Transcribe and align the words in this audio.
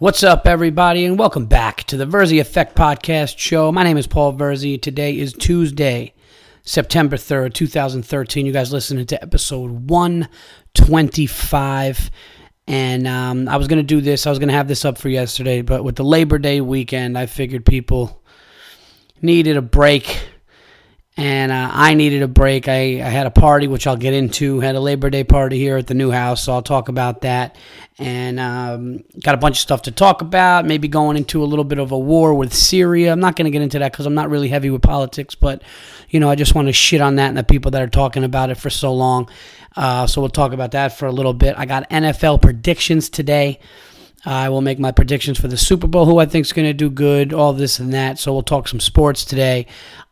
What's 0.00 0.22
up, 0.22 0.46
everybody, 0.46 1.04
and 1.04 1.18
welcome 1.18 1.46
back 1.46 1.82
to 1.88 1.96
the 1.96 2.06
Verzi 2.06 2.40
Effect 2.40 2.76
Podcast 2.76 3.36
Show. 3.36 3.72
My 3.72 3.82
name 3.82 3.96
is 3.96 4.06
Paul 4.06 4.32
Verzi. 4.32 4.80
Today 4.80 5.18
is 5.18 5.32
Tuesday, 5.32 6.14
September 6.62 7.16
3rd, 7.16 7.52
2013. 7.52 8.46
You 8.46 8.52
guys 8.52 8.72
listening 8.72 9.06
to 9.06 9.20
episode 9.20 9.90
125. 9.90 12.10
And 12.68 13.08
um, 13.08 13.48
I 13.48 13.56
was 13.56 13.66
going 13.66 13.80
to 13.80 13.82
do 13.82 14.00
this, 14.00 14.24
I 14.24 14.30
was 14.30 14.38
going 14.38 14.50
to 14.50 14.54
have 14.54 14.68
this 14.68 14.84
up 14.84 14.98
for 14.98 15.08
yesterday, 15.08 15.62
but 15.62 15.82
with 15.82 15.96
the 15.96 16.04
Labor 16.04 16.38
Day 16.38 16.60
weekend, 16.60 17.18
I 17.18 17.26
figured 17.26 17.66
people 17.66 18.22
needed 19.20 19.56
a 19.56 19.62
break 19.62 20.16
and 21.18 21.50
uh, 21.50 21.68
I 21.72 21.94
needed 21.94 22.22
a 22.22 22.28
break. 22.28 22.68
I, 22.68 23.02
I, 23.02 23.08
had 23.08 23.26
a 23.26 23.30
party, 23.32 23.66
which 23.66 23.88
I'll 23.88 23.96
get 23.96 24.14
into. 24.14 24.60
Had 24.60 24.76
a 24.76 24.80
Labor 24.80 25.10
Day 25.10 25.24
party 25.24 25.58
here 25.58 25.76
at 25.76 25.88
the 25.88 25.94
new 25.94 26.12
house, 26.12 26.44
so 26.44 26.52
I'll 26.52 26.62
talk 26.62 26.88
about 26.88 27.22
that. 27.22 27.56
And 27.98 28.38
um, 28.38 29.02
got 29.20 29.34
a 29.34 29.38
bunch 29.38 29.56
of 29.56 29.60
stuff 29.60 29.82
to 29.82 29.90
talk 29.90 30.22
about. 30.22 30.64
Maybe 30.64 30.86
going 30.86 31.16
into 31.16 31.42
a 31.42 31.44
little 31.44 31.64
bit 31.64 31.80
of 31.80 31.90
a 31.90 31.98
war 31.98 32.34
with 32.34 32.54
Syria. 32.54 33.10
I'm 33.10 33.18
not 33.18 33.34
going 33.34 33.46
to 33.46 33.50
get 33.50 33.62
into 33.62 33.80
that 33.80 33.90
because 33.90 34.06
I'm 34.06 34.14
not 34.14 34.30
really 34.30 34.46
heavy 34.46 34.70
with 34.70 34.80
politics, 34.80 35.34
but 35.34 35.60
you 36.08 36.20
know, 36.20 36.30
I 36.30 36.36
just 36.36 36.54
want 36.54 36.68
to 36.68 36.72
shit 36.72 37.00
on 37.00 37.16
that 37.16 37.26
and 37.26 37.36
the 37.36 37.42
people 37.42 37.72
that 37.72 37.82
are 37.82 37.88
talking 37.88 38.22
about 38.22 38.50
it 38.50 38.54
for 38.54 38.70
so 38.70 38.94
long. 38.94 39.28
Uh, 39.76 40.06
so 40.06 40.20
we'll 40.20 40.30
talk 40.30 40.52
about 40.52 40.70
that 40.70 40.96
for 40.96 41.06
a 41.06 41.12
little 41.12 41.34
bit. 41.34 41.56
I 41.58 41.66
got 41.66 41.90
NFL 41.90 42.42
predictions 42.42 43.10
today. 43.10 43.58
I 44.24 44.48
will 44.48 44.60
make 44.60 44.78
my 44.78 44.90
predictions 44.90 45.38
for 45.38 45.48
the 45.48 45.56
Super 45.56 45.86
Bowl, 45.86 46.04
who 46.04 46.18
I 46.18 46.26
think 46.26 46.44
is 46.44 46.52
going 46.52 46.66
to 46.66 46.72
do 46.72 46.90
good, 46.90 47.32
all 47.32 47.52
this 47.52 47.78
and 47.78 47.92
that. 47.94 48.18
So 48.18 48.32
we'll 48.32 48.42
talk 48.42 48.68
some 48.68 48.80
sports 48.80 49.24
today. 49.24 49.66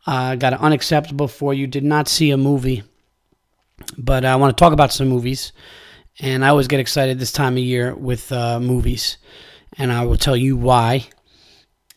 Uh, 0.06 0.36
got 0.36 0.52
an 0.52 0.60
unacceptable 0.60 1.28
for 1.28 1.52
you. 1.52 1.66
Did 1.66 1.84
not 1.84 2.08
see 2.08 2.30
a 2.30 2.36
movie, 2.36 2.84
but 3.98 4.24
I 4.24 4.36
want 4.36 4.56
to 4.56 4.60
talk 4.60 4.72
about 4.72 4.92
some 4.92 5.08
movies. 5.08 5.52
And 6.20 6.44
I 6.44 6.48
always 6.48 6.68
get 6.68 6.80
excited 6.80 7.18
this 7.18 7.32
time 7.32 7.54
of 7.54 7.58
year 7.58 7.94
with 7.94 8.32
uh, 8.32 8.58
movies, 8.60 9.18
and 9.76 9.92
I 9.92 10.06
will 10.06 10.16
tell 10.16 10.36
you 10.36 10.56
why. 10.56 11.08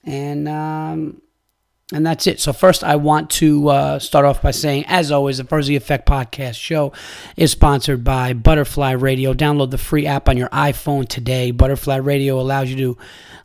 And 0.04 0.50
um, 0.50 1.22
and 1.92 2.06
that's 2.06 2.28
it. 2.28 2.40
So 2.40 2.54
first, 2.54 2.84
I 2.84 2.98
want 2.98 3.32
to 3.32 3.70
uh, 3.70 4.00
start 4.00 4.24
off 4.24 4.44
by 4.44 4.52
saying, 4.52 4.86
as 4.88 5.12
always, 5.12 5.40
the 5.40 5.44
Verzi 5.44 5.76
Effect 5.76 6.08
Podcast 6.08 6.56
show 6.56 6.94
is 7.36 7.52
sponsored 7.52 8.04
by 8.04 8.34
Butterfly 8.34 8.92
Radio. 8.92 9.34
Download 9.34 9.72
the 9.72 9.80
free 9.80 10.06
app 10.06 10.30
on 10.30 10.38
your 10.38 10.50
iPhone 10.50 11.08
today. 11.08 11.50
Butterfly 11.50 11.96
Radio 11.96 12.40
allows 12.40 12.70
you 12.70 12.76
to 12.76 12.98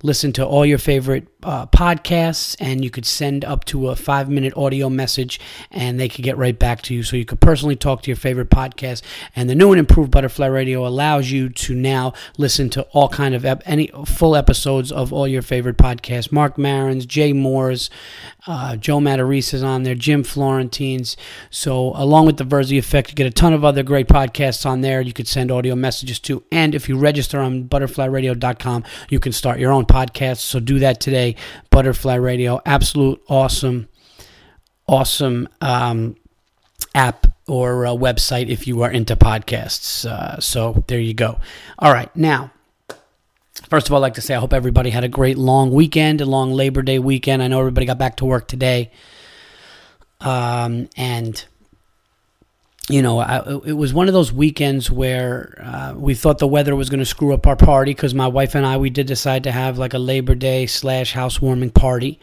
listen 0.03 0.31
to 0.35 0.47
all 0.47 0.67
your 0.67 0.77
favorite 0.77 1.27
uh, 1.43 1.67
podcasts, 1.67 2.55
and 2.61 2.85
you 2.85 2.91
could 2.91 3.07
send 3.07 3.47
up 3.47 3.65
to 3.65 3.89
a 3.89 3.97
five 3.97 4.29
minute 4.29 4.55
audio 4.57 4.91
message, 4.91 5.41
and 5.71 5.99
they 5.99 6.11
could 6.11 6.23
get 6.25 6.37
right 6.37 6.59
back 6.59 6.83
to 6.83 6.95
you. 6.95 7.03
So 7.03 7.17
you 7.17 7.25
could 7.25 7.41
personally 7.41 7.77
talk 7.77 8.03
to 8.03 8.11
your 8.11 8.17
favorite 8.17 8.51
podcast. 8.51 9.01
And 9.35 9.49
the 9.49 9.55
new 9.55 9.73
and 9.73 9.79
improved 9.79 10.11
Butterfly 10.11 10.47
Radio 10.47 10.87
allows 10.87 11.31
you 11.31 11.49
to 11.49 11.75
now 11.75 12.13
listen 12.37 12.69
to 12.71 12.83
all 12.93 13.09
kind 13.09 13.35
of 13.35 13.47
ep- 13.47 13.63
any 13.65 13.91
full 14.05 14.37
episodes 14.37 14.93
of 14.93 15.15
all 15.15 15.27
your 15.27 15.43
favorite 15.43 15.79
podcasts. 15.79 16.31
Marc 16.31 16.59
Maron's, 16.59 17.07
Jay 17.07 17.33
Mohr's, 17.33 17.89
uh, 18.47 18.77
Joe 18.77 18.99
Matarese 18.99 19.55
is 19.55 19.63
on 19.63 19.85
there, 19.85 19.95
Jim 19.95 20.23
Florentine's. 20.23 21.17
So 21.51 21.93
along 21.95 22.27
with 22.27 22.37
the 22.37 22.45
Verzi 22.45 22.79
Effect, 22.79 23.11
you 23.11 23.15
get 23.15 23.27
a 23.27 23.31
ton 23.31 23.55
of 23.55 23.65
other 23.65 23.83
great 23.83 24.07
podcasts 24.07 24.67
on 24.67 24.83
there. 24.83 25.01
You 25.01 25.13
could 25.13 25.29
send 25.29 25.51
audio 25.51 25.75
messages 25.75 26.19
to, 26.21 26.43
and 26.53 26.75
if 26.75 26.89
you 26.89 26.99
register 26.99 27.41
on 27.41 27.65
butterflyradio.com, 27.65 28.85
you 29.09 29.21
can 29.21 29.33
start 29.33 29.59
your 29.59 29.73
own 29.73 29.87
podcast. 29.87 30.39
So 30.39 30.61
do 30.61 30.79
that 30.81 31.01
today. 31.01 31.37
Butterfly 31.71 32.17
Radio, 32.17 32.61
absolute 32.67 33.23
awesome, 33.29 33.89
awesome 34.87 35.49
um, 35.61 36.17
app 36.95 37.27
or 37.47 37.85
website 37.85 38.49
if 38.49 38.67
you 38.67 38.83
are 38.83 38.91
into 38.91 39.17
podcasts. 39.17 40.05
Uh, 40.05 40.39
so 40.41 40.85
there 40.89 41.01
you 41.01 41.15
go. 41.15 41.39
All 41.79 41.93
right, 41.93 42.15
now. 42.15 42.51
First 43.69 43.87
of 43.87 43.93
all, 43.93 43.99
I'd 43.99 44.03
like 44.03 44.15
to 44.15 44.21
say 44.21 44.35
I 44.35 44.39
hope 44.41 44.53
everybody 44.53 44.91
had 44.91 45.05
a 45.05 45.09
great 45.09 45.39
long 45.39 45.73
weekend, 45.73 46.21
a 46.21 46.27
long 46.27 46.53
Labor 46.53 46.83
Day 46.83 46.99
weekend. 46.99 47.43
I 47.43 47.49
know 47.49 47.61
everybody 47.61 47.87
got 47.87 47.99
back 47.99 48.17
to 48.17 48.25
work 48.25 48.49
today. 48.49 48.91
Um, 50.21 50.89
and 50.97 51.45
you 52.89 53.01
know, 53.01 53.19
I, 53.19 53.39
it 53.65 53.73
was 53.73 53.95
one 53.95 54.09
of 54.09 54.15
those 54.15 54.33
weekends 54.33 54.91
where 54.91 55.59
uh, 55.63 55.95
we 55.97 56.15
thought 56.15 56.39
the 56.39 56.47
weather 56.47 56.77
was 56.77 56.91
going 56.91 56.99
to 57.01 57.07
screw 57.07 57.33
up 57.33 57.47
our 57.47 57.57
party 57.57 57.93
because 57.93 58.13
my 58.13 58.27
wife 58.27 58.55
and 58.55 58.67
I 58.67 58.77
we 58.77 58.91
did 58.91 59.07
decide 59.07 59.45
to 59.45 59.53
have 59.53 59.79
like 59.79 59.95
a 59.95 59.99
Labor 59.99 60.35
Day 60.35 60.67
slash 60.67 61.13
housewarming 61.13 61.71
party, 61.71 62.21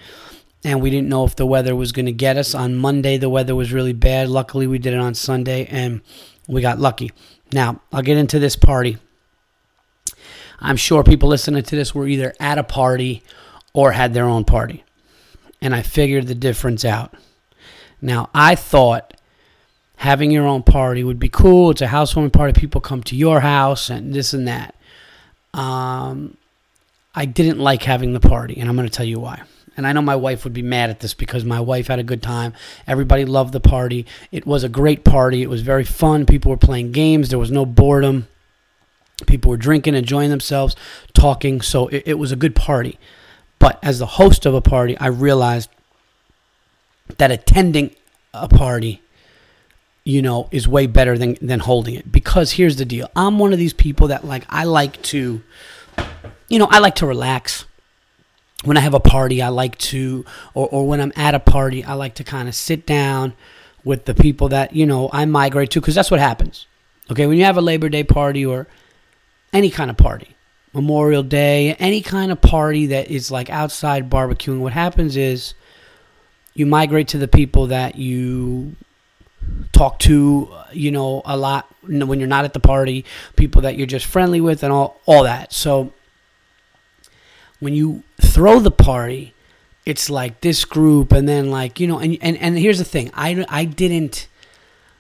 and 0.64 0.82
we 0.82 0.92
didn't 0.92 1.10
know 1.10 1.24
if 1.24 1.36
the 1.36 1.48
weather 1.48 1.76
was 1.76 1.92
going 1.92 2.06
to 2.06 2.12
get 2.12 2.38
us. 2.38 2.54
On 2.54 2.76
Monday, 2.76 3.18
the 3.18 3.30
weather 3.30 3.56
was 3.56 3.74
really 3.74 3.94
bad. 3.94 4.30
Luckily, 4.30 4.68
we 4.68 4.78
did 4.78 4.94
it 4.94 5.00
on 5.00 5.16
Sunday, 5.16 5.66
and 5.66 6.02
we 6.48 6.62
got 6.62 6.80
lucky. 6.80 7.12
Now, 7.52 7.82
I'll 7.92 8.04
get 8.04 8.18
into 8.18 8.38
this 8.38 8.56
party. 8.56 8.98
I'm 10.62 10.78
sure 10.78 11.04
people 11.04 11.30
listening 11.30 11.64
to 11.64 11.76
this 11.76 11.96
were 11.96 12.08
either 12.08 12.34
at 12.40 12.58
a 12.58 12.64
party 12.64 13.24
or 13.74 13.92
had 13.92 14.14
their 14.14 14.26
own 14.26 14.46
party, 14.46 14.84
and 15.62 15.74
I 15.74 15.82
figured 15.82 16.28
the 16.28 16.36
difference 16.36 16.86
out. 16.86 17.14
Now, 18.02 18.30
I 18.34 18.56
thought 18.56 19.16
having 19.98 20.32
your 20.32 20.48
own 20.48 20.64
party 20.64 21.04
would 21.04 21.20
be 21.20 21.30
cool. 21.30 21.72
It's 21.72 21.82
a 21.82 21.88
housewarming 21.88 22.32
party. 22.32 22.60
People 22.60 22.82
come 22.82 23.04
to 23.04 23.16
your 23.16 23.40
house 23.40 23.90
and 23.90 24.14
this 24.14 24.34
and 24.34 24.48
that. 24.48 24.76
Um, 25.54 26.38
I 27.14 27.26
didn't 27.26 27.60
like 27.60 27.84
having 27.84 28.14
the 28.14 28.20
party, 28.20 28.60
and 28.60 28.70
I'm 28.70 28.76
going 28.76 28.88
to 28.88 28.94
tell 28.94 29.06
you 29.06 29.20
why. 29.20 29.44
And 29.78 29.88
I 29.88 29.94
know 29.94 30.02
my 30.02 30.16
wife 30.16 30.44
would 30.44 30.54
be 30.54 30.62
mad 30.62 30.90
at 30.90 31.00
this 31.00 31.14
because 31.14 31.46
my 31.46 31.60
wife 31.60 31.88
had 31.88 32.00
a 32.00 32.04
good 32.04 32.22
time. 32.22 32.54
Everybody 32.88 33.26
loved 33.26 33.54
the 33.54 33.60
party. 33.60 34.06
It 34.32 34.46
was 34.46 34.64
a 34.64 34.70
great 34.70 35.04
party. 35.04 35.42
It 35.44 35.50
was 35.50 35.62
very 35.62 35.86
fun. 35.86 36.26
People 36.26 36.52
were 36.52 36.58
playing 36.58 36.92
games. 36.92 37.30
There 37.30 37.40
was 37.40 37.52
no 37.52 37.66
boredom. 37.66 38.28
People 39.28 39.52
were 39.52 39.58
drinking, 39.58 39.96
enjoying 39.96 40.30
themselves, 40.30 40.76
talking. 41.14 41.62
So 41.62 41.88
it, 41.88 42.04
it 42.06 42.14
was 42.16 42.32
a 42.32 42.36
good 42.36 42.56
party. 42.56 43.00
But 43.60 43.80
as 43.84 44.00
the 44.00 44.06
host 44.06 44.46
of 44.46 44.54
a 44.54 44.62
party, 44.62 44.98
I 44.98 45.08
realized 45.08 45.70
that 47.18 47.32
attending 47.32 47.96
a 48.34 48.48
party 48.48 49.02
you 50.04 50.22
know, 50.22 50.48
is 50.52 50.68
way 50.68 50.88
better 50.88 51.18
than 51.18 51.38
than 51.42 51.60
holding 51.60 51.96
it. 51.96 52.12
Because 52.12 52.54
here's 52.54 52.78
the 52.78 52.86
deal: 52.86 53.10
I'm 53.16 53.40
one 53.40 53.54
of 53.54 53.60
these 53.60 53.74
people 53.74 54.08
that 54.08 54.26
like 54.26 54.46
I 54.50 54.64
like 54.64 55.02
to, 55.04 55.42
you 56.50 56.60
know, 56.60 56.68
I 56.70 56.80
like 56.80 56.96
to 56.96 57.06
relax. 57.06 57.66
When 58.64 58.78
I 58.78 58.82
have 58.82 58.94
a 58.94 59.00
party, 59.00 59.42
I 59.42 59.50
like 59.50 59.78
to, 59.80 60.26
or 60.54 60.68
or 60.70 60.88
when 60.88 61.02
I'm 61.02 61.14
at 61.16 61.36
a 61.36 61.40
party, 61.40 61.84
I 61.84 61.94
like 61.94 62.16
to 62.16 62.24
kind 62.24 62.48
of 62.48 62.56
sit 62.56 62.86
down 62.86 63.34
with 63.84 64.06
the 64.06 64.14
people 64.14 64.50
that 64.50 64.76
you 64.76 64.86
know 64.86 65.10
I 65.12 65.26
migrate 65.26 65.72
to, 65.72 65.82
because 65.82 65.96
that's 65.96 66.12
what 66.12 66.20
happens. 66.20 66.68
Okay, 67.12 67.26
when 67.26 67.38
you 67.38 67.44
have 67.44 67.58
a 67.58 67.62
Labor 67.62 67.90
Day 67.90 68.04
party 68.04 68.46
or 68.46 68.68
any 69.54 69.70
kind 69.70 69.90
of 69.90 69.98
party, 69.98 70.36
Memorial 70.74 71.24
Day, 71.24 71.74
any 71.76 72.02
kind 72.02 72.32
of 72.32 72.42
party 72.42 72.88
that 72.88 73.10
is 73.10 73.32
like 73.32 73.50
outside 73.50 74.10
barbecuing, 74.10 74.60
what 74.60 74.74
happens 74.74 75.18
is 75.18 75.54
you 76.54 76.66
migrate 76.66 77.10
to 77.10 77.18
the 77.18 77.28
people 77.28 77.68
that 77.68 77.96
you 77.96 78.76
talk 79.72 80.00
to, 80.00 80.54
you 80.72 80.92
know, 80.92 81.22
a 81.26 81.36
lot 81.36 81.68
when 81.84 82.20
you're 82.20 82.28
not 82.28 82.46
at 82.46 82.54
the 82.54 82.60
party, 82.60 83.06
people 83.36 83.62
that 83.64 83.78
you're 83.78 83.88
just 83.88 84.06
friendly 84.06 84.42
with, 84.42 84.64
and 84.64 84.72
all 84.72 85.00
all 85.06 85.24
that. 85.24 85.52
So 85.54 85.94
when 87.60 87.74
you 87.74 88.04
throw 88.22 88.60
the 88.60 88.72
party, 88.72 89.34
it's 89.86 90.10
like 90.10 90.42
this 90.42 90.66
group, 90.66 91.12
and 91.12 91.28
then 91.28 91.50
like 91.50 91.80
you 91.80 91.88
know, 91.88 92.00
and 92.00 92.18
and 92.22 92.38
and 92.38 92.58
here's 92.58 92.78
the 92.78 92.86
thing, 92.86 93.12
I 93.14 93.46
I 93.50 93.66
didn't 93.66 94.28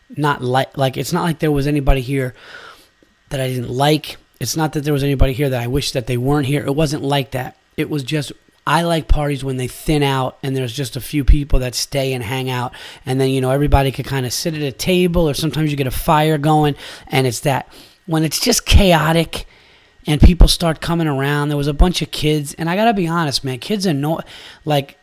not 0.09 0.43
like 0.43 0.77
like 0.77 0.97
it's 0.97 1.13
not 1.13 1.23
like 1.23 1.39
there 1.39 1.51
was 1.51 1.67
anybody 1.67 2.01
here 2.01 2.33
that 3.29 3.39
I 3.39 3.47
didn't 3.47 3.69
like. 3.69 4.17
It's 4.41 4.57
not 4.57 4.73
that 4.73 4.83
there 4.83 4.93
was 4.93 5.03
anybody 5.03 5.33
here 5.33 5.49
that 5.49 5.61
I 5.61 5.67
wish 5.67 5.91
that 5.91 6.07
they 6.07 6.17
weren't 6.17 6.47
here. 6.47 6.65
It 6.65 6.75
wasn't 6.75 7.03
like 7.03 7.31
that. 7.31 7.57
It 7.77 7.91
was 7.91 8.01
just 8.01 8.31
I 8.65 8.81
like 8.81 9.07
parties 9.07 9.43
when 9.43 9.57
they 9.57 9.67
thin 9.67 10.01
out 10.01 10.39
and 10.41 10.55
there's 10.55 10.73
just 10.73 10.95
a 10.95 11.01
few 11.01 11.23
people 11.23 11.59
that 11.59 11.75
stay 11.75 12.13
and 12.13 12.23
hang 12.23 12.49
out. 12.49 12.73
And 13.05 13.21
then, 13.21 13.29
you 13.29 13.39
know, 13.39 13.51
everybody 13.51 13.91
could 13.91 14.05
kind 14.05 14.25
of 14.25 14.33
sit 14.33 14.55
at 14.55 14.61
a 14.61 14.71
table 14.71 15.29
or 15.29 15.35
sometimes 15.35 15.69
you 15.69 15.77
get 15.77 15.85
a 15.85 15.91
fire 15.91 16.39
going. 16.39 16.75
And 17.07 17.27
it's 17.27 17.41
that 17.41 17.71
when 18.07 18.23
it's 18.23 18.39
just 18.39 18.65
chaotic 18.65 19.45
and 20.07 20.19
people 20.19 20.47
start 20.47 20.81
coming 20.81 21.07
around, 21.07 21.49
there 21.49 21.57
was 21.57 21.67
a 21.67 21.73
bunch 21.73 22.01
of 22.01 22.09
kids. 22.09 22.55
And 22.55 22.67
I 22.67 22.75
got 22.75 22.85
to 22.85 22.93
be 22.95 23.07
honest, 23.07 23.43
man, 23.43 23.59
kids 23.59 23.85
are 23.85 23.93
no, 23.93 24.21
like, 24.65 24.97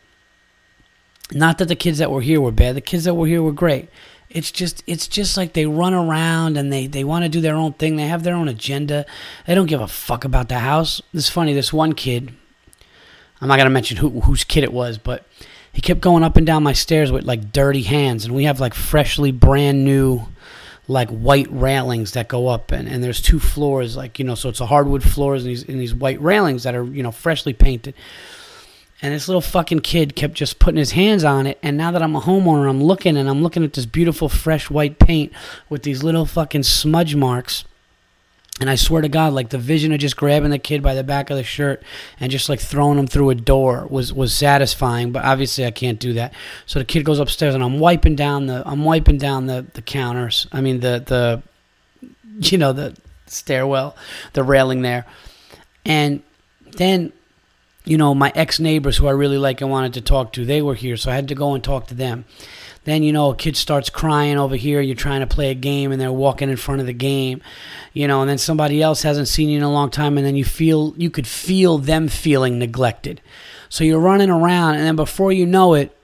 not 1.31 1.59
that 1.59 1.69
the 1.69 1.75
kids 1.77 1.99
that 1.99 2.11
were 2.11 2.21
here 2.21 2.41
were 2.41 2.51
bad. 2.51 2.75
The 2.75 2.81
kids 2.81 3.05
that 3.05 3.13
were 3.13 3.27
here 3.27 3.41
were 3.41 3.53
great. 3.53 3.87
It's 4.29 4.51
just 4.51 4.83
it's 4.85 5.07
just 5.07 5.37
like 5.37 5.53
they 5.53 5.65
run 5.65 5.93
around 5.93 6.57
and 6.57 6.71
they, 6.71 6.85
they 6.85 7.03
want 7.03 7.23
to 7.23 7.29
do 7.29 7.41
their 7.41 7.55
own 7.55 7.73
thing. 7.73 7.95
They 7.95 8.07
have 8.07 8.23
their 8.23 8.35
own 8.35 8.47
agenda. 8.47 9.05
They 9.47 9.55
don't 9.55 9.65
give 9.65 9.81
a 9.81 9.87
fuck 9.87 10.23
about 10.23 10.49
the 10.49 10.59
house. 10.59 11.01
It's 11.13 11.29
funny, 11.29 11.53
this 11.53 11.73
one 11.73 11.93
kid, 11.93 12.31
I'm 13.41 13.47
not 13.47 13.57
gonna 13.57 13.69
mention 13.69 13.97
who 13.97 14.21
whose 14.21 14.43
kid 14.43 14.63
it 14.63 14.73
was, 14.73 14.97
but 14.97 15.25
he 15.71 15.81
kept 15.81 16.01
going 16.01 16.23
up 16.23 16.37
and 16.37 16.45
down 16.45 16.63
my 16.63 16.73
stairs 16.73 17.11
with 17.11 17.23
like 17.23 17.51
dirty 17.51 17.83
hands, 17.83 18.25
and 18.25 18.35
we 18.35 18.43
have 18.43 18.59
like 18.59 18.73
freshly 18.73 19.31
brand 19.31 19.83
new 19.83 20.27
like 20.87 21.09
white 21.09 21.47
railings 21.51 22.13
that 22.13 22.27
go 22.27 22.47
up 22.47 22.71
and, 22.71 22.89
and 22.89 23.03
there's 23.03 23.21
two 23.21 23.39
floors 23.39 23.95
like 23.95 24.17
you 24.17 24.25
know 24.25 24.33
so 24.33 24.49
it's 24.49 24.59
a 24.59 24.65
hardwood 24.65 25.03
floors 25.03 25.43
and 25.43 25.51
these 25.51 25.63
and 25.69 25.79
these 25.79 25.93
white 25.93 26.19
railings 26.19 26.63
that 26.63 26.73
are 26.73 26.83
you 26.83 27.03
know 27.03 27.11
freshly 27.11 27.53
painted 27.53 27.93
and 29.01 29.13
this 29.13 29.27
little 29.27 29.41
fucking 29.41 29.79
kid 29.79 30.15
kept 30.15 30.33
just 30.33 30.59
putting 30.59 30.77
his 30.77 30.91
hands 30.91 31.23
on 31.23 31.47
it 31.47 31.57
and 31.63 31.77
now 31.77 31.91
that 31.91 32.01
i'm 32.01 32.15
a 32.15 32.21
homeowner 32.21 32.69
i'm 32.69 32.83
looking 32.83 33.15
and 33.17 33.29
i'm 33.29 33.41
looking 33.41 33.63
at 33.63 33.73
this 33.73 33.85
beautiful 33.85 34.29
fresh 34.29 34.69
white 34.69 34.99
paint 34.99 35.31
with 35.69 35.83
these 35.83 36.03
little 36.03 36.25
fucking 36.25 36.63
smudge 36.63 37.15
marks 37.15 37.63
And 38.59 38.69
I 38.69 38.75
swear 38.75 39.01
to 39.01 39.07
God, 39.07 39.31
like 39.31 39.49
the 39.49 39.57
vision 39.57 39.93
of 39.93 39.99
just 39.99 40.17
grabbing 40.17 40.49
the 40.51 40.59
kid 40.59 40.83
by 40.83 40.93
the 40.93 41.03
back 41.03 41.29
of 41.29 41.37
the 41.37 41.43
shirt 41.43 41.81
and 42.19 42.29
just 42.29 42.49
like 42.49 42.59
throwing 42.59 42.99
him 42.99 43.07
through 43.07 43.29
a 43.29 43.35
door 43.35 43.87
was 43.89 44.11
was 44.11 44.33
satisfying. 44.33 45.13
But 45.13 45.23
obviously, 45.23 45.65
I 45.65 45.71
can't 45.71 45.99
do 45.99 46.13
that. 46.13 46.33
So 46.65 46.79
the 46.79 46.85
kid 46.85 47.05
goes 47.05 47.19
upstairs, 47.19 47.55
and 47.55 47.63
I'm 47.63 47.79
wiping 47.79 48.15
down 48.17 48.47
the 48.47 48.63
I'm 48.65 48.83
wiping 48.83 49.17
down 49.17 49.45
the 49.47 49.65
the 49.73 49.81
counters. 49.81 50.45
I 50.51 50.59
mean 50.59 50.81
the 50.81 51.01
the 51.05 51.41
you 52.51 52.57
know 52.57 52.73
the 52.73 52.97
stairwell, 53.27 53.95
the 54.33 54.43
railing 54.43 54.81
there, 54.81 55.05
and 55.85 56.21
then 56.75 57.13
you 57.89 57.97
know 57.97 58.13
my 58.13 58.31
ex 58.35 58.59
neighbors 58.59 58.97
who 58.97 59.07
I 59.07 59.11
really 59.11 59.39
like 59.39 59.61
and 59.61 59.71
wanted 59.71 59.95
to 59.95 60.01
talk 60.01 60.33
to, 60.33 60.45
they 60.45 60.61
were 60.61 60.75
here, 60.75 60.95
so 60.95 61.11
I 61.11 61.15
had 61.15 61.27
to 61.29 61.35
go 61.35 61.55
and 61.55 61.63
talk 61.63 61.87
to 61.87 61.95
them. 61.95 62.25
Then 62.83 63.01
you 63.03 63.11
know 63.11 63.31
a 63.31 63.35
kid 63.35 63.57
starts 63.57 63.89
crying 63.89 64.37
over 64.37 64.55
here. 64.55 64.79
You're 64.79 64.95
trying 64.95 65.21
to 65.21 65.27
play 65.27 65.49
a 65.49 65.55
game, 65.55 65.91
and 65.91 65.99
they're 65.99 66.11
walking 66.11 66.49
in 66.49 66.57
front 66.57 66.81
of 66.81 66.87
the 66.87 66.93
game, 66.93 67.41
you 67.93 68.07
know. 68.07 68.21
And 68.21 68.29
then 68.29 68.37
somebody 68.37 68.81
else 68.81 69.01
hasn't 69.01 69.27
seen 69.27 69.49
you 69.49 69.57
in 69.57 69.63
a 69.63 69.71
long 69.71 69.89
time, 69.89 70.17
and 70.17 70.25
then 70.25 70.35
you 70.35 70.45
feel 70.45 70.93
you 70.97 71.09
could 71.09 71.27
feel 71.27 71.79
them 71.79 72.07
feeling 72.07 72.59
neglected. 72.59 73.21
So 73.69 73.83
you're 73.83 73.99
running 73.99 74.29
around, 74.29 74.75
and 74.75 74.85
then 74.85 74.95
before 74.95 75.31
you 75.31 75.45
know 75.45 75.73
it, 75.73 75.95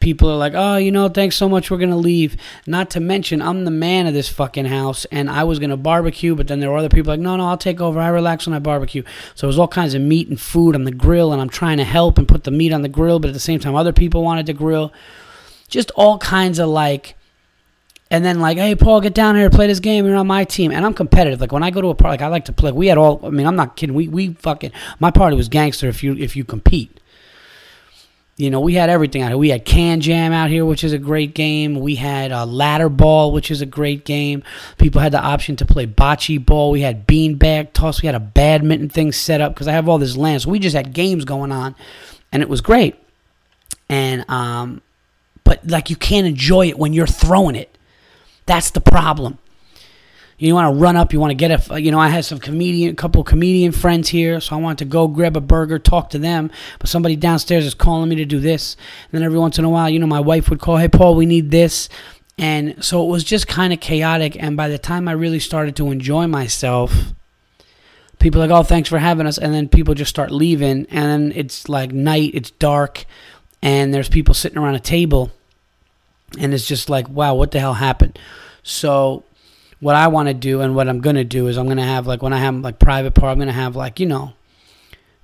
people 0.00 0.28
are 0.30 0.36
like, 0.36 0.54
"Oh, 0.56 0.76
you 0.76 0.90
know, 0.90 1.08
thanks 1.08 1.36
so 1.36 1.48
much. 1.48 1.70
We're 1.70 1.78
gonna 1.78 1.96
leave." 1.96 2.36
Not 2.66 2.90
to 2.90 3.00
mention, 3.00 3.40
I'm 3.40 3.64
the 3.64 3.70
man 3.70 4.06
of 4.06 4.14
this 4.14 4.28
fucking 4.28 4.64
house, 4.64 5.04
and 5.12 5.30
I 5.30 5.44
was 5.44 5.58
gonna 5.58 5.76
barbecue, 5.76 6.34
but 6.34 6.48
then 6.48 6.60
there 6.60 6.70
were 6.70 6.78
other 6.78 6.88
people 6.88 7.12
like, 7.12 7.20
"No, 7.20 7.36
no, 7.36 7.46
I'll 7.46 7.56
take 7.56 7.80
over. 7.80 8.00
I 8.00 8.08
relax 8.08 8.46
when 8.46 8.54
I 8.54 8.58
barbecue." 8.58 9.02
So 9.34 9.46
it 9.46 9.48
was 9.48 9.58
all 9.58 9.68
kinds 9.68 9.94
of 9.94 10.02
meat 10.02 10.28
and 10.28 10.40
food 10.40 10.74
on 10.74 10.84
the 10.84 10.90
grill, 10.90 11.32
and 11.32 11.40
I'm 11.40 11.50
trying 11.50 11.76
to 11.76 11.84
help 11.84 12.18
and 12.18 12.26
put 12.26 12.44
the 12.44 12.50
meat 12.50 12.72
on 12.72 12.82
the 12.82 12.88
grill, 12.88 13.20
but 13.20 13.28
at 13.28 13.34
the 13.34 13.40
same 13.40 13.60
time, 13.60 13.74
other 13.74 13.92
people 13.92 14.24
wanted 14.24 14.46
to 14.46 14.52
grill 14.52 14.92
just 15.68 15.90
all 15.92 16.18
kinds 16.18 16.58
of 16.58 16.68
like 16.68 17.14
and 18.10 18.24
then 18.24 18.40
like, 18.40 18.58
hey 18.58 18.74
Paul, 18.74 19.00
get 19.00 19.14
down 19.14 19.36
here 19.36 19.48
to 19.48 19.54
play 19.54 19.68
this 19.68 19.78
game. 19.78 20.04
You're 20.04 20.16
on 20.16 20.26
my 20.26 20.44
team, 20.44 20.72
and 20.72 20.84
I'm 20.84 20.94
competitive. 20.94 21.40
Like 21.40 21.52
when 21.52 21.62
I 21.62 21.70
go 21.70 21.80
to 21.80 21.88
a 21.88 21.94
party, 21.94 22.14
like 22.14 22.22
I 22.22 22.26
like 22.26 22.46
to 22.46 22.52
play. 22.52 22.72
We 22.72 22.88
had 22.88 22.98
all. 22.98 23.20
I 23.24 23.30
mean, 23.30 23.46
I'm 23.46 23.56
not 23.56 23.76
kidding. 23.76 23.94
We 23.94 24.08
we 24.08 24.32
fucking 24.34 24.72
my 24.98 25.10
party 25.12 25.36
was 25.36 25.48
gangster. 25.48 25.88
If 25.88 26.02
you 26.02 26.16
if 26.16 26.34
you 26.34 26.44
compete, 26.44 26.99
you 28.40 28.50
know, 28.50 28.60
we 28.60 28.74
had 28.74 28.88
everything 28.88 29.22
out 29.22 29.28
here. 29.28 29.36
We 29.36 29.50
had 29.50 29.66
KanJam 29.66 30.32
out 30.32 30.48
here, 30.48 30.64
which 30.64 30.82
is 30.82 30.92
a 30.92 30.98
great 30.98 31.34
game. 31.34 31.78
We 31.78 31.96
had 31.96 32.32
uh, 32.32 32.46
ladder 32.46 32.88
ball, 32.88 33.32
which 33.32 33.50
is 33.50 33.60
a 33.60 33.66
great 33.66 34.06
game. 34.06 34.42
People 34.78 35.02
had 35.02 35.12
the 35.12 35.20
option 35.20 35.56
to 35.56 35.66
play 35.66 35.86
bocce 35.86 36.42
ball. 36.44 36.70
We 36.70 36.80
had 36.80 37.06
beanbag 37.06 37.74
toss. 37.74 38.00
We 38.00 38.06
had 38.06 38.14
a 38.14 38.20
badminton 38.20 38.88
thing 38.88 39.12
set 39.12 39.42
up 39.42 39.52
because 39.54 39.68
I 39.68 39.72
have 39.72 39.88
all 39.88 39.98
this 39.98 40.16
land. 40.16 40.42
So 40.42 40.50
we 40.50 40.58
just 40.58 40.74
had 40.74 40.94
games 40.94 41.26
going 41.26 41.52
on, 41.52 41.74
and 42.32 42.42
it 42.42 42.48
was 42.48 42.62
great. 42.62 42.96
And 43.90 44.28
um, 44.30 44.80
but 45.44 45.66
like 45.66 45.90
you 45.90 45.96
can't 45.96 46.26
enjoy 46.26 46.68
it 46.68 46.78
when 46.78 46.94
you're 46.94 47.06
throwing 47.06 47.56
it. 47.56 47.76
That's 48.46 48.70
the 48.70 48.80
problem. 48.80 49.38
You 50.46 50.54
want 50.54 50.74
to 50.74 50.80
run 50.80 50.96
up, 50.96 51.12
you 51.12 51.20
want 51.20 51.30
to 51.32 51.34
get 51.34 51.70
a, 51.70 51.80
you 51.80 51.90
know, 51.90 51.98
I 51.98 52.08
had 52.08 52.24
some 52.24 52.38
comedian, 52.38 52.96
couple 52.96 53.22
comedian 53.24 53.72
friends 53.72 54.08
here, 54.08 54.40
so 54.40 54.56
I 54.56 54.58
wanted 54.58 54.78
to 54.78 54.84
go 54.86 55.06
grab 55.06 55.36
a 55.36 55.40
burger, 55.40 55.78
talk 55.78 56.10
to 56.10 56.18
them, 56.18 56.50
but 56.78 56.88
somebody 56.88 57.14
downstairs 57.14 57.66
is 57.66 57.74
calling 57.74 58.08
me 58.08 58.16
to 58.16 58.24
do 58.24 58.40
this. 58.40 58.74
And 59.04 59.18
then 59.18 59.22
every 59.22 59.38
once 59.38 59.58
in 59.58 59.64
a 59.64 59.70
while, 59.70 59.90
you 59.90 59.98
know, 59.98 60.06
my 60.06 60.20
wife 60.20 60.48
would 60.48 60.60
call, 60.60 60.78
hey, 60.78 60.88
Paul, 60.88 61.14
we 61.14 61.26
need 61.26 61.50
this. 61.50 61.88
And 62.38 62.82
so 62.82 63.04
it 63.04 63.10
was 63.10 63.22
just 63.22 63.48
kind 63.48 63.72
of 63.72 63.80
chaotic. 63.80 64.42
And 64.42 64.56
by 64.56 64.68
the 64.68 64.78
time 64.78 65.08
I 65.08 65.12
really 65.12 65.40
started 65.40 65.76
to 65.76 65.90
enjoy 65.90 66.26
myself, 66.26 67.12
people 68.18 68.40
like, 68.40 68.50
oh, 68.50 68.62
thanks 68.62 68.88
for 68.88 68.98
having 68.98 69.26
us. 69.26 69.36
And 69.36 69.52
then 69.52 69.68
people 69.68 69.94
just 69.94 70.10
start 70.10 70.30
leaving. 70.30 70.86
And 70.90 71.30
then 71.30 71.32
it's 71.36 71.68
like 71.68 71.92
night, 71.92 72.30
it's 72.32 72.50
dark, 72.52 73.04
and 73.62 73.92
there's 73.92 74.08
people 74.08 74.34
sitting 74.34 74.58
around 74.58 74.74
a 74.74 74.80
table 74.80 75.30
and 76.38 76.54
it's 76.54 76.66
just 76.66 76.88
like 76.88 77.08
wow 77.08 77.34
what 77.34 77.50
the 77.50 77.60
hell 77.60 77.74
happened 77.74 78.18
so 78.62 79.24
what 79.80 79.94
i 79.94 80.06
want 80.08 80.28
to 80.28 80.34
do 80.34 80.60
and 80.60 80.74
what 80.74 80.88
i'm 80.88 81.00
to 81.16 81.24
do 81.24 81.48
is 81.48 81.56
i'm 81.56 81.66
to 81.76 81.82
have 81.82 82.06
like 82.06 82.22
when 82.22 82.32
i 82.32 82.38
have 82.38 82.54
like 82.56 82.78
private 82.78 83.12
part 83.12 83.32
i'm 83.32 83.38
to 83.48 83.52
have 83.52 83.74
like 83.76 83.98
you 83.98 84.06
know 84.06 84.32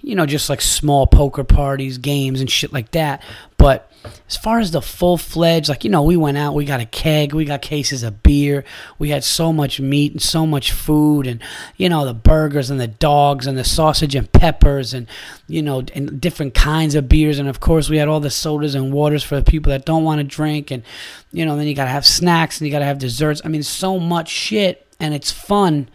you 0.07 0.15
know, 0.15 0.25
just 0.25 0.49
like 0.49 0.61
small 0.61 1.05
poker 1.05 1.43
parties, 1.43 1.99
games, 1.99 2.41
and 2.41 2.49
shit 2.49 2.73
like 2.73 2.93
that. 2.93 3.21
But 3.57 3.91
as 4.29 4.37
far 4.37 4.61
as 4.61 4.71
the 4.71 4.81
full 4.81 5.19
fledged, 5.19 5.69
like, 5.69 5.83
you 5.83 5.91
know, 5.91 6.05
we 6.05 6.17
went 6.17 6.39
out, 6.39 6.55
we 6.55 6.65
got 6.65 6.79
a 6.79 6.87
keg, 6.87 7.33
we 7.33 7.45
got 7.45 7.61
cases 7.61 8.05
of 8.05 8.23
beer, 8.23 8.63
we 9.01 9.11
had 9.11 9.25
so 9.25 9.53
much 9.53 9.81
meat 9.81 10.13
and 10.13 10.23
so 10.23 10.47
much 10.47 10.71
food, 10.71 11.27
and, 11.27 11.43
you 11.77 11.89
know, 11.89 12.05
the 12.05 12.15
burgers 12.15 12.71
and 12.71 12.79
the 12.79 12.87
dogs 12.87 13.49
and 13.49 13.59
the 13.59 13.65
sausage 13.65 14.15
and 14.15 14.31
peppers 14.31 14.95
and, 14.95 15.09
you 15.49 15.61
know, 15.61 15.83
and 15.93 16.21
different 16.21 16.55
kinds 16.55 16.95
of 16.95 17.09
beers. 17.09 17.41
And 17.41 17.49
of 17.49 17.59
course, 17.59 17.91
we 17.91 17.97
had 17.97 18.07
all 18.07 18.21
the 18.21 18.31
sodas 18.31 18.77
and 18.77 18.93
waters 18.93 19.25
for 19.25 19.35
the 19.35 19.43
people 19.43 19.71
that 19.71 19.85
don't 19.85 20.05
want 20.05 20.21
to 20.21 20.25
drink. 20.25 20.71
And, 20.71 20.85
you 21.33 21.45
know, 21.45 21.57
then 21.57 21.67
you 21.67 21.75
got 21.75 21.87
to 21.87 21.91
have 21.91 22.07
snacks 22.07 22.61
and 22.61 22.67
you 22.69 22.73
got 22.73 22.79
to 22.79 22.85
have 22.85 22.99
desserts. 22.99 23.43
I 23.45 23.49
mean, 23.49 23.65
so 23.65 23.99
much 23.99 24.29
shit, 24.29 24.87
and 25.01 25.15
it's 25.15 25.33
fun. 25.33 25.89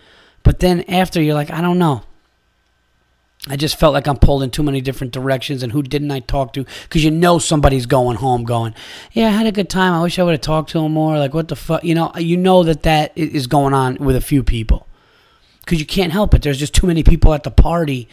But 0.44 0.60
then 0.60 0.82
after, 0.90 1.22
you're 1.22 1.34
like, 1.34 1.50
I 1.50 1.62
don't 1.62 1.80
know. 1.80 2.04
I 3.48 3.56
just 3.56 3.80
felt 3.80 3.94
like 3.94 4.08
I'm 4.08 4.18
pulled 4.18 4.44
in 4.44 4.52
too 4.52 4.62
many 4.62 4.82
different 4.82 5.14
directions, 5.14 5.64
and 5.64 5.72
who 5.72 5.82
didn't 5.82 6.12
I 6.12 6.20
talk 6.20 6.54
to? 6.54 6.66
Because 6.84 7.04
you 7.04 7.10
know 7.10 7.40
somebody's 7.40 7.88
going 7.88 8.18
home, 8.18 8.44
going, 8.44 8.76
"Yeah, 9.14 9.28
I 9.28 9.32
had 9.32 9.48
a 9.48 9.52
good 9.52 9.70
time. 9.70 9.94
I 9.94 10.02
wish 10.04 10.20
I 10.20 10.24
would 10.24 10.34
have 10.34 10.42
talked 10.42 10.70
to 10.72 10.80
him 10.80 10.92
more." 10.92 11.18
Like, 11.18 11.34
what 11.34 11.48
the 11.48 11.56
fuck? 11.56 11.84
You 11.84 11.96
know, 11.96 12.12
you 12.18 12.38
know 12.38 12.62
that 12.64 12.84
that 12.84 13.12
is 13.16 13.48
going 13.48 13.74
on 13.74 13.96
with 13.96 14.16
a 14.16 14.22
few 14.22 14.44
people, 14.44 14.86
because 15.62 15.80
you 15.80 15.88
can't 15.88 16.12
help 16.12 16.36
it. 16.36 16.44
There's 16.44 16.60
just 16.60 16.76
too 16.76 16.86
many 16.86 17.02
people 17.02 17.34
at 17.34 17.42
the 17.42 17.50
party 17.50 18.08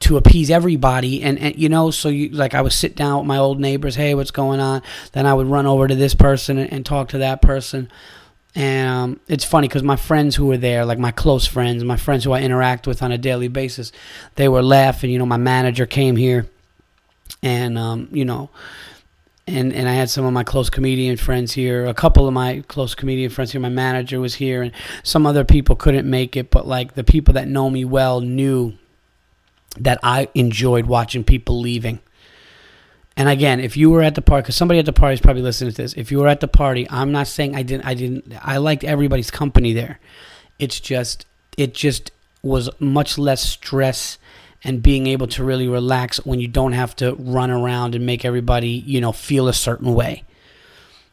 to 0.00 0.18
appease 0.18 0.50
everybody, 0.50 1.22
and, 1.22 1.38
and 1.38 1.56
you 1.56 1.70
know, 1.70 1.90
so 1.90 2.10
you 2.10 2.28
like 2.28 2.52
I 2.52 2.60
would 2.60 2.74
sit 2.74 2.94
down 2.94 3.20
with 3.20 3.26
my 3.26 3.38
old 3.38 3.58
neighbors, 3.58 3.94
"Hey, 3.94 4.14
what's 4.14 4.30
going 4.30 4.60
on?" 4.60 4.82
Then 5.12 5.24
I 5.24 5.32
would 5.32 5.46
run 5.46 5.64
over 5.64 5.88
to 5.88 5.94
this 5.94 6.14
person 6.14 6.58
and, 6.58 6.70
and 6.70 6.84
talk 6.84 7.08
to 7.08 7.18
that 7.18 7.40
person. 7.40 7.90
And 8.56 8.88
um, 8.88 9.20
it's 9.28 9.44
funny 9.44 9.68
because 9.68 9.82
my 9.82 9.96
friends 9.96 10.34
who 10.34 10.46
were 10.46 10.56
there, 10.56 10.86
like 10.86 10.98
my 10.98 11.10
close 11.10 11.46
friends, 11.46 11.84
my 11.84 11.98
friends 11.98 12.24
who 12.24 12.32
I 12.32 12.40
interact 12.40 12.86
with 12.86 13.02
on 13.02 13.12
a 13.12 13.18
daily 13.18 13.48
basis, 13.48 13.92
they 14.36 14.48
were 14.48 14.62
laughing. 14.62 15.10
You 15.10 15.18
know, 15.18 15.26
my 15.26 15.36
manager 15.36 15.84
came 15.84 16.16
here, 16.16 16.46
and 17.42 17.76
um, 17.76 18.08
you 18.12 18.24
know, 18.24 18.48
and 19.46 19.74
and 19.74 19.86
I 19.86 19.92
had 19.92 20.08
some 20.08 20.24
of 20.24 20.32
my 20.32 20.42
close 20.42 20.70
comedian 20.70 21.18
friends 21.18 21.52
here. 21.52 21.84
A 21.84 21.92
couple 21.92 22.26
of 22.26 22.32
my 22.32 22.64
close 22.66 22.94
comedian 22.94 23.28
friends 23.28 23.52
here. 23.52 23.60
My 23.60 23.68
manager 23.68 24.20
was 24.20 24.36
here, 24.36 24.62
and 24.62 24.72
some 25.02 25.26
other 25.26 25.44
people 25.44 25.76
couldn't 25.76 26.08
make 26.08 26.34
it. 26.34 26.50
But 26.50 26.66
like 26.66 26.94
the 26.94 27.04
people 27.04 27.34
that 27.34 27.48
know 27.48 27.68
me 27.68 27.84
well 27.84 28.22
knew 28.22 28.72
that 29.78 30.00
I 30.02 30.28
enjoyed 30.34 30.86
watching 30.86 31.24
people 31.24 31.60
leaving. 31.60 32.00
And 33.16 33.28
again, 33.28 33.60
if 33.60 33.76
you 33.76 33.90
were 33.90 34.02
at 34.02 34.14
the 34.14 34.22
party, 34.22 34.42
because 34.42 34.56
somebody 34.56 34.78
at 34.78 34.86
the 34.86 34.92
party 34.92 35.14
is 35.14 35.20
probably 35.20 35.42
listening 35.42 35.72
to 35.72 35.76
this. 35.76 35.94
If 35.94 36.12
you 36.12 36.18
were 36.18 36.28
at 36.28 36.40
the 36.40 36.48
party, 36.48 36.86
I'm 36.90 37.12
not 37.12 37.26
saying 37.26 37.56
I 37.56 37.62
didn't. 37.62 37.86
I 37.86 37.94
didn't. 37.94 38.32
I 38.42 38.58
liked 38.58 38.84
everybody's 38.84 39.30
company 39.30 39.72
there. 39.72 39.98
It's 40.58 40.80
just, 40.80 41.24
it 41.56 41.72
just 41.72 42.10
was 42.42 42.68
much 42.78 43.16
less 43.16 43.42
stress 43.42 44.18
and 44.62 44.82
being 44.82 45.06
able 45.06 45.26
to 45.28 45.44
really 45.44 45.68
relax 45.68 46.24
when 46.26 46.40
you 46.40 46.48
don't 46.48 46.72
have 46.72 46.94
to 46.96 47.14
run 47.14 47.50
around 47.50 47.94
and 47.94 48.04
make 48.04 48.24
everybody, 48.24 48.68
you 48.68 49.00
know, 49.00 49.12
feel 49.12 49.48
a 49.48 49.54
certain 49.54 49.94
way. 49.94 50.24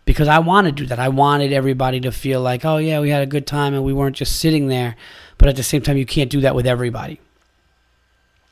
Because 0.06 0.28
I 0.28 0.40
want 0.40 0.66
to 0.66 0.72
do 0.72 0.86
that. 0.88 1.00
I 1.00 1.08
wanted 1.08 1.54
everybody 1.54 2.02
to 2.02 2.12
feel 2.12 2.42
like, 2.42 2.66
oh 2.66 2.78
yeah, 2.78 3.00
we 3.00 3.10
had 3.10 3.22
a 3.22 3.28
good 3.28 3.48
time 3.48 3.74
and 3.74 3.84
we 3.84 3.94
weren't 3.94 4.18
just 4.18 4.40
sitting 4.40 4.68
there. 4.68 4.96
But 5.38 5.50
at 5.50 5.56
the 5.56 5.64
same 5.64 5.82
time, 5.82 5.98
you 5.98 6.06
can't 6.06 6.30
do 6.30 6.42
that 6.42 6.56
with 6.56 6.68
everybody. 6.68 7.22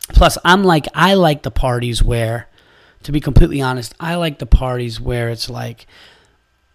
Plus, 0.10 0.38
I'm 0.46 0.64
like, 0.64 0.88
I 0.94 1.16
like 1.16 1.44
the 1.44 1.52
parties 1.52 2.04
where 2.04 2.48
to 3.04 3.12
be 3.12 3.20
completely 3.20 3.62
honest, 3.62 3.94
I 4.00 4.16
like 4.16 4.40
the 4.40 4.46
parties 4.46 5.00
where 5.00 5.30
it's 5.30 5.50
like, 5.50 5.88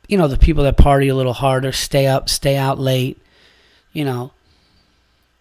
you 0.09 0.17
know, 0.17 0.29
the 0.29 0.39
people 0.39 0.65
that 0.65 0.77
party 0.77 1.09
a 1.09 1.15
little 1.15 1.33
harder, 1.33 1.73
stay 1.73 2.07
up, 2.07 2.29
stay 2.29 2.57
out 2.57 2.79
late. 2.79 3.21
You 3.93 4.05
know, 4.05 4.33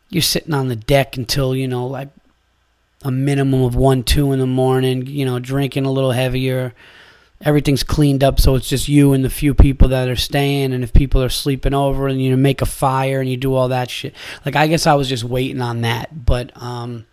you're 0.09 0.21
sitting 0.21 0.53
on 0.53 0.67
the 0.67 0.75
deck 0.75 1.17
until, 1.17 1.55
you 1.55 1.67
know, 1.67 1.87
like 1.87 2.09
a 3.03 3.11
minimum 3.11 3.63
of 3.63 3.75
1, 3.75 4.03
2 4.03 4.31
in 4.31 4.39
the 4.39 4.47
morning, 4.47 5.05
you 5.05 5.25
know, 5.25 5.39
drinking 5.39 5.85
a 5.85 5.91
little 5.91 6.11
heavier. 6.11 6.73
Everything's 7.41 7.83
cleaned 7.83 8.23
up, 8.23 8.39
so 8.39 8.55
it's 8.55 8.69
just 8.69 8.87
you 8.87 9.13
and 9.13 9.23
the 9.23 9.29
few 9.29 9.53
people 9.53 9.89
that 9.89 10.07
are 10.07 10.15
staying. 10.15 10.73
And 10.73 10.83
if 10.83 10.93
people 10.93 11.21
are 11.21 11.29
sleeping 11.29 11.73
over, 11.73 12.07
and 12.07 12.21
you 12.21 12.35
make 12.37 12.61
a 12.61 12.65
fire 12.65 13.19
and 13.19 13.29
you 13.29 13.37
do 13.37 13.53
all 13.53 13.67
that 13.67 13.89
shit. 13.89 14.15
Like, 14.45 14.55
I 14.55 14.67
guess 14.67 14.87
I 14.87 14.93
was 14.93 15.09
just 15.09 15.23
waiting 15.23 15.61
on 15.61 15.81
that. 15.81 16.25
But, 16.25 16.51
um, 16.59 17.05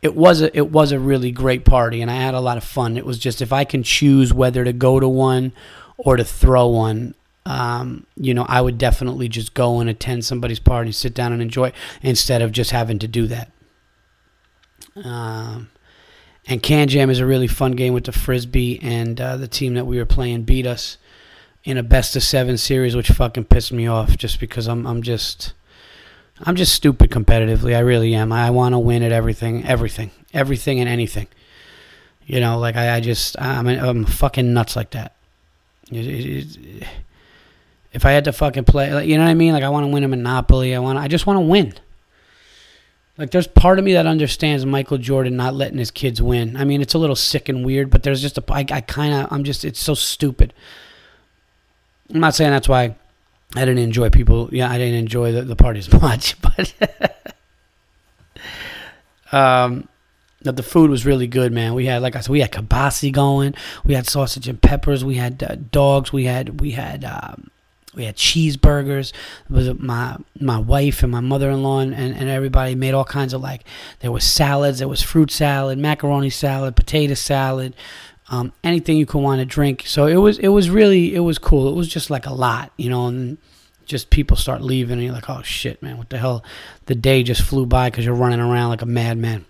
it 0.00 0.14
was 0.14 0.40
a 0.40 0.56
it 0.56 0.70
was 0.70 0.92
a 0.92 0.98
really 0.98 1.30
great 1.30 1.64
party 1.64 2.00
and 2.00 2.10
I 2.10 2.16
had 2.16 2.34
a 2.34 2.40
lot 2.40 2.56
of 2.56 2.64
fun. 2.64 2.96
It 2.96 3.06
was 3.06 3.18
just 3.18 3.42
if 3.42 3.52
I 3.52 3.64
can 3.64 3.82
choose 3.82 4.32
whether 4.32 4.64
to 4.64 4.72
go 4.72 5.00
to 5.00 5.08
one 5.08 5.52
or 5.96 6.16
to 6.16 6.24
throw 6.24 6.68
one, 6.68 7.14
um, 7.44 8.06
you 8.16 8.34
know, 8.34 8.46
I 8.48 8.60
would 8.60 8.78
definitely 8.78 9.28
just 9.28 9.54
go 9.54 9.80
and 9.80 9.90
attend 9.90 10.24
somebody's 10.24 10.60
party, 10.60 10.92
sit 10.92 11.14
down 11.14 11.32
and 11.32 11.42
enjoy 11.42 11.72
instead 12.02 12.42
of 12.42 12.52
just 12.52 12.70
having 12.70 12.98
to 13.00 13.08
do 13.08 13.26
that. 13.26 13.50
Um, 14.96 15.70
and 16.46 16.62
KanJam 16.62 17.10
is 17.10 17.18
a 17.18 17.26
really 17.26 17.46
fun 17.46 17.72
game 17.72 17.92
with 17.92 18.04
the 18.04 18.12
frisbee, 18.12 18.80
and 18.82 19.20
uh, 19.20 19.36
the 19.36 19.48
team 19.48 19.74
that 19.74 19.86
we 19.86 19.98
were 19.98 20.06
playing 20.06 20.42
beat 20.42 20.66
us 20.66 20.96
in 21.64 21.76
a 21.76 21.82
best 21.82 22.16
of 22.16 22.22
seven 22.22 22.56
series, 22.56 22.96
which 22.96 23.08
fucking 23.08 23.44
pissed 23.44 23.72
me 23.72 23.86
off 23.86 24.16
just 24.16 24.40
because 24.40 24.66
I'm 24.66 24.86
I'm 24.86 25.02
just 25.02 25.52
I'm 26.42 26.56
just 26.56 26.72
stupid 26.74 27.10
competitively. 27.10 27.74
I 27.76 27.80
really 27.80 28.14
am. 28.14 28.32
I 28.32 28.50
want 28.50 28.74
to 28.74 28.78
win 28.78 29.02
at 29.02 29.12
everything, 29.12 29.64
everything, 29.64 30.10
everything, 30.32 30.80
and 30.80 30.88
anything. 30.88 31.28
You 32.26 32.40
know, 32.40 32.58
like 32.58 32.76
I, 32.76 32.96
I 32.96 33.00
just, 33.00 33.40
I'm, 33.40 33.66
I'm 33.66 34.04
fucking 34.04 34.52
nuts 34.52 34.76
like 34.76 34.90
that. 34.90 35.14
It, 35.90 36.06
it, 36.06 36.56
it, 36.56 36.86
if 37.92 38.04
I 38.04 38.12
had 38.12 38.24
to 38.24 38.32
fucking 38.32 38.64
play, 38.64 38.92
like, 38.92 39.08
you 39.08 39.16
know 39.16 39.24
what 39.24 39.30
I 39.30 39.34
mean? 39.34 39.54
Like 39.54 39.64
I 39.64 39.70
want 39.70 39.84
to 39.84 39.88
win 39.88 40.04
a 40.04 40.08
Monopoly. 40.08 40.74
I 40.74 40.78
want, 40.78 40.98
I 40.98 41.08
just 41.08 41.26
want 41.26 41.38
to 41.38 41.46
win. 41.46 41.74
Like, 43.16 43.32
there's 43.32 43.48
part 43.48 43.80
of 43.80 43.84
me 43.84 43.94
that 43.94 44.06
understands 44.06 44.64
Michael 44.64 44.98
Jordan 44.98 45.36
not 45.36 45.52
letting 45.52 45.78
his 45.78 45.90
kids 45.90 46.22
win. 46.22 46.56
I 46.56 46.64
mean, 46.64 46.80
it's 46.80 46.94
a 46.94 46.98
little 46.98 47.16
sick 47.16 47.48
and 47.48 47.66
weird, 47.66 47.90
but 47.90 48.04
there's 48.04 48.22
just 48.22 48.38
a, 48.38 48.44
I, 48.48 48.64
I 48.70 48.80
kind 48.80 49.12
of, 49.12 49.32
I'm 49.32 49.42
just, 49.42 49.64
it's 49.64 49.80
so 49.80 49.94
stupid. 49.94 50.54
I'm 52.14 52.20
not 52.20 52.36
saying 52.36 52.52
that's 52.52 52.68
why 52.68 52.94
I 53.54 53.60
didn't 53.60 53.78
enjoy 53.78 54.10
people. 54.10 54.48
Yeah, 54.52 54.70
I 54.70 54.78
didn't 54.78 54.98
enjoy 54.98 55.32
the, 55.32 55.42
the 55.42 55.56
parties 55.56 55.92
much, 56.02 56.36
but, 56.40 56.74
um, 59.32 59.88
the 60.40 60.62
food 60.62 60.90
was 60.90 61.04
really 61.04 61.26
good, 61.26 61.52
man. 61.52 61.74
We 61.74 61.86
had, 61.86 62.02
like 62.02 62.14
I 62.14 62.20
said, 62.20 62.30
we 62.30 62.40
had 62.40 62.52
kibasi 62.52 63.12
going. 63.12 63.54
We 63.84 63.94
had 63.94 64.06
sausage 64.06 64.48
and 64.48 64.60
peppers. 64.60 65.04
We 65.04 65.16
had 65.16 65.42
uh, 65.42 65.56
dogs. 65.70 66.12
We 66.12 66.24
had, 66.24 66.60
we 66.60 66.72
had, 66.72 67.04
um, 67.04 67.50
we 67.94 68.04
had 68.04 68.16
cheeseburgers. 68.16 69.12
It 69.48 69.50
was 69.50 69.74
my 69.74 70.16
my 70.40 70.58
wife 70.58 71.02
and 71.02 71.10
my 71.10 71.20
mother 71.20 71.50
in 71.50 71.62
law 71.62 71.80
and, 71.80 71.94
and 71.94 72.28
everybody 72.28 72.74
made 72.74 72.94
all 72.94 73.04
kinds 73.04 73.34
of 73.34 73.40
like 73.40 73.64
there 74.00 74.12
was 74.12 74.24
salads, 74.24 74.78
there 74.78 74.88
was 74.88 75.02
fruit 75.02 75.30
salad, 75.30 75.78
macaroni 75.78 76.30
salad, 76.30 76.76
potato 76.76 77.14
salad, 77.14 77.74
um, 78.28 78.52
anything 78.62 78.96
you 78.96 79.06
could 79.06 79.20
want 79.20 79.40
to 79.40 79.46
drink. 79.46 79.84
So 79.86 80.06
it 80.06 80.16
was 80.16 80.38
it 80.38 80.48
was 80.48 80.70
really 80.70 81.14
it 81.14 81.20
was 81.20 81.38
cool. 81.38 81.68
It 81.68 81.76
was 81.76 81.88
just 81.88 82.10
like 82.10 82.26
a 82.26 82.32
lot, 82.32 82.72
you 82.76 82.90
know, 82.90 83.06
and 83.06 83.38
just 83.86 84.10
people 84.10 84.36
start 84.36 84.60
leaving 84.60 84.94
and 84.94 85.02
you're 85.02 85.14
like, 85.14 85.30
oh 85.30 85.42
shit, 85.42 85.82
man, 85.82 85.96
what 85.96 86.10
the 86.10 86.18
hell? 86.18 86.44
The 86.86 86.94
day 86.94 87.22
just 87.22 87.42
flew 87.42 87.66
by 87.66 87.90
because 87.90 88.04
you're 88.04 88.14
running 88.14 88.40
around 88.40 88.70
like 88.70 88.82
a 88.82 88.86
madman. 88.86 89.46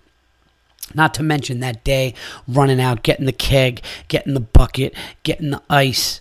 Not 0.95 1.13
to 1.15 1.23
mention 1.23 1.61
that 1.61 1.85
day 1.85 2.15
running 2.47 2.81
out, 2.81 3.03
getting 3.03 3.27
the 3.27 3.33
keg, 3.33 3.83
getting 4.09 4.35
the 4.35 4.41
bucket, 4.41 4.95
getting 5.23 5.51
the 5.51 5.63
ice 5.69 6.21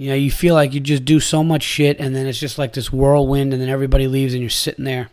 you 0.00 0.08
know, 0.08 0.14
you 0.14 0.30
feel 0.30 0.54
like 0.54 0.72
you 0.72 0.80
just 0.80 1.04
do 1.04 1.20
so 1.20 1.44
much 1.44 1.62
shit, 1.62 2.00
and 2.00 2.16
then 2.16 2.26
it's 2.26 2.40
just 2.40 2.56
like 2.56 2.72
this 2.72 2.90
whirlwind, 2.90 3.52
and 3.52 3.60
then 3.60 3.68
everybody 3.68 4.08
leaves, 4.08 4.32
and 4.32 4.40
you're 4.40 4.48
sitting 4.48 4.86
there. 4.86 5.10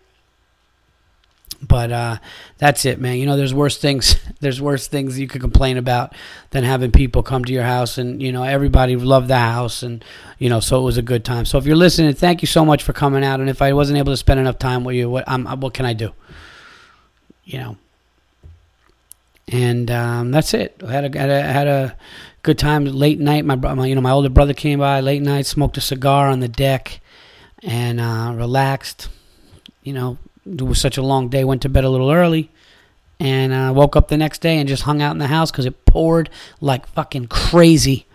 But 1.61 1.91
uh, 1.91 2.17
that's 2.59 2.85
it, 2.85 2.99
man. 2.99 3.17
You 3.17 3.25
know, 3.25 3.35
there's 3.35 3.53
worse 3.53 3.77
things. 3.77 4.15
There's 4.39 4.61
worse 4.61 4.87
things 4.87 5.17
you 5.17 5.27
could 5.27 5.41
complain 5.41 5.77
about 5.77 6.13
than 6.51 6.63
having 6.63 6.91
people 6.91 7.23
come 7.23 7.43
to 7.45 7.51
your 7.51 7.63
house, 7.63 7.97
and 7.97 8.21
you 8.21 8.31
know, 8.31 8.43
everybody 8.43 8.95
loved 8.95 9.27
the 9.27 9.37
house, 9.39 9.81
and 9.81 10.05
you 10.37 10.47
know, 10.47 10.59
so 10.59 10.79
it 10.79 10.83
was 10.83 10.97
a 10.97 11.01
good 11.01 11.25
time. 11.25 11.45
So 11.45 11.57
if 11.57 11.65
you're 11.65 11.75
listening, 11.75 12.13
thank 12.13 12.43
you 12.43 12.47
so 12.47 12.63
much 12.63 12.83
for 12.83 12.93
coming 12.93 13.23
out. 13.23 13.39
And 13.39 13.49
if 13.49 13.63
I 13.63 13.73
wasn't 13.73 13.97
able 13.97 14.13
to 14.13 14.17
spend 14.17 14.39
enough 14.39 14.59
time 14.59 14.83
with 14.83 14.95
you, 14.95 15.09
what 15.09 15.23
I'm, 15.27 15.45
what 15.59 15.73
can 15.73 15.87
I 15.87 15.93
do? 15.93 16.13
You 17.43 17.57
know. 17.57 17.77
And 19.47 19.89
um, 19.89 20.31
that's 20.31 20.53
it. 20.53 20.79
I 20.85 20.91
had 20.91 21.15
a, 21.15 21.19
had 21.19 21.29
a 21.29 21.41
had 21.41 21.67
a 21.67 21.97
good 22.43 22.59
time. 22.59 22.85
Late 22.85 23.19
night, 23.19 23.45
my, 23.45 23.55
my 23.55 23.87
you 23.87 23.95
know 23.95 24.01
my 24.01 24.11
older 24.11 24.29
brother 24.29 24.53
came 24.53 24.79
by 24.79 24.99
late 24.99 25.21
night, 25.23 25.47
smoked 25.47 25.77
a 25.77 25.81
cigar 25.81 26.27
on 26.27 26.41
the 26.41 26.47
deck, 26.47 26.99
and 27.63 27.99
uh, 27.99 28.33
relaxed. 28.35 29.09
You 29.83 29.93
know, 29.93 30.17
it 30.51 30.61
was 30.61 30.79
such 30.79 30.97
a 30.97 31.01
long 31.01 31.29
day. 31.29 31.43
Went 31.43 31.61
to 31.63 31.69
bed 31.69 31.83
a 31.83 31.89
little 31.89 32.11
early, 32.11 32.49
and 33.19 33.53
uh, 33.53 33.73
woke 33.75 33.95
up 33.95 34.07
the 34.07 34.17
next 34.17 34.39
day 34.39 34.57
and 34.57 34.67
just 34.67 34.83
hung 34.83 35.01
out 35.01 35.11
in 35.11 35.17
the 35.17 35.27
house 35.27 35.51
because 35.51 35.65
it 35.65 35.85
poured 35.85 36.29
like 36.61 36.87
fucking 36.87 37.27
crazy. 37.27 38.05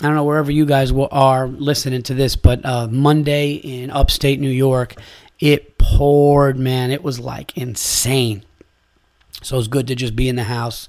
I 0.00 0.06
don't 0.06 0.16
know 0.16 0.24
wherever 0.24 0.50
you 0.50 0.66
guys 0.66 0.92
are 0.92 1.46
listening 1.46 2.02
to 2.04 2.14
this, 2.14 2.34
but 2.34 2.64
uh, 2.64 2.88
Monday 2.88 3.52
in 3.52 3.90
upstate 3.90 4.40
New 4.40 4.50
York, 4.50 4.96
it 5.38 5.78
poured, 5.78 6.58
man. 6.58 6.90
It 6.90 7.04
was 7.04 7.20
like 7.20 7.56
insane. 7.56 8.42
So 9.42 9.56
it 9.56 9.58
was 9.58 9.68
good 9.68 9.86
to 9.88 9.94
just 9.94 10.16
be 10.16 10.28
in 10.28 10.36
the 10.36 10.44
house 10.44 10.88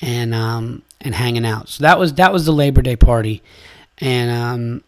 and 0.00 0.34
um, 0.34 0.82
and 1.00 1.14
hanging 1.14 1.44
out. 1.44 1.68
So 1.68 1.82
that 1.82 1.98
was 1.98 2.14
that 2.14 2.32
was 2.32 2.46
the 2.46 2.52
Labor 2.52 2.82
Day 2.82 2.96
party, 2.96 3.42
and 3.98 4.30
um, 4.30 4.84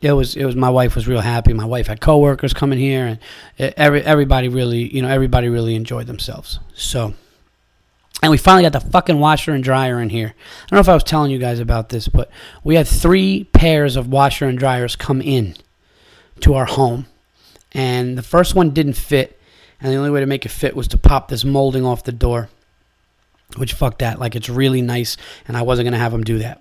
it 0.00 0.12
was 0.12 0.36
it 0.36 0.44
was 0.44 0.54
my 0.54 0.70
wife 0.70 0.94
was 0.94 1.08
real 1.08 1.20
happy. 1.20 1.52
My 1.52 1.64
wife 1.64 1.88
had 1.88 2.00
coworkers 2.00 2.54
coming 2.54 2.78
here, 2.78 3.06
and 3.06 3.74
every 3.76 4.02
everybody 4.02 4.48
really 4.48 4.94
you 4.94 5.02
know 5.02 5.08
everybody 5.08 5.48
really 5.48 5.74
enjoyed 5.74 6.06
themselves. 6.06 6.58
So. 6.74 7.14
And 8.20 8.32
we 8.32 8.36
finally 8.36 8.68
got 8.68 8.72
the 8.72 8.90
fucking 8.90 9.20
washer 9.20 9.52
and 9.52 9.62
dryer 9.62 10.00
in 10.00 10.10
here. 10.10 10.34
I 10.36 10.66
don't 10.68 10.76
know 10.78 10.80
if 10.80 10.88
I 10.88 10.94
was 10.94 11.04
telling 11.04 11.30
you 11.30 11.38
guys 11.38 11.60
about 11.60 11.90
this, 11.90 12.08
but 12.08 12.28
we 12.64 12.74
had 12.74 12.88
three 12.88 13.44
pairs 13.44 13.94
of 13.94 14.08
washer 14.08 14.46
and 14.46 14.58
dryers 14.58 14.96
come 14.96 15.22
in 15.22 15.54
to 16.40 16.54
our 16.54 16.64
home. 16.64 17.06
And 17.70 18.18
the 18.18 18.22
first 18.24 18.56
one 18.56 18.70
didn't 18.70 18.94
fit. 18.94 19.38
And 19.80 19.92
the 19.92 19.96
only 19.96 20.10
way 20.10 20.18
to 20.18 20.26
make 20.26 20.44
it 20.44 20.48
fit 20.48 20.74
was 20.74 20.88
to 20.88 20.98
pop 20.98 21.28
this 21.28 21.44
molding 21.44 21.86
off 21.86 22.02
the 22.02 22.10
door. 22.10 22.48
Which 23.56 23.72
fuck 23.72 23.98
that. 23.98 24.18
Like 24.18 24.34
it's 24.34 24.48
really 24.48 24.82
nice, 24.82 25.16
and 25.46 25.56
I 25.56 25.62
wasn't 25.62 25.86
gonna 25.86 25.98
have 25.98 26.10
them 26.10 26.24
do 26.24 26.38
that. 26.38 26.60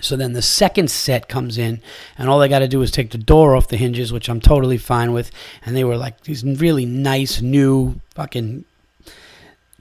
So 0.00 0.16
then 0.16 0.32
the 0.32 0.42
second 0.42 0.90
set 0.90 1.28
comes 1.28 1.58
in, 1.58 1.80
and 2.18 2.28
all 2.28 2.38
they 2.38 2.48
got 2.48 2.60
to 2.60 2.68
do 2.68 2.82
is 2.82 2.90
take 2.90 3.10
the 3.10 3.18
door 3.18 3.56
off 3.56 3.68
the 3.68 3.76
hinges, 3.76 4.12
which 4.12 4.28
I'm 4.28 4.40
totally 4.40 4.78
fine 4.78 5.12
with. 5.12 5.30
And 5.64 5.76
they 5.76 5.84
were 5.84 5.96
like 5.96 6.22
these 6.22 6.44
really 6.44 6.86
nice, 6.86 7.40
new, 7.40 8.00
fucking 8.14 8.64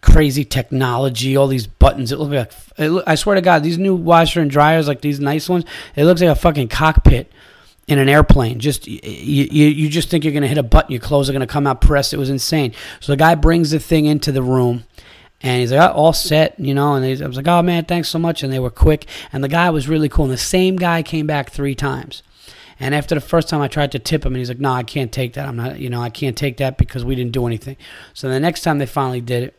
crazy 0.02 0.46
technology. 0.46 1.36
All 1.36 1.48
these 1.48 1.68
buttons. 1.68 2.12
It 2.12 2.20
looked 2.20 2.34
like 2.34 2.54
it 2.78 3.04
I 3.08 3.16
swear 3.16 3.36
to 3.36 3.42
God, 3.42 3.64
these 3.64 3.78
new 3.78 3.96
washer 3.96 4.42
and 4.42 4.50
dryers, 4.50 4.88
like 4.88 5.02
these 5.02 5.20
nice 5.20 5.50
ones, 5.50 5.66
it 5.96 6.06
looks 6.06 6.22
like 6.22 6.30
a 6.30 6.36
fucking 6.36 6.70
cockpit 6.70 7.32
in 7.88 8.00
an 8.00 8.10
airplane. 8.10 8.60
Just 8.60 8.88
you, 8.88 9.00
you, 9.04 9.68
you 9.68 9.90
just 9.90 10.10
think 10.10 10.24
you're 10.24 10.34
gonna 10.34 10.48
hit 10.48 10.58
a 10.58 10.64
button, 10.64 10.92
your 10.92 11.02
clothes 11.02 11.30
are 11.30 11.34
gonna 11.34 11.48
come 11.48 11.68
out 11.68 11.82
pressed. 11.82 12.14
It 12.14 12.18
was 12.18 12.30
insane. 12.30 12.74
So 13.00 13.12
the 13.12 13.18
guy 13.18 13.36
brings 13.36 13.72
the 13.72 13.80
thing 13.80 14.06
into 14.06 14.32
the 14.32 14.42
room 14.42 14.86
and 15.42 15.60
he's 15.60 15.72
like, 15.72 15.90
oh, 15.92 15.94
all 15.94 16.14
set, 16.14 16.60
you 16.60 16.74
know. 16.74 16.96
And 16.96 17.06
I 17.06 17.28
was 17.28 17.38
like, 17.38 17.48
oh 17.48 17.62
man, 17.62 17.86
thanks 17.86 18.10
so 18.10 18.20
much. 18.20 18.42
And 18.44 18.52
they 18.52 18.60
were 18.60 18.70
quick. 18.70 19.06
And 19.32 19.44
the 19.44 19.50
guy 19.50 19.70
was 19.70 19.88
really 19.88 20.10
cool. 20.10 20.26
And 20.26 20.34
the 20.34 20.38
same 20.38 20.76
guy 20.76 21.04
came 21.04 21.28
back 21.28 21.52
three 21.52 21.76
times. 21.76 22.24
And 22.80 22.94
after 22.94 23.16
the 23.16 23.22
first 23.22 23.48
time, 23.48 23.62
I 23.62 23.70
tried 23.70 23.94
to 23.94 24.00
tip 24.00 24.26
him, 24.26 24.34
and 24.34 24.40
he's 24.40 24.50
like, 24.50 24.60
no, 24.60 24.72
I 24.72 24.84
can't 24.84 25.12
take 25.12 25.34
that. 25.34 25.48
I'm 25.48 25.56
not, 25.56 25.80
you 25.80 25.90
know, 25.90 26.02
I 26.02 26.10
can't 26.10 26.36
take 26.36 26.58
that 26.58 26.78
because 26.78 27.06
we 27.06 27.16
didn't 27.16 27.32
do 27.32 27.48
anything. 27.48 27.78
So 28.14 28.28
the 28.28 28.40
next 28.40 28.62
time 28.62 28.80
they 28.80 28.86
finally 28.86 29.22
did 29.22 29.44
it, 29.44 29.56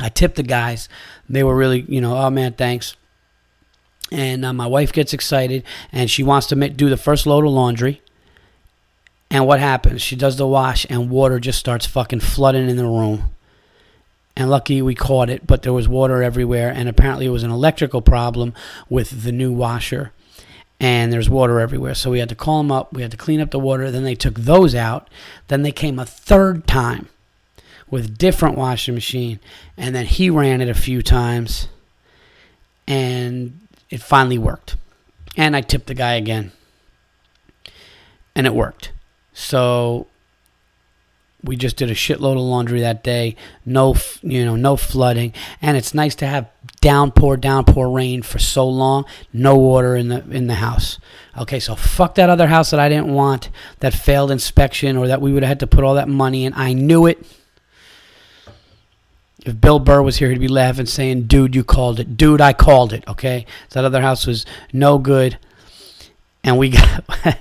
I 0.00 0.08
tipped 0.08 0.36
the 0.36 0.42
guys. 0.42 0.88
They 1.28 1.44
were 1.44 1.54
really, 1.54 1.82
you 1.82 2.00
know, 2.00 2.16
oh 2.16 2.30
man, 2.30 2.54
thanks. 2.54 2.96
And 4.10 4.44
uh, 4.44 4.52
my 4.52 4.66
wife 4.66 4.92
gets 4.92 5.12
excited, 5.12 5.62
and 5.92 6.10
she 6.10 6.24
wants 6.24 6.48
to 6.48 6.56
make, 6.56 6.76
do 6.76 6.88
the 6.88 6.96
first 6.96 7.24
load 7.24 7.44
of 7.44 7.52
laundry. 7.52 8.02
And 9.30 9.46
what 9.46 9.60
happens? 9.60 10.02
She 10.02 10.16
does 10.16 10.38
the 10.38 10.46
wash, 10.46 10.86
and 10.90 11.10
water 11.10 11.38
just 11.38 11.58
starts 11.58 11.86
fucking 11.86 12.20
flooding 12.20 12.68
in 12.68 12.76
the 12.76 12.86
room 12.86 13.30
and 14.38 14.48
lucky 14.48 14.80
we 14.80 14.94
caught 14.94 15.28
it, 15.28 15.48
but 15.48 15.62
there 15.62 15.72
was 15.72 15.88
water 15.88 16.22
everywhere, 16.22 16.70
and 16.70 16.88
apparently 16.88 17.26
it 17.26 17.30
was 17.30 17.42
an 17.42 17.50
electrical 17.50 18.00
problem 18.00 18.54
with 18.88 19.24
the 19.24 19.32
new 19.32 19.52
washer, 19.52 20.12
and 20.78 21.12
there's 21.12 21.28
water 21.28 21.58
everywhere. 21.58 21.92
So 21.92 22.12
we 22.12 22.20
had 22.20 22.28
to 22.28 22.36
call 22.36 22.58
them 22.58 22.70
up, 22.70 22.92
we 22.92 23.02
had 23.02 23.10
to 23.10 23.16
clean 23.16 23.40
up 23.40 23.50
the 23.50 23.58
water, 23.58 23.90
then 23.90 24.04
they 24.04 24.14
took 24.14 24.36
those 24.36 24.76
out, 24.76 25.10
then 25.48 25.62
they 25.62 25.72
came 25.72 25.98
a 25.98 26.06
third 26.06 26.68
time 26.68 27.08
with 27.90 28.16
different 28.16 28.56
washing 28.56 28.94
machine, 28.94 29.40
and 29.76 29.92
then 29.92 30.06
he 30.06 30.30
ran 30.30 30.60
it 30.60 30.68
a 30.68 30.74
few 30.74 31.02
times, 31.02 31.66
and 32.86 33.58
it 33.90 34.00
finally 34.00 34.38
worked. 34.38 34.76
And 35.36 35.56
I 35.56 35.62
tipped 35.62 35.88
the 35.88 35.94
guy 35.94 36.12
again, 36.12 36.52
and 38.36 38.46
it 38.46 38.54
worked. 38.54 38.92
So 39.32 40.06
we 41.42 41.56
just 41.56 41.76
did 41.76 41.90
a 41.90 41.94
shitload 41.94 42.32
of 42.32 42.42
laundry 42.42 42.80
that 42.80 43.04
day. 43.04 43.36
No, 43.64 43.94
you 44.22 44.44
know, 44.44 44.56
no 44.56 44.76
flooding, 44.76 45.32
and 45.62 45.76
it's 45.76 45.94
nice 45.94 46.14
to 46.16 46.26
have 46.26 46.48
downpour, 46.80 47.36
downpour 47.36 47.90
rain 47.90 48.22
for 48.22 48.38
so 48.38 48.68
long. 48.68 49.04
No 49.32 49.56
water 49.56 49.94
in 49.94 50.08
the 50.08 50.28
in 50.30 50.48
the 50.48 50.54
house. 50.54 50.98
Okay, 51.36 51.60
so 51.60 51.76
fuck 51.76 52.16
that 52.16 52.28
other 52.28 52.48
house 52.48 52.70
that 52.70 52.80
I 52.80 52.88
didn't 52.88 53.12
want, 53.12 53.50
that 53.80 53.94
failed 53.94 54.30
inspection, 54.30 54.96
or 54.96 55.06
that 55.06 55.20
we 55.20 55.32
would 55.32 55.42
have 55.42 55.48
had 55.48 55.60
to 55.60 55.66
put 55.66 55.84
all 55.84 55.94
that 55.94 56.08
money 56.08 56.44
in. 56.44 56.52
I 56.54 56.72
knew 56.72 57.06
it. 57.06 57.24
If 59.46 59.60
Bill 59.60 59.78
Burr 59.78 60.02
was 60.02 60.16
here, 60.16 60.30
he'd 60.30 60.40
be 60.40 60.48
laughing, 60.48 60.86
saying, 60.86 61.24
"Dude, 61.24 61.54
you 61.54 61.62
called 61.62 62.00
it. 62.00 62.16
Dude, 62.16 62.40
I 62.40 62.52
called 62.52 62.92
it." 62.92 63.04
Okay, 63.06 63.46
that 63.70 63.84
other 63.84 64.00
house 64.00 64.26
was 64.26 64.44
no 64.72 64.98
good, 64.98 65.38
and 66.42 66.58
we 66.58 66.70
got 66.70 67.04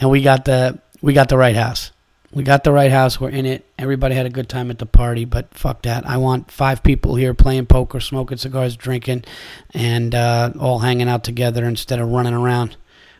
and 0.00 0.10
we 0.10 0.20
got 0.20 0.44
the 0.44 0.78
we 1.00 1.14
got 1.14 1.30
the 1.30 1.38
right 1.38 1.56
house 1.56 1.92
we 2.32 2.42
got 2.42 2.64
the 2.64 2.72
right 2.72 2.90
house. 2.90 3.20
We're 3.20 3.30
in 3.30 3.46
it. 3.46 3.64
Everybody 3.78 4.14
had 4.14 4.26
a 4.26 4.30
good 4.30 4.48
time 4.48 4.70
at 4.70 4.78
the 4.78 4.86
party, 4.86 5.24
but 5.24 5.54
fuck 5.54 5.82
that. 5.82 6.06
I 6.06 6.16
want 6.16 6.50
five 6.50 6.82
people 6.82 7.14
here 7.14 7.34
playing 7.34 7.66
poker, 7.66 8.00
smoking 8.00 8.38
cigars, 8.38 8.76
drinking, 8.76 9.24
and 9.72 10.14
uh, 10.14 10.52
all 10.58 10.80
hanging 10.80 11.08
out 11.08 11.24
together 11.24 11.64
instead 11.64 12.00
of 12.00 12.10
running 12.10 12.34
around 12.34 12.76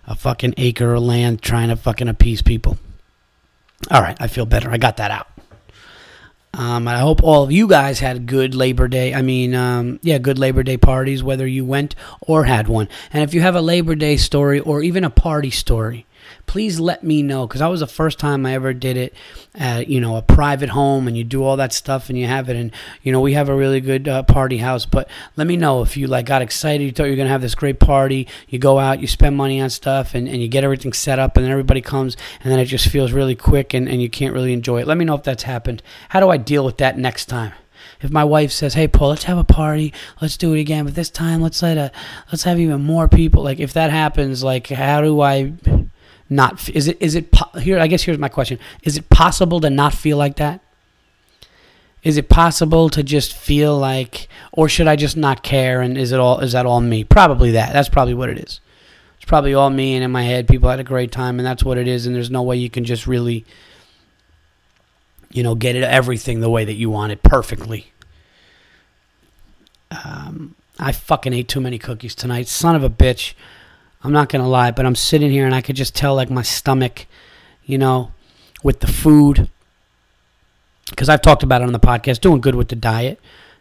a 0.06 0.14
fucking 0.14 0.54
acre 0.56 0.94
of 0.94 1.02
land 1.02 1.42
trying 1.42 1.68
to 1.68 1.76
fucking 1.76 2.08
appease 2.08 2.42
people. 2.42 2.78
All 3.90 4.02
right, 4.02 4.16
I 4.20 4.26
feel 4.26 4.46
better. 4.46 4.70
I 4.70 4.78
got 4.78 4.96
that 4.96 5.10
out. 5.10 5.28
Um, 6.54 6.88
I 6.88 6.98
hope 6.98 7.22
all 7.22 7.42
of 7.42 7.52
you 7.52 7.68
guys 7.68 8.00
had 8.00 8.26
good 8.26 8.54
Labor 8.54 8.88
Day. 8.88 9.12
I 9.12 9.20
mean, 9.20 9.54
um, 9.54 10.00
yeah, 10.02 10.16
good 10.16 10.38
Labor 10.38 10.62
Day 10.62 10.78
parties, 10.78 11.22
whether 11.22 11.46
you 11.46 11.66
went 11.66 11.94
or 12.22 12.44
had 12.44 12.66
one. 12.66 12.88
And 13.12 13.22
if 13.22 13.34
you 13.34 13.42
have 13.42 13.54
a 13.54 13.60
Labor 13.60 13.94
Day 13.94 14.16
story 14.16 14.58
or 14.60 14.82
even 14.82 15.04
a 15.04 15.10
party 15.10 15.50
story, 15.50 16.06
please 16.46 16.80
let 16.80 17.02
me 17.02 17.22
know 17.22 17.46
because 17.46 17.60
that 17.60 17.66
was 17.66 17.80
the 17.80 17.86
first 17.86 18.18
time 18.18 18.46
I 18.46 18.54
ever 18.54 18.72
did 18.72 18.96
it 18.96 19.14
at 19.54 19.88
you 19.88 20.00
know 20.00 20.16
a 20.16 20.22
private 20.22 20.70
home 20.70 21.08
and 21.08 21.16
you 21.16 21.24
do 21.24 21.42
all 21.42 21.56
that 21.56 21.72
stuff 21.72 22.08
and 22.08 22.18
you 22.18 22.26
have 22.26 22.48
it 22.48 22.56
and 22.56 22.72
you 23.02 23.12
know 23.12 23.20
we 23.20 23.34
have 23.34 23.48
a 23.48 23.54
really 23.54 23.80
good 23.80 24.08
uh, 24.08 24.22
party 24.22 24.58
house. 24.58 24.86
But 24.86 25.08
let 25.36 25.46
me 25.46 25.56
know 25.56 25.82
if 25.82 25.96
you 25.96 26.06
like 26.06 26.26
got 26.26 26.42
excited 26.42 26.84
you 26.84 26.92
thought 26.92 27.04
you 27.04 27.10
were 27.10 27.16
gonna 27.16 27.28
have 27.28 27.42
this 27.42 27.54
great 27.54 27.80
party 27.80 28.28
you 28.48 28.58
go 28.58 28.78
out 28.78 29.00
you 29.00 29.06
spend 29.06 29.36
money 29.36 29.60
on 29.60 29.70
stuff 29.70 30.14
and, 30.14 30.28
and 30.28 30.40
you 30.40 30.48
get 30.48 30.64
everything 30.64 30.92
set 30.92 31.18
up 31.18 31.36
and 31.36 31.44
then 31.44 31.52
everybody 31.52 31.80
comes 31.80 32.16
and 32.42 32.52
then 32.52 32.58
it 32.58 32.66
just 32.66 32.88
feels 32.88 33.12
really 33.12 33.34
quick 33.34 33.74
and, 33.74 33.88
and 33.88 34.00
you 34.00 34.08
can't 34.08 34.34
really 34.34 34.52
enjoy 34.52 34.80
it. 34.80 34.86
Let 34.86 34.96
me 34.98 35.04
know 35.04 35.14
if 35.14 35.22
that's 35.22 35.44
happened. 35.44 35.82
How 36.10 36.20
do 36.20 36.28
I 36.30 36.36
deal 36.36 36.64
with 36.64 36.78
that 36.78 36.98
next 36.98 37.26
time? 37.26 37.52
If 38.00 38.10
my 38.10 38.24
wife 38.24 38.52
says, 38.52 38.74
"Hey, 38.74 38.88
Paul, 38.88 39.10
let's 39.10 39.24
have 39.24 39.38
a 39.38 39.44
party, 39.44 39.92
let's 40.20 40.36
do 40.36 40.52
it 40.54 40.60
again, 40.60 40.84
but 40.84 40.94
this 40.94 41.10
time 41.10 41.40
let's 41.40 41.62
let 41.62 41.78
a 41.78 41.90
let's 42.30 42.42
have 42.44 42.60
even 42.60 42.82
more 42.82 43.08
people." 43.08 43.42
Like 43.42 43.58
if 43.58 43.72
that 43.72 43.90
happens, 43.90 44.44
like 44.44 44.68
how 44.68 45.00
do 45.00 45.20
I 45.20 45.44
not 46.28 46.68
is 46.70 46.88
it 46.88 46.96
is 47.00 47.14
it 47.14 47.32
here 47.60 47.78
I 47.78 47.86
guess 47.86 48.02
here's 48.02 48.18
my 48.18 48.28
question. 48.28 48.58
Is 48.82 48.96
it 48.96 49.08
possible 49.10 49.60
to 49.60 49.70
not 49.70 49.94
feel 49.94 50.16
like 50.16 50.36
that? 50.36 50.60
Is 52.02 52.16
it 52.16 52.28
possible 52.28 52.88
to 52.90 53.02
just 53.02 53.32
feel 53.32 53.76
like 53.76 54.28
or 54.52 54.68
should 54.68 54.88
I 54.88 54.96
just 54.96 55.16
not 55.16 55.42
care 55.42 55.80
and 55.80 55.98
is 55.98 56.12
it 56.12 56.20
all 56.20 56.40
is 56.40 56.52
that 56.52 56.66
all 56.66 56.80
me? 56.80 57.04
Probably 57.04 57.52
that. 57.52 57.72
That's 57.72 57.88
probably 57.88 58.14
what 58.14 58.28
it 58.28 58.38
is. 58.38 58.60
It's 59.16 59.24
probably 59.24 59.54
all 59.54 59.70
me 59.70 59.94
and 59.94 60.04
in 60.04 60.10
my 60.10 60.22
head 60.22 60.48
people 60.48 60.68
had 60.68 60.80
a 60.80 60.84
great 60.84 61.12
time 61.12 61.38
and 61.38 61.46
that's 61.46 61.64
what 61.64 61.78
it 61.78 61.88
is 61.88 62.06
and 62.06 62.14
there's 62.14 62.30
no 62.30 62.42
way 62.42 62.56
you 62.56 62.70
can 62.70 62.84
just 62.84 63.06
really 63.06 63.44
you 65.36 65.42
know, 65.42 65.54
get 65.54 65.76
it 65.76 65.82
everything 65.82 66.40
the 66.40 66.50
way 66.50 66.64
that 66.64 66.74
you 66.74 66.88
want 66.88 67.12
it 67.12 67.22
perfectly. 67.22 67.92
Um, 69.90 70.54
I 70.78 70.92
fucking 70.92 71.34
ate 71.34 71.46
too 71.46 71.60
many 71.60 71.78
cookies 71.78 72.14
tonight. 72.14 72.48
Son 72.48 72.74
of 72.74 72.82
a 72.82 72.90
bitch. 72.90 73.34
I'm 74.02 74.12
not 74.12 74.28
gonna 74.28 74.48
lie, 74.48 74.70
but 74.70 74.86
I'm 74.86 74.94
sitting 74.94 75.30
here 75.30 75.46
and 75.46 75.54
I 75.54 75.60
could 75.60 75.76
just 75.76 75.94
tell 75.94 76.14
like 76.14 76.30
my 76.30 76.42
stomach, 76.42 77.06
you 77.64 77.78
know, 77.78 78.12
with 78.62 78.80
the 78.80 78.86
food. 78.86 79.48
Because 80.90 81.08
I've 81.08 81.22
talked 81.22 81.42
about 81.42 81.62
it 81.62 81.66
on 81.66 81.72
the 81.72 81.80
podcast, 81.80 82.20
doing 82.20 82.40
good 82.40 82.54
with 82.54 82.68
the 82.68 82.76
diet. 82.76 83.18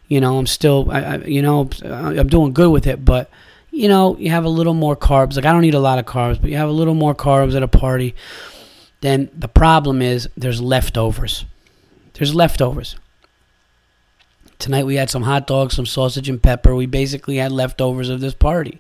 You 0.08 0.22
know, 0.22 0.38
I'm 0.38 0.46
still, 0.46 0.90
I, 0.92 1.00
I, 1.02 1.16
you 1.18 1.42
know, 1.42 1.70
I'm 1.84 2.28
doing 2.28 2.54
good 2.54 2.70
with 2.70 2.86
it, 2.86 3.04
but 3.04 3.30
you 3.72 3.90
know, 3.90 4.16
you 4.18 4.30
have 4.30 4.46
a 4.46 4.50
little 4.50 4.74
more 4.74 4.96
carbs. 4.96 5.36
Like 5.36 5.46
I 5.46 5.52
don't 5.52 5.66
eat 5.66 5.74
a 5.74 5.80
lot 5.80 6.00
of 6.00 6.06
carbs, 6.06 6.40
but 6.40 6.50
you 6.50 6.58
have 6.58 6.70
a 6.70 6.74
little 6.74 6.94
more 6.94 7.16
carbs 7.16 7.56
at 7.56 7.64
a 7.64 7.68
party. 7.68 8.16
Then 9.02 9.30
the 9.38 9.48
problem 9.48 10.02
is 10.02 10.30
there's 10.38 10.62
leftovers. 10.62 11.46
There's 12.14 12.34
leftovers. 12.34 12.96
Tonight 14.60 14.86
we 14.86 14.96
had 14.96 15.10
some 15.10 15.24
hot 15.24 15.48
dogs, 15.48 15.76
some 15.76 15.86
sausage 15.86 16.30
and 16.30 16.42
pepper. 16.42 16.74
We 16.74 16.86
basically 16.86 17.38
had 17.38 17.52
leftovers 17.52 18.10
of 18.10 18.22
this 18.22 18.34
party 18.34 18.80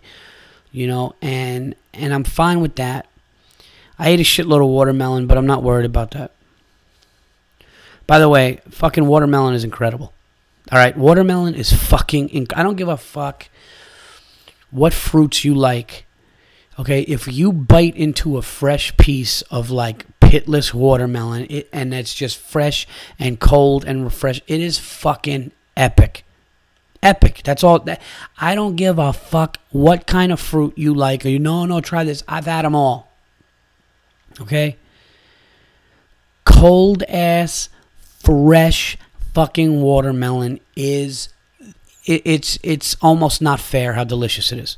you 0.76 0.88
know, 0.88 1.16
and 1.22 1.74
and 1.94 2.14
I'm 2.14 2.26
fine 2.26 2.60
with 2.60 2.76
that. 2.76 3.08
I 3.98 4.10
ate 4.10 4.20
a 4.20 4.24
shitload 4.24 4.62
of 4.62 4.68
watermelon, 4.68 5.26
but 5.26 5.38
I'm 5.38 5.48
not 5.48 5.64
worried 5.64 5.86
about 5.86 6.12
that. 6.12 6.32
By 8.06 8.20
the 8.20 8.28
way, 8.28 8.60
fucking 8.70 9.06
watermelon 9.08 9.56
is 9.56 9.64
incredible. 9.64 10.14
All 10.72 10.78
right, 10.78 10.96
watermelon 10.98 11.56
is 11.56 11.72
fucking. 11.72 12.30
Inc- 12.30 12.54
I 12.56 12.64
don't 12.64 12.76
give 12.76 12.90
a 12.90 12.98
fuck 12.98 13.48
what 14.70 14.94
fruits 14.94 15.46
you 15.46 15.56
like. 15.56 16.06
Okay, 16.78 17.02
if 17.04 17.26
you 17.32 17.54
bite 17.54 17.96
into 17.96 18.38
a 18.38 18.42
fresh 18.42 18.96
piece 18.98 19.44
of 19.44 19.72
like 19.72 20.06
pitless 20.20 20.74
watermelon, 20.74 21.48
it, 21.50 21.70
and 21.72 21.94
it's 21.94 22.14
just 22.14 22.38
fresh 22.38 22.86
and 23.18 23.40
cold 23.40 23.86
and 23.86 24.04
refreshed, 24.04 24.44
it 24.48 24.60
is 24.60 24.78
fucking 24.78 25.52
epic 25.78 26.26
epic. 27.06 27.42
That's 27.44 27.64
all. 27.64 27.80
That, 27.80 28.02
I 28.38 28.56
don't 28.56 28.76
give 28.76 29.00
a 29.00 29.14
fuck 29.14 29.60
what 29.72 30.08
kind 30.08 30.32
of 30.32 30.40
fruit 30.40 30.78
you 30.78 30.94
like. 30.94 31.26
Or 31.26 31.30
you 31.30 31.40
know, 31.40 31.66
no, 31.66 31.80
try 31.80 32.04
this. 32.04 32.24
I've 32.28 32.46
had 32.46 32.66
them 32.66 32.76
all. 32.76 33.12
Okay. 34.42 34.78
Cold 36.44 37.04
ass, 37.04 37.70
fresh 38.00 38.98
fucking 39.34 39.82
watermelon 39.82 40.60
is. 40.76 41.30
It, 42.06 42.22
it's 42.26 42.60
it's 42.64 42.96
almost 43.02 43.42
not 43.42 43.60
fair 43.60 43.94
how 43.94 44.04
delicious 44.04 44.52
it 44.52 44.60
is. 44.60 44.78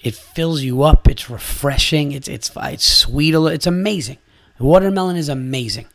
It 0.00 0.14
fills 0.14 0.62
you 0.62 0.82
up. 0.82 1.08
It's 1.08 1.28
refreshing. 1.28 2.12
It's 2.12 2.28
it's 2.28 2.50
it's 2.54 2.84
sweet. 2.84 3.34
It's 3.34 3.66
amazing. 3.66 4.18
Watermelon 4.58 5.16
is 5.16 5.28
amazing. 5.28 5.86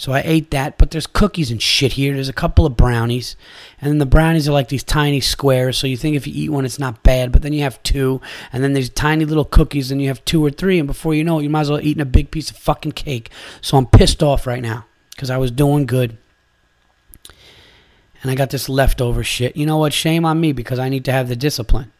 So 0.00 0.12
I 0.12 0.22
ate 0.24 0.50
that, 0.52 0.78
but 0.78 0.92
there's 0.92 1.06
cookies 1.06 1.50
and 1.50 1.60
shit 1.60 1.92
here. 1.92 2.14
There's 2.14 2.30
a 2.30 2.32
couple 2.32 2.64
of 2.64 2.74
brownies, 2.74 3.36
and 3.82 3.90
then 3.90 3.98
the 3.98 4.06
brownies 4.06 4.48
are 4.48 4.52
like 4.52 4.68
these 4.68 4.82
tiny 4.82 5.20
squares. 5.20 5.76
So 5.76 5.86
you 5.86 5.98
think 5.98 6.16
if 6.16 6.26
you 6.26 6.32
eat 6.34 6.48
one, 6.48 6.64
it's 6.64 6.78
not 6.78 7.02
bad, 7.02 7.32
but 7.32 7.42
then 7.42 7.52
you 7.52 7.60
have 7.64 7.82
two, 7.82 8.18
and 8.50 8.64
then 8.64 8.72
there's 8.72 8.88
tiny 8.88 9.26
little 9.26 9.44
cookies, 9.44 9.90
and 9.90 10.00
you 10.00 10.08
have 10.08 10.24
two 10.24 10.42
or 10.42 10.50
three, 10.50 10.78
and 10.78 10.86
before 10.86 11.14
you 11.14 11.22
know 11.22 11.38
it, 11.38 11.42
you 11.42 11.50
might 11.50 11.60
as 11.60 11.70
well 11.70 11.82
eating 11.82 12.00
a 12.00 12.06
big 12.06 12.30
piece 12.30 12.50
of 12.50 12.56
fucking 12.56 12.92
cake. 12.92 13.28
So 13.60 13.76
I'm 13.76 13.84
pissed 13.84 14.22
off 14.22 14.46
right 14.46 14.62
now 14.62 14.86
because 15.10 15.28
I 15.28 15.36
was 15.36 15.50
doing 15.50 15.84
good. 15.84 16.16
And 18.22 18.30
I 18.30 18.34
got 18.34 18.48
this 18.48 18.70
leftover 18.70 19.22
shit. 19.22 19.54
You 19.54 19.66
know 19.66 19.76
what? 19.76 19.92
Shame 19.92 20.24
on 20.24 20.40
me 20.40 20.52
because 20.52 20.78
I 20.78 20.88
need 20.88 21.04
to 21.04 21.12
have 21.12 21.28
the 21.28 21.36
discipline. 21.36 21.92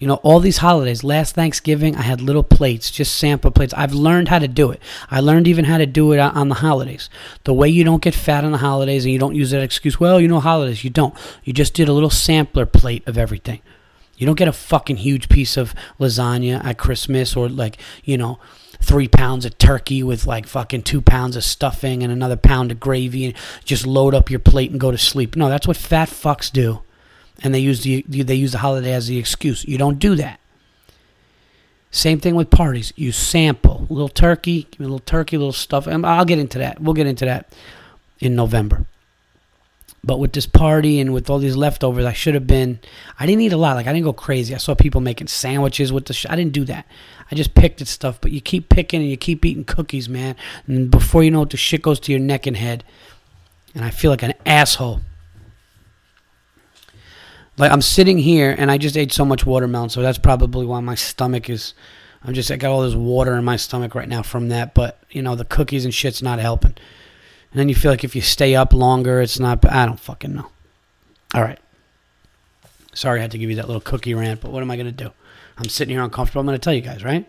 You 0.00 0.06
know, 0.06 0.14
all 0.22 0.40
these 0.40 0.56
holidays, 0.56 1.04
last 1.04 1.34
Thanksgiving, 1.34 1.94
I 1.94 2.00
had 2.00 2.22
little 2.22 2.42
plates, 2.42 2.90
just 2.90 3.16
sample 3.16 3.50
plates. 3.50 3.74
I've 3.76 3.92
learned 3.92 4.28
how 4.28 4.38
to 4.38 4.48
do 4.48 4.70
it. 4.70 4.80
I 5.10 5.20
learned 5.20 5.46
even 5.46 5.66
how 5.66 5.76
to 5.76 5.84
do 5.84 6.12
it 6.12 6.18
on 6.18 6.48
the 6.48 6.54
holidays. 6.54 7.10
The 7.44 7.52
way 7.52 7.68
you 7.68 7.84
don't 7.84 8.02
get 8.02 8.14
fat 8.14 8.42
on 8.42 8.50
the 8.50 8.58
holidays 8.58 9.04
and 9.04 9.12
you 9.12 9.18
don't 9.18 9.34
use 9.34 9.50
that 9.50 9.62
excuse, 9.62 10.00
well, 10.00 10.18
you 10.18 10.26
know, 10.26 10.40
holidays. 10.40 10.82
You 10.84 10.88
don't. 10.88 11.14
You 11.44 11.52
just 11.52 11.74
did 11.74 11.86
a 11.86 11.92
little 11.92 12.08
sampler 12.08 12.64
plate 12.64 13.06
of 13.06 13.18
everything. 13.18 13.60
You 14.16 14.24
don't 14.24 14.38
get 14.38 14.48
a 14.48 14.54
fucking 14.54 14.96
huge 14.96 15.28
piece 15.28 15.58
of 15.58 15.74
lasagna 15.98 16.64
at 16.64 16.78
Christmas 16.78 17.36
or 17.36 17.50
like, 17.50 17.76
you 18.02 18.16
know, 18.16 18.38
three 18.80 19.06
pounds 19.06 19.44
of 19.44 19.58
turkey 19.58 20.02
with 20.02 20.26
like 20.26 20.46
fucking 20.46 20.84
two 20.84 21.02
pounds 21.02 21.36
of 21.36 21.44
stuffing 21.44 22.02
and 22.02 22.10
another 22.10 22.36
pound 22.38 22.72
of 22.72 22.80
gravy 22.80 23.26
and 23.26 23.34
just 23.66 23.86
load 23.86 24.14
up 24.14 24.30
your 24.30 24.40
plate 24.40 24.70
and 24.70 24.80
go 24.80 24.90
to 24.90 24.96
sleep. 24.96 25.36
No, 25.36 25.50
that's 25.50 25.68
what 25.68 25.76
fat 25.76 26.08
fucks 26.08 26.50
do 26.50 26.80
and 27.42 27.54
they 27.54 27.58
use 27.58 27.82
the 27.82 28.02
they 28.02 28.34
use 28.34 28.52
the 28.52 28.58
holiday 28.58 28.92
as 28.92 29.06
the 29.06 29.18
excuse. 29.18 29.64
You 29.64 29.78
don't 29.78 29.98
do 29.98 30.14
that. 30.16 30.40
Same 31.90 32.20
thing 32.20 32.36
with 32.36 32.50
parties. 32.50 32.92
You 32.96 33.10
sample 33.10 33.86
a 33.90 33.92
little 33.92 34.08
turkey, 34.08 34.68
give 34.70 34.80
me 34.80 34.86
a 34.86 34.88
little 34.88 35.00
turkey, 35.00 35.36
a 35.36 35.38
little 35.38 35.52
stuff. 35.52 35.86
And 35.86 36.06
I'll 36.06 36.24
get 36.24 36.38
into 36.38 36.58
that. 36.58 36.80
We'll 36.80 36.94
get 36.94 37.08
into 37.08 37.24
that 37.24 37.52
in 38.20 38.36
November. 38.36 38.86
But 40.02 40.18
with 40.18 40.32
this 40.32 40.46
party 40.46 40.98
and 40.98 41.12
with 41.12 41.28
all 41.28 41.38
these 41.38 41.56
leftovers, 41.56 42.06
I 42.06 42.14
should 42.14 42.34
have 42.34 42.46
been. 42.46 42.78
I 43.18 43.26
didn't 43.26 43.42
eat 43.42 43.52
a 43.52 43.58
lot. 43.58 43.76
Like 43.76 43.86
I 43.86 43.92
didn't 43.92 44.04
go 44.04 44.14
crazy. 44.14 44.54
I 44.54 44.58
saw 44.58 44.74
people 44.74 45.00
making 45.00 45.26
sandwiches 45.26 45.92
with 45.92 46.06
the. 46.06 46.14
Sh- 46.14 46.26
I 46.30 46.36
didn't 46.36 46.52
do 46.52 46.64
that. 46.66 46.86
I 47.30 47.34
just 47.34 47.54
picked 47.54 47.82
at 47.82 47.88
stuff. 47.88 48.18
But 48.20 48.32
you 48.32 48.40
keep 48.40 48.70
picking 48.70 49.02
and 49.02 49.10
you 49.10 49.18
keep 49.18 49.44
eating 49.44 49.64
cookies, 49.64 50.08
man. 50.08 50.36
And 50.66 50.90
before 50.90 51.22
you 51.22 51.30
know 51.30 51.42
it, 51.42 51.50
the 51.50 51.58
shit 51.58 51.82
goes 51.82 52.00
to 52.00 52.12
your 52.12 52.20
neck 52.20 52.46
and 52.46 52.56
head. 52.56 52.82
And 53.74 53.84
I 53.84 53.90
feel 53.90 54.10
like 54.10 54.22
an 54.22 54.34
asshole. 54.46 55.00
Like 57.60 57.72
I'm 57.72 57.82
sitting 57.82 58.16
here 58.16 58.54
and 58.56 58.70
I 58.70 58.78
just 58.78 58.96
ate 58.96 59.12
so 59.12 59.22
much 59.22 59.44
watermelon, 59.44 59.90
so 59.90 60.00
that's 60.00 60.16
probably 60.16 60.64
why 60.64 60.80
my 60.80 60.94
stomach 60.94 61.50
is. 61.50 61.74
I'm 62.24 62.32
just 62.32 62.50
I 62.50 62.56
got 62.56 62.70
all 62.70 62.80
this 62.80 62.94
water 62.94 63.34
in 63.34 63.44
my 63.44 63.56
stomach 63.56 63.94
right 63.94 64.08
now 64.08 64.22
from 64.22 64.48
that. 64.48 64.72
But 64.72 64.98
you 65.10 65.20
know 65.20 65.34
the 65.34 65.44
cookies 65.44 65.84
and 65.84 65.92
shit's 65.92 66.22
not 66.22 66.38
helping. 66.38 66.74
And 67.52 67.60
then 67.60 67.68
you 67.68 67.74
feel 67.74 67.90
like 67.90 68.02
if 68.02 68.16
you 68.16 68.22
stay 68.22 68.54
up 68.54 68.72
longer, 68.72 69.20
it's 69.20 69.38
not. 69.38 69.62
I 69.70 69.84
don't 69.84 70.00
fucking 70.00 70.34
know. 70.34 70.50
All 71.34 71.42
right. 71.42 71.58
Sorry 72.94 73.18
I 73.18 73.22
had 73.22 73.30
to 73.32 73.38
give 73.38 73.50
you 73.50 73.56
that 73.56 73.66
little 73.66 73.82
cookie 73.82 74.14
rant, 74.14 74.40
but 74.40 74.52
what 74.52 74.62
am 74.62 74.70
I 74.70 74.78
gonna 74.78 74.90
do? 74.90 75.10
I'm 75.58 75.68
sitting 75.68 75.94
here 75.94 76.02
uncomfortable. 76.02 76.40
I'm 76.40 76.46
gonna 76.46 76.58
tell 76.58 76.72
you 76.72 76.80
guys, 76.80 77.04
right? 77.04 77.28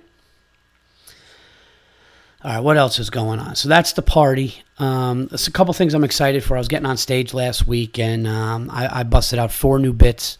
All 2.44 2.52
right, 2.52 2.60
what 2.60 2.76
else 2.76 2.98
is 2.98 3.12
going 3.12 3.40
on? 3.40 3.56
So 3.56 3.70
that's 3.70 3.94
the 3.94 4.02
party. 4.02 4.64
Um, 4.80 5.28
there's 5.28 5.48
a 5.48 5.52
couple 5.52 5.76
things 5.76 5.94
I'm 5.94 6.04
excited 6.04 6.44
for. 6.44 6.56
I 6.56 6.60
was 6.60 6.68
getting 6.68 6.88
on 6.88 6.98
stage 6.98 7.36
last 7.36 7.68
week, 7.68 8.00
and 8.00 8.26
um, 8.26 8.68
I, 8.72 9.02
I, 9.02 9.04
busted 9.04 9.38
out 9.38 9.52
four 9.52 9.78
new 9.78 9.94
bits, 9.94 10.40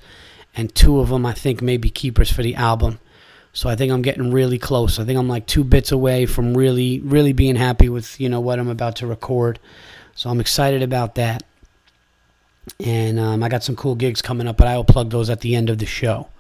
and 0.56 0.74
two 0.74 1.00
of 1.00 1.10
them 1.10 1.28
I 1.28 1.34
think 1.34 1.62
may 1.62 1.78
be 1.78 1.92
keepers 1.92 2.32
for 2.32 2.42
the 2.42 2.56
album. 2.56 3.00
So 3.54 3.70
I 3.70 3.76
think 3.76 3.92
I'm 3.92 4.02
getting 4.02 4.32
really 4.32 4.58
close. 4.58 4.98
I 4.98 5.06
think 5.06 5.20
I'm 5.20 5.28
like 5.28 5.46
two 5.46 5.64
bits 5.64 5.92
away 5.92 6.26
from 6.26 6.58
really, 6.58 7.02
really 7.02 7.34
being 7.34 7.56
happy 7.56 7.88
with 7.88 8.20
you 8.20 8.30
know 8.30 8.40
what 8.40 8.58
I'm 8.58 8.70
about 8.70 8.96
to 8.96 9.06
record. 9.06 9.60
So 10.16 10.32
I'm 10.32 10.40
excited 10.40 10.82
about 10.82 11.14
that, 11.16 11.44
and 12.84 13.20
um, 13.20 13.44
I 13.44 13.50
got 13.50 13.64
some 13.64 13.76
cool 13.76 13.94
gigs 13.94 14.24
coming 14.24 14.48
up, 14.48 14.58
but 14.58 14.68
I 14.68 14.76
will 14.76 14.86
plug 14.86 15.12
those 15.12 15.30
at 15.30 15.42
the 15.42 15.56
end 15.56 15.70
of 15.70 15.78
the 15.78 15.86
show 15.86 16.31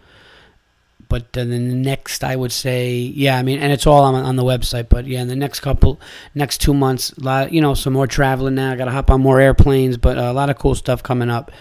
but 1.11 1.37
uh, 1.37 1.43
the 1.43 1.59
next 1.59 2.23
I 2.23 2.37
would 2.37 2.53
say, 2.53 2.95
yeah, 2.95 3.37
I 3.37 3.43
mean, 3.43 3.59
and 3.59 3.73
it's 3.73 3.85
all 3.85 4.05
on, 4.05 4.15
on 4.15 4.37
the 4.37 4.45
website. 4.45 4.87
But 4.87 5.05
yeah, 5.07 5.21
in 5.21 5.27
the 5.27 5.35
next 5.35 5.59
couple, 5.59 5.99
next 6.33 6.61
two 6.61 6.73
months, 6.73 7.11
a 7.11 7.19
lot, 7.19 7.51
you 7.51 7.59
know, 7.59 7.73
some 7.73 7.91
more 7.91 8.07
traveling 8.07 8.55
now. 8.55 8.71
I 8.71 8.77
got 8.77 8.85
to 8.85 8.91
hop 8.91 9.11
on 9.11 9.19
more 9.19 9.41
airplanes, 9.41 9.97
but 9.97 10.17
uh, 10.17 10.21
a 10.21 10.33
lot 10.33 10.49
of 10.49 10.57
cool 10.57 10.73
stuff 10.73 11.03
coming 11.03 11.29
up, 11.29 11.51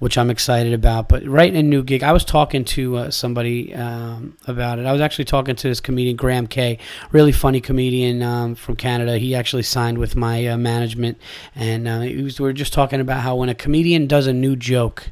which 0.00 0.18
I'm 0.18 0.28
excited 0.28 0.74
about. 0.74 1.08
But 1.08 1.26
writing 1.26 1.56
a 1.56 1.62
new 1.62 1.82
gig, 1.82 2.02
I 2.02 2.12
was 2.12 2.26
talking 2.26 2.62
to 2.76 2.96
uh, 2.98 3.10
somebody 3.10 3.74
um, 3.74 4.36
about 4.46 4.78
it. 4.78 4.84
I 4.84 4.92
was 4.92 5.00
actually 5.00 5.24
talking 5.24 5.56
to 5.56 5.68
this 5.68 5.80
comedian 5.80 6.16
Graham 6.16 6.46
Kay, 6.46 6.76
really 7.10 7.32
funny 7.32 7.62
comedian 7.62 8.22
um, 8.22 8.54
from 8.54 8.76
Canada. 8.76 9.16
He 9.16 9.34
actually 9.34 9.62
signed 9.62 9.96
with 9.96 10.14
my 10.14 10.46
uh, 10.46 10.58
management, 10.58 11.16
and 11.54 11.88
uh, 11.88 12.00
was, 12.22 12.38
we 12.38 12.44
were 12.44 12.52
just 12.52 12.74
talking 12.74 13.00
about 13.00 13.22
how 13.22 13.36
when 13.36 13.48
a 13.48 13.54
comedian 13.54 14.06
does 14.06 14.26
a 14.26 14.34
new 14.34 14.56
joke 14.56 15.08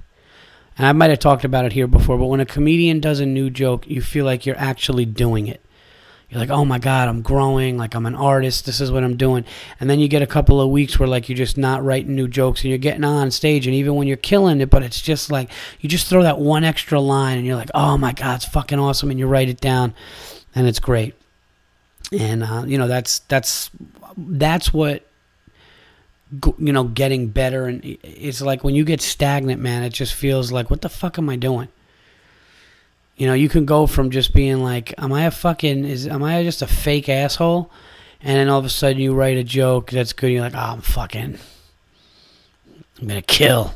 And 0.79 0.87
I 0.87 0.93
might 0.93 1.11
have 1.11 1.19
talked 1.19 1.45
about 1.45 1.65
it 1.65 1.73
here 1.73 1.89
before, 1.89 2.17
but 2.17 2.27
when 2.27 2.41
a 2.41 2.47
comedian 2.47 3.01
does 3.01 3.19
a 3.19 3.27
new 3.27 3.51
joke, 3.51 3.87
you 3.89 4.01
feel 4.01 4.25
like 4.25 4.47
you're 4.47 4.59
actually 4.59 5.05
doing 5.05 5.49
it. 5.49 5.61
You're 6.31 6.41
like, 6.41 6.51
oh 6.51 6.65
my 6.65 6.79
God, 6.79 7.09
I'm 7.09 7.23
growing. 7.23 7.79
Like, 7.79 7.95
I'm 7.95 8.05
an 8.05 8.15
artist. 8.15 8.67
This 8.67 8.83
is 8.83 8.93
what 8.93 9.03
I'm 9.03 9.17
doing. 9.17 9.47
And 9.81 9.89
then 9.89 9.99
you 9.99 10.09
get 10.09 10.21
a 10.21 10.27
couple 10.27 10.61
of 10.61 10.69
weeks 10.69 10.99
where, 10.99 11.09
like, 11.09 11.29
you're 11.29 11.37
just 11.37 11.57
not 11.57 11.83
writing 11.83 12.15
new 12.15 12.29
jokes 12.29 12.63
and 12.63 12.69
you're 12.69 12.79
getting 12.79 13.03
on 13.03 13.31
stage. 13.31 13.67
And 13.67 13.75
even 13.75 13.95
when 13.95 14.07
you're 14.07 14.19
killing 14.19 14.61
it, 14.61 14.69
but 14.69 14.83
it's 14.83 15.01
just 15.01 15.33
like, 15.33 15.51
you 15.81 15.89
just 15.89 16.07
throw 16.07 16.23
that 16.23 16.39
one 16.39 16.65
extra 16.65 17.01
line 17.01 17.39
and 17.39 17.47
you're 17.47 17.57
like, 17.57 17.71
oh 17.75 17.97
my 17.97 18.13
God, 18.13 18.37
it's 18.37 18.45
fucking 18.45 18.79
awesome. 18.79 19.11
And 19.11 19.19
you 19.19 19.27
write 19.27 19.49
it 19.49 19.61
down 19.61 19.95
and 20.55 20.67
it's 20.69 20.81
great. 20.81 21.15
And, 22.13 22.45
uh, 22.45 22.65
you 22.67 22.77
know, 22.77 22.89
that's, 22.89 23.21
that's, 23.21 23.71
that's 24.17 24.73
what 24.73 25.08
you 26.59 26.73
know 26.73 26.85
getting 26.85 27.29
better 27.29 27.67
and 27.67 27.81
it's 27.85 28.41
like 28.41 28.63
when 28.63 28.75
you 28.75 28.85
get 28.85 29.01
stagnant 29.01 29.61
man 29.61 29.83
it 29.83 29.91
just 29.91 30.13
feels 30.13 30.53
like 30.53 30.69
what 30.69 30.83
the 30.83 30.89
fuck 30.89 31.19
am 31.19 31.29
i 31.29 31.37
doing? 31.37 31.69
You 33.17 33.27
know 33.27 33.35
you 33.35 33.49
can 33.49 33.65
go 33.65 33.87
from 33.87 34.11
just 34.11 34.35
being 34.35 34.63
like 34.63 34.95
am 34.99 35.13
i 35.13 35.25
a 35.25 35.31
fucking 35.31 35.85
is 35.85 36.07
am 36.07 36.23
i 36.23 36.43
just 36.43 36.63
a 36.63 36.67
fake 36.67 37.09
asshole? 37.09 37.71
And 38.21 38.37
then 38.37 38.49
all 38.49 38.59
of 38.59 38.65
a 38.65 38.71
sudden 38.71 39.01
you 39.01 39.15
write 39.15 39.37
a 39.37 39.45
joke 39.45 39.91
that's 39.91 40.13
good 40.13 40.31
you're 40.33 40.43
like 40.43 40.55
oh 40.55 40.59
i'm 40.59 40.81
fucking 40.81 41.39
i'm 43.01 43.09
gonna 43.09 43.23
kill. 43.23 43.75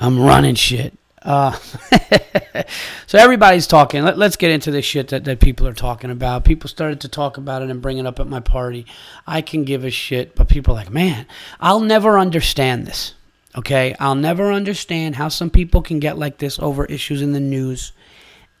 I'm 0.00 0.20
running 0.20 0.54
shit 0.54 0.96
uh, 1.28 1.52
so 3.06 3.18
everybody's 3.18 3.66
talking. 3.66 4.02
Let, 4.02 4.18
us 4.18 4.36
get 4.36 4.50
into 4.50 4.70
this 4.70 4.86
shit 4.86 5.08
that, 5.08 5.24
that 5.24 5.40
people 5.40 5.68
are 5.68 5.74
talking 5.74 6.10
about. 6.10 6.46
People 6.46 6.70
started 6.70 7.02
to 7.02 7.08
talk 7.08 7.36
about 7.36 7.60
it 7.60 7.68
and 7.68 7.82
bring 7.82 7.98
it 7.98 8.06
up 8.06 8.18
at 8.18 8.26
my 8.26 8.40
party. 8.40 8.86
I 9.26 9.42
can 9.42 9.64
give 9.64 9.84
a 9.84 9.90
shit, 9.90 10.34
but 10.34 10.48
people 10.48 10.72
are 10.72 10.78
like, 10.78 10.90
man, 10.90 11.26
I'll 11.60 11.80
never 11.80 12.18
understand 12.18 12.86
this. 12.86 13.12
Okay? 13.54 13.94
I'll 14.00 14.14
never 14.14 14.50
understand 14.50 15.16
how 15.16 15.28
some 15.28 15.50
people 15.50 15.82
can 15.82 16.00
get 16.00 16.16
like 16.16 16.38
this 16.38 16.58
over 16.58 16.86
issues 16.86 17.20
in 17.20 17.32
the 17.32 17.40
news. 17.40 17.92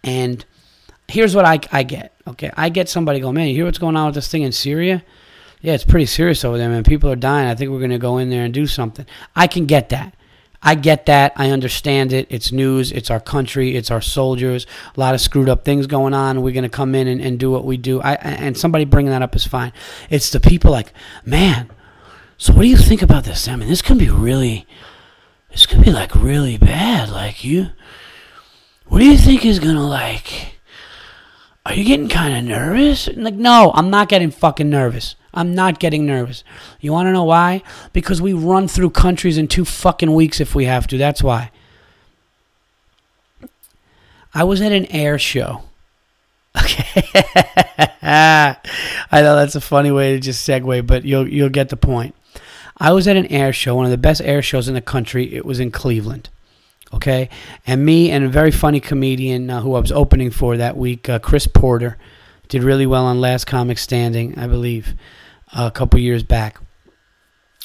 And 0.04 0.44
here's 1.08 1.34
what 1.34 1.46
I, 1.46 1.60
I 1.72 1.84
get. 1.84 2.12
Okay? 2.26 2.50
I 2.54 2.68
get 2.68 2.90
somebody 2.90 3.18
go, 3.18 3.32
man, 3.32 3.48
you 3.48 3.54
hear 3.54 3.64
what's 3.64 3.78
going 3.78 3.96
on 3.96 4.06
with 4.06 4.14
this 4.14 4.28
thing 4.28 4.42
in 4.42 4.52
Syria? 4.52 5.02
Yeah, 5.62 5.72
it's 5.72 5.84
pretty 5.84 6.06
serious 6.06 6.44
over 6.44 6.58
there, 6.58 6.68
man. 6.68 6.84
People 6.84 7.10
are 7.10 7.16
dying. 7.16 7.48
I 7.48 7.54
think 7.54 7.70
we're 7.70 7.78
going 7.78 7.92
to 7.92 7.98
go 7.98 8.18
in 8.18 8.28
there 8.28 8.44
and 8.44 8.52
do 8.52 8.66
something. 8.66 9.06
I 9.34 9.46
can 9.46 9.64
get 9.64 9.88
that. 9.88 10.14
I 10.62 10.74
get 10.74 11.06
that. 11.06 11.32
I 11.36 11.50
understand 11.50 12.12
it. 12.12 12.26
It's 12.30 12.50
news. 12.50 12.90
It's 12.90 13.10
our 13.10 13.20
country. 13.20 13.76
It's 13.76 13.90
our 13.90 14.00
soldiers. 14.00 14.66
A 14.96 15.00
lot 15.00 15.14
of 15.14 15.20
screwed 15.20 15.48
up 15.48 15.64
things 15.64 15.86
going 15.86 16.14
on. 16.14 16.42
We're 16.42 16.52
going 16.52 16.64
to 16.64 16.68
come 16.68 16.94
in 16.94 17.06
and, 17.06 17.20
and 17.20 17.38
do 17.38 17.50
what 17.50 17.64
we 17.64 17.76
do. 17.76 18.00
I, 18.00 18.14
and 18.14 18.56
somebody 18.58 18.84
bringing 18.84 19.12
that 19.12 19.22
up 19.22 19.36
is 19.36 19.46
fine. 19.46 19.72
It's 20.10 20.30
the 20.30 20.40
people 20.40 20.72
like, 20.72 20.92
man, 21.24 21.70
so 22.36 22.52
what 22.52 22.62
do 22.62 22.68
you 22.68 22.76
think 22.76 23.02
about 23.02 23.24
this? 23.24 23.46
I 23.46 23.56
mean, 23.56 23.68
this 23.68 23.82
could 23.82 23.98
be 23.98 24.10
really, 24.10 24.66
this 25.50 25.64
could 25.64 25.82
be 25.82 25.92
like 25.92 26.14
really 26.14 26.56
bad. 26.56 27.08
Like, 27.08 27.44
you, 27.44 27.68
what 28.86 28.98
do 28.98 29.04
you 29.04 29.16
think 29.16 29.44
is 29.44 29.60
going 29.60 29.76
to 29.76 29.82
like, 29.82 30.57
are 31.68 31.74
you 31.74 31.84
getting 31.84 32.08
kind 32.08 32.34
of 32.34 32.44
nervous? 32.44 33.08
Like, 33.14 33.34
no, 33.34 33.72
I'm 33.74 33.90
not 33.90 34.08
getting 34.08 34.30
fucking 34.30 34.70
nervous. 34.70 35.16
I'm 35.34 35.54
not 35.54 35.78
getting 35.78 36.06
nervous. 36.06 36.42
You 36.80 36.92
want 36.92 37.08
to 37.08 37.12
know 37.12 37.24
why? 37.24 37.62
Because 37.92 38.22
we 38.22 38.32
run 38.32 38.68
through 38.68 38.90
countries 38.90 39.36
in 39.36 39.48
two 39.48 39.66
fucking 39.66 40.14
weeks 40.14 40.40
if 40.40 40.54
we 40.54 40.64
have 40.64 40.86
to. 40.86 40.96
That's 40.96 41.22
why. 41.22 41.50
I 44.32 44.44
was 44.44 44.62
at 44.62 44.72
an 44.72 44.86
air 44.86 45.18
show. 45.18 45.64
Okay. 46.56 47.02
I 48.02 48.56
know 49.12 49.36
that's 49.36 49.54
a 49.54 49.60
funny 49.60 49.90
way 49.90 50.14
to 50.14 50.20
just 50.20 50.48
segue, 50.48 50.86
but 50.86 51.04
you'll 51.04 51.28
you'll 51.28 51.50
get 51.50 51.68
the 51.68 51.76
point. 51.76 52.14
I 52.78 52.92
was 52.92 53.06
at 53.06 53.16
an 53.16 53.26
air 53.26 53.52
show, 53.52 53.74
one 53.74 53.84
of 53.84 53.90
the 53.90 53.98
best 53.98 54.22
air 54.22 54.40
shows 54.40 54.68
in 54.68 54.74
the 54.74 54.80
country. 54.80 55.34
It 55.34 55.44
was 55.44 55.60
in 55.60 55.70
Cleveland. 55.70 56.30
Okay, 56.92 57.28
and 57.66 57.84
me 57.84 58.10
and 58.10 58.24
a 58.24 58.28
very 58.28 58.50
funny 58.50 58.80
comedian 58.80 59.50
uh, 59.50 59.60
who 59.60 59.74
I 59.74 59.80
was 59.80 59.92
opening 59.92 60.30
for 60.30 60.56
that 60.56 60.76
week, 60.76 61.08
uh, 61.08 61.18
Chris 61.18 61.46
Porter, 61.46 61.98
did 62.48 62.62
really 62.62 62.86
well 62.86 63.04
on 63.04 63.20
Last 63.20 63.46
Comic 63.46 63.76
Standing, 63.76 64.38
I 64.38 64.46
believe, 64.46 64.94
uh, 65.52 65.66
a 65.66 65.70
couple 65.70 66.00
years 66.00 66.22
back. 66.22 66.58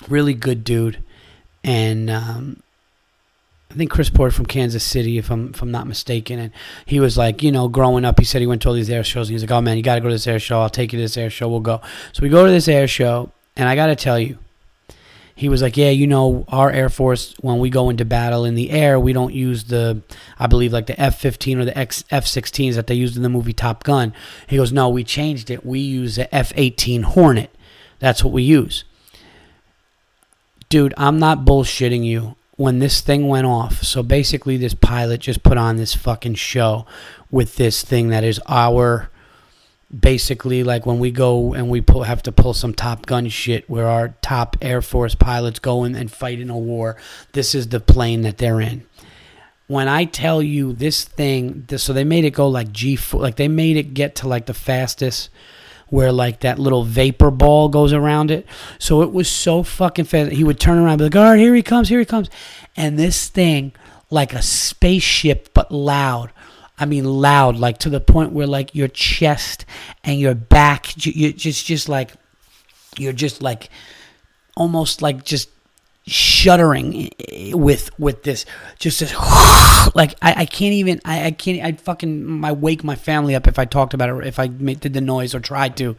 Really 0.10 0.34
good 0.34 0.66
dude, 0.66 1.02
and 1.64 2.10
um, 2.10 2.64
I 3.72 3.76
think 3.76 3.90
Chris 3.90 4.10
Porter 4.10 4.32
from 4.32 4.46
Kansas 4.46 4.84
City, 4.84 5.18
if 5.18 5.32
I'm 5.32 5.50
if 5.50 5.62
I'm 5.62 5.72
not 5.72 5.88
mistaken, 5.88 6.38
and 6.38 6.52
he 6.86 7.00
was 7.00 7.18
like, 7.18 7.42
you 7.42 7.52
know, 7.52 7.68
growing 7.68 8.06
up, 8.06 8.20
he 8.20 8.26
said 8.26 8.42
he 8.42 8.48
went 8.48 8.62
to 8.64 8.68
all 8.68 8.76
these 8.76 8.90
air 8.90 9.04
shows, 9.04 9.30
and 9.30 9.34
he's 9.34 9.42
like, 9.42 9.52
oh 9.52 9.62
man, 9.62 9.78
you 9.78 9.84
got 9.84 9.96
to 9.96 10.02
go 10.02 10.10
to 10.10 10.14
this 10.14 10.28
air 10.28 10.40
show. 10.40 10.60
I'll 10.60 10.70
take 10.70 10.94
you 10.94 11.00
to 11.00 11.04
this 11.04 11.18
air 11.18 11.30
show. 11.30 11.48
We'll 11.48 11.60
go. 11.60 11.82
So 12.12 12.22
we 12.22 12.30
go 12.30 12.46
to 12.46 12.52
this 12.52 12.68
air 12.68 12.88
show, 12.88 13.32
and 13.56 13.68
I 13.68 13.76
got 13.76 13.88
to 13.88 13.96
tell 13.96 14.20
you, 14.20 14.38
he 15.36 15.50
was 15.50 15.62
like, 15.62 15.78
yeah, 15.78 15.90
you 15.90 16.06
know, 16.06 16.46
our 16.48 16.70
Air 16.70 16.90
Force, 16.90 17.34
when 17.42 17.58
we 17.58 17.70
go 17.70 17.90
into 17.90 18.06
battle 18.06 18.46
in 18.46 18.54
the 18.54 18.70
air, 18.70 19.00
we 19.00 19.14
don't 19.14 19.34
use 19.34 19.66
the, 19.66 20.02
I 20.38 20.46
believe, 20.46 20.72
like 20.72 20.86
the 20.86 21.00
F 21.00 21.20
15 21.20 21.60
or 21.60 21.66
the 21.66 21.78
F 21.78 21.90
16s 21.90 22.76
that 22.76 22.86
they 22.88 22.94
used 22.94 23.18
in 23.18 23.24
the 23.24 23.30
movie 23.30 23.54
Top 23.54 23.84
Gun. 23.84 24.14
He 24.48 24.58
goes, 24.58 24.72
no, 24.72 24.90
we 24.90 25.04
changed 25.04 25.50
it. 25.50 25.66
We 25.66 25.80
use 25.80 26.18
the 26.18 26.34
F 26.34 26.54
18 26.56 27.04
Hornet. 27.04 27.50
That's 27.98 28.24
what 28.24 28.34
we 28.34 28.44
use. 28.44 28.84
Dude, 30.70 30.94
I'm 30.98 31.18
not 31.18 31.46
bullshitting 31.46 32.04
you. 32.04 32.36
When 32.56 32.78
this 32.78 33.02
thing 33.02 33.28
went 33.28 33.48
off, 33.48 33.82
so 33.82 34.04
basically, 34.04 34.58
this 34.58 34.76
pilot 34.76 35.22
just 35.22 35.42
put 35.42 35.58
on 35.58 35.78
this 35.78 35.96
fucking 35.96 36.36
show 36.36 36.86
with 37.32 37.56
this 37.56 37.82
thing 37.82 38.10
that 38.10 38.24
is 38.24 38.40
our 38.48 39.10
basically 39.98 40.64
like 40.64 40.86
when 40.86 41.00
we 41.00 41.12
go 41.12 41.54
and 41.54 41.70
we 41.70 41.82
pull, 41.82 42.04
have 42.04 42.24
to 42.24 42.32
pull 42.32 42.54
some 42.54 42.74
Top 42.74 43.06
Gun 43.06 43.30
shit 43.30 43.70
where 43.70 43.88
our 43.88 44.10
top 44.22 44.58
Air 44.62 44.82
Force 44.82 45.16
pilots 45.16 45.60
go 45.60 45.84
in 45.84 45.96
and 45.96 46.12
fight 46.12 46.40
in 46.40 46.50
a 46.50 46.58
war, 46.58 46.98
this 47.34 47.54
is 47.54 47.70
the 47.70 47.80
plane 47.80 48.22
that 48.24 48.38
they're 48.38 48.62
in. 48.62 48.86
When 49.68 49.88
I 49.88 50.06
tell 50.06 50.42
you 50.42 50.74
this 50.74 51.04
thing, 51.04 51.66
this, 51.68 51.84
so 51.84 51.94
they 51.94 52.04
made 52.04 52.26
it 52.26 52.32
go 52.32 52.48
like 52.48 52.70
G4, 52.70 53.20
like 53.20 53.36
they 53.36 53.48
made 53.48 53.78
it 53.78 53.94
get 53.94 54.16
to 54.16 54.28
like 54.28 54.46
the 54.46 54.54
fastest 54.54 55.30
where 55.88 56.12
like 56.12 56.40
that 56.40 56.58
little 56.58 56.84
vapor 56.84 57.30
ball 57.30 57.70
goes 57.70 57.94
around 57.94 58.32
it. 58.32 58.48
So 58.80 59.04
it 59.04 59.12
was 59.12 59.30
so 59.30 59.62
fucking 59.62 60.06
fast. 60.06 60.32
He 60.32 60.44
would 60.44 60.60
turn 60.60 60.80
around 60.80 60.94
and 60.94 60.98
be 60.98 61.04
like, 61.06 61.16
all 61.16 61.32
right, 61.32 61.40
here 61.40 61.54
he 61.54 61.62
comes, 61.62 61.88
here 61.88 62.00
he 62.00 62.06
comes. 62.06 62.30
And 62.76 62.98
this 62.98 63.30
thing, 63.30 63.74
like 64.10 64.34
a 64.34 64.42
spaceship, 64.42 65.54
but 65.54 65.72
loud, 65.72 66.32
I 66.78 66.86
mean 66.86 67.06
loud, 67.06 67.58
like 67.58 67.78
to 67.80 67.90
the 67.90 68.00
point 68.00 68.32
where 68.32 68.48
like 68.48 68.74
your 68.74 68.88
chest 68.88 69.66
and 70.04 70.20
your 70.20 70.36
back, 70.36 71.06
you 71.06 71.32
just 71.34 71.66
just 71.66 71.88
like 71.88 72.12
you're 72.98 73.14
just 73.14 73.42
like 73.42 73.70
almost 74.56 75.02
like 75.02 75.24
just 75.24 75.50
shuddering 76.08 77.10
with 77.54 77.98
with 78.00 78.24
this. 78.24 78.46
Just 78.80 79.00
this 79.00 79.14
like 79.96 80.16
I, 80.22 80.34
I 80.38 80.46
can't 80.46 80.74
even 80.74 81.00
I, 81.06 81.28
I 81.28 81.32
can't 81.32 81.64
I 81.64 81.74
fucking 81.74 82.44
I 82.44 82.52
wake 82.52 82.84
my 82.84 82.96
family 82.96 83.36
up 83.36 83.48
if 83.48 83.60
I 83.60 83.66
talked 83.66 83.94
about 83.94 84.10
it 84.10 84.28
if 84.28 84.40
I 84.40 84.48
made, 84.48 84.80
did 84.80 84.94
the 84.94 85.02
noise 85.02 85.36
or 85.36 85.40
tried 85.40 85.78
to. 85.78 85.96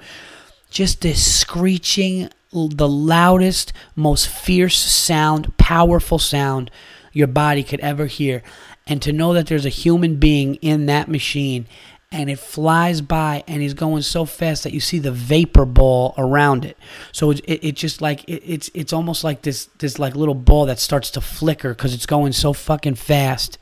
Just 0.71 1.03
this 1.03 1.41
screeching 1.41 2.31
the 2.53 2.89
loudest 2.89 3.73
most 3.97 4.29
fierce 4.29 4.79
sound 4.79 5.57
powerful 5.57 6.19
sound 6.19 6.71
your 7.13 7.27
body 7.27 7.63
could 7.63 7.81
ever 7.81 8.07
hear 8.07 8.43
and 8.87 9.01
to 9.03 9.13
know 9.13 9.33
that 9.35 9.47
there's 9.47 9.67
a 9.67 9.71
human 9.71 10.17
being 10.17 10.57
in 10.57 10.87
that 10.87 11.09
machine 11.09 11.67
and 12.13 12.31
it 12.31 12.39
flies 12.39 13.01
by 13.01 13.43
and 13.49 13.61
he's 13.61 13.75
going 13.75 14.03
so 14.03 14.25
fast 14.25 14.63
that 14.63 14.73
you 14.73 14.79
see 14.79 15.01
the 15.01 15.11
vapor 15.11 15.65
ball 15.65 16.15
around 16.17 16.65
it. 16.65 16.79
So 17.11 17.31
it's 17.31 17.41
it, 17.41 17.65
it 17.65 17.73
just 17.73 18.01
like 18.01 18.23
it, 18.25 18.43
it's 18.47 18.71
it's 18.73 18.93
almost 18.93 19.25
like 19.25 19.43
this 19.43 19.67
this 19.79 19.99
like 19.99 20.15
little 20.15 20.35
ball 20.35 20.67
that 20.67 20.79
starts 20.79 21.11
to 21.13 21.21
flicker 21.21 21.71
because 21.71 21.93
it's 21.93 22.07
going 22.07 22.33
so 22.33 22.53
fucking 22.53 22.95
fast 22.95 23.59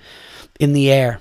in 0.61 0.75
the 0.75 0.91
air 0.91 1.21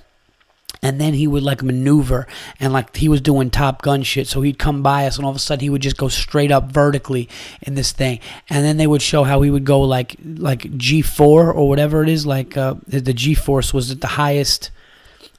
and 0.83 0.99
then 0.99 1.13
he 1.13 1.27
would 1.27 1.43
like 1.43 1.61
maneuver 1.61 2.27
and 2.59 2.73
like 2.73 2.95
he 2.95 3.07
was 3.07 3.21
doing 3.21 3.49
top 3.49 3.81
gun 3.81 4.01
shit. 4.01 4.27
So 4.27 4.41
he'd 4.41 4.57
come 4.57 4.81
by 4.81 5.05
us 5.05 5.17
and 5.17 5.25
all 5.25 5.31
of 5.31 5.35
a 5.35 5.39
sudden 5.39 5.61
he 5.61 5.69
would 5.69 5.81
just 5.81 5.97
go 5.97 6.07
straight 6.07 6.51
up 6.51 6.71
vertically 6.71 7.29
in 7.61 7.75
this 7.75 7.91
thing. 7.91 8.19
And 8.49 8.65
then 8.65 8.77
they 8.77 8.87
would 8.87 9.01
show 9.01 9.23
how 9.23 9.41
he 9.41 9.51
would 9.51 9.65
go 9.65 9.81
like 9.81 10.15
like 10.23 10.61
g4 10.61 11.19
or 11.19 11.69
whatever 11.69 12.01
it 12.01 12.09
is 12.09 12.25
like 12.25 12.57
uh, 12.57 12.75
the 12.87 13.13
g-force 13.13 13.73
was 13.73 13.91
at 13.91 14.01
the 14.01 14.07
highest 14.07 14.71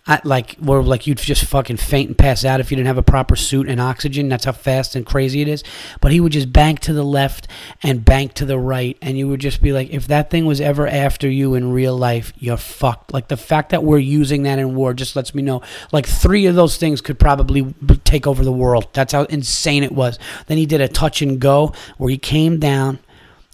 I, 0.05 0.21
like 0.25 0.57
where 0.57 0.83
like 0.83 1.07
you'd 1.07 1.19
just 1.19 1.45
fucking 1.45 1.77
faint 1.77 2.09
and 2.09 2.19
pass 2.19 2.45
out 2.45 2.59
if 2.59 2.73
you 2.73 2.77
didn't 2.77 2.89
have 2.89 2.99
a 2.99 3.05
proper 3.05 3.37
suit 3.37 3.69
and 3.69 3.81
oxygen. 3.81 4.29
That's 4.29 4.45
how 4.45 4.53
fast 4.53 4.97
and 4.97 5.07
crazy 5.07 5.43
it 5.43 5.49
is. 5.49 5.63
But 6.01 6.11
he 6.11 6.19
would 6.19 6.33
just 6.33 6.53
bank 6.53 6.81
to 6.81 6.93
the 6.93 7.05
left 7.05 7.47
and 7.85 8.05
bank 8.05 8.35
to 8.35 8.45
the 8.45 8.59
right, 8.59 8.99
and 9.01 9.17
you 9.17 9.29
would 9.29 9.41
just 9.41 9.63
be 9.63 9.73
like, 9.73 9.91
if 9.91 10.09
that 10.09 10.29
thing 10.29 10.45
was 10.45 10.61
ever 10.61 10.89
after 10.89 11.29
you 11.29 11.55
in 11.55 11.73
real 11.73 11.97
life, 11.97 12.33
you're 12.37 12.57
fucked. 12.57 13.13
Like 13.13 13.29
the 13.29 13.37
fact 13.37 13.71
that 13.71 13.85
we're 13.85 13.99
using 13.99 14.43
that 14.43 14.59
in 14.59 14.75
war 14.75 14.93
just 14.93 15.15
lets 15.15 15.37
me 15.37 15.43
know. 15.43 15.63
Like 15.93 16.07
three 16.07 16.47
of 16.47 16.57
those 16.57 16.77
things 16.77 17.01
could 17.01 17.21
probably 17.21 17.73
take 18.03 18.27
over 18.27 18.43
the 18.45 18.51
world. 18.51 18.89
That's 18.95 19.13
how 19.13 19.25
insane 19.25 19.85
it 19.85 19.93
was. 19.93 20.19
Then 20.49 20.59
he 20.59 20.67
did 20.67 20.81
a 20.81 20.89
touch 20.89 21.23
and 21.23 21.39
go 21.39 21.73
where 21.99 22.11
he 22.11 22.19
came 22.19 22.59
down 22.59 22.99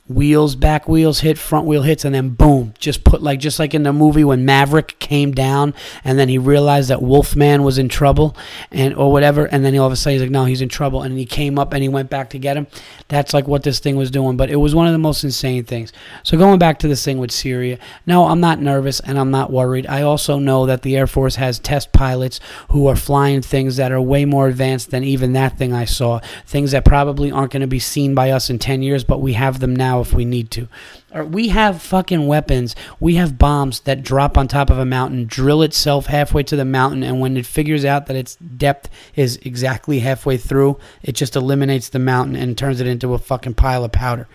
wheels, 0.09 0.57
back 0.57 0.89
wheels 0.89 1.21
hit, 1.21 1.39
front 1.39 1.67
wheel 1.67 1.83
hits, 1.83 2.05
and 2.05 2.15
then 2.15 2.31
boom, 2.31 2.75
just 2.79 3.05
put 3.05 3.23
like 3.23 3.41
just 3.41 3.59
like 3.59 3.75
in 3.75 3.83
the 3.83 3.93
movie 3.93 4.25
when 4.25 4.45
Maverick 4.45 4.99
came 4.99 5.33
down, 5.33 5.75
and 6.05 6.19
then 6.19 6.29
he 6.29 6.39
realized 6.39 6.91
that 6.91 7.03
Wolfman 7.03 7.63
was 7.63 7.79
in 7.79 7.89
trouble, 7.89 8.37
and 8.71 8.95
or 8.95 9.13
whatever, 9.13 9.47
and 9.47 9.65
then 9.65 9.73
he 9.73 9.79
all 9.79 9.87
of 9.87 9.93
a 9.93 9.97
sudden 9.97 10.15
he's 10.15 10.23
like, 10.23 10.31
no, 10.31 10.45
he's 10.45 10.63
in 10.63 10.69
trouble, 10.69 11.03
and 11.03 11.19
he 11.19 11.27
came 11.27 11.59
up 11.59 11.73
and 11.73 11.83
he 11.83 11.89
went 11.89 12.11
back 12.11 12.31
to 12.31 12.39
get 12.39 12.57
him. 12.57 12.67
That's 13.09 13.35
like 13.35 13.47
what 13.47 13.63
this 13.63 13.79
thing 13.79 13.97
was 13.97 14.11
doing, 14.11 14.37
but 14.37 14.51
it 14.51 14.57
was 14.57 14.75
one 14.75 14.87
of 14.87 14.93
the 14.93 14.99
most 14.99 15.25
insane 15.25 15.65
things. 15.65 15.93
So 16.23 16.37
going 16.37 16.59
back 16.59 16.79
to 16.81 16.89
this 16.89 17.05
thing 17.05 17.19
with 17.19 17.31
Syria, 17.31 17.79
no, 18.07 18.27
I'm 18.27 18.41
not 18.41 18.61
nervous 18.61 19.01
and 19.01 19.19
I'm 19.19 19.31
not 19.31 19.51
worried. 19.51 19.87
I 19.87 20.03
also 20.03 20.39
know 20.39 20.67
that 20.67 20.83
the 20.83 20.97
Air 20.97 21.07
Force 21.07 21.37
has 21.37 21.59
test 21.59 21.93
pilots 21.93 22.41
who 22.71 22.87
are 22.87 22.97
flying 22.97 23.43
things 23.43 23.77
that 23.77 23.93
are 23.93 24.01
way 24.01 24.25
more 24.25 24.49
advanced 24.49 24.91
than 24.91 25.05
even 25.05 25.33
that 25.33 25.59
thing 25.59 25.73
I 25.73 25.85
saw, 25.85 26.21
things 26.47 26.73
that 26.73 26.85
probably 26.85 27.31
aren't 27.31 27.53
going 27.53 27.63
to 27.63 27.67
be 27.67 27.79
seen 27.79 28.15
by 28.15 28.31
us 28.31 28.51
in 28.51 28.59
10 28.59 28.83
years, 28.83 29.05
but 29.05 29.21
we 29.21 29.35
have 29.35 29.61
them 29.61 29.75
now 29.75 29.98
if 30.01 30.13
we 30.13 30.25
need 30.25 30.51
to. 30.53 30.69
Or 31.13 31.25
we 31.25 31.49
have 31.49 31.83
fucking 31.83 32.27
weapons. 32.27 32.77
We 33.01 33.15
have 33.17 33.39
bombs 33.39 33.81
that 33.81 34.03
drop 34.03 34.37
on 34.37 34.49
top 34.49 34.71
of 34.71 34.79
a 34.79 34.85
mountain, 34.85 35.27
drill 35.27 35.63
itself 35.63 36.07
halfway 36.07 36.43
to 36.45 36.57
the 36.57 36.65
mountain, 36.65 37.03
and 37.03 37.21
when 37.21 37.37
it 37.37 37.47
figures 37.47 37.85
out 37.85 38.07
that 38.07 38.17
its 38.17 38.37
depth 38.37 38.89
is 39.15 39.37
exactly 39.43 40.01
halfway 40.01 40.37
through, 40.37 40.79
it 41.03 41.13
just 41.13 41.37
eliminates 41.37 41.89
the 41.89 41.99
mountain 41.99 42.37
and 42.37 42.57
turns 42.57 42.81
it 42.81 42.87
into 42.87 43.15
a 43.15 43.19
fucking 43.19 43.55
pile 43.55 43.85
of 43.85 43.93
powder. 43.93 44.29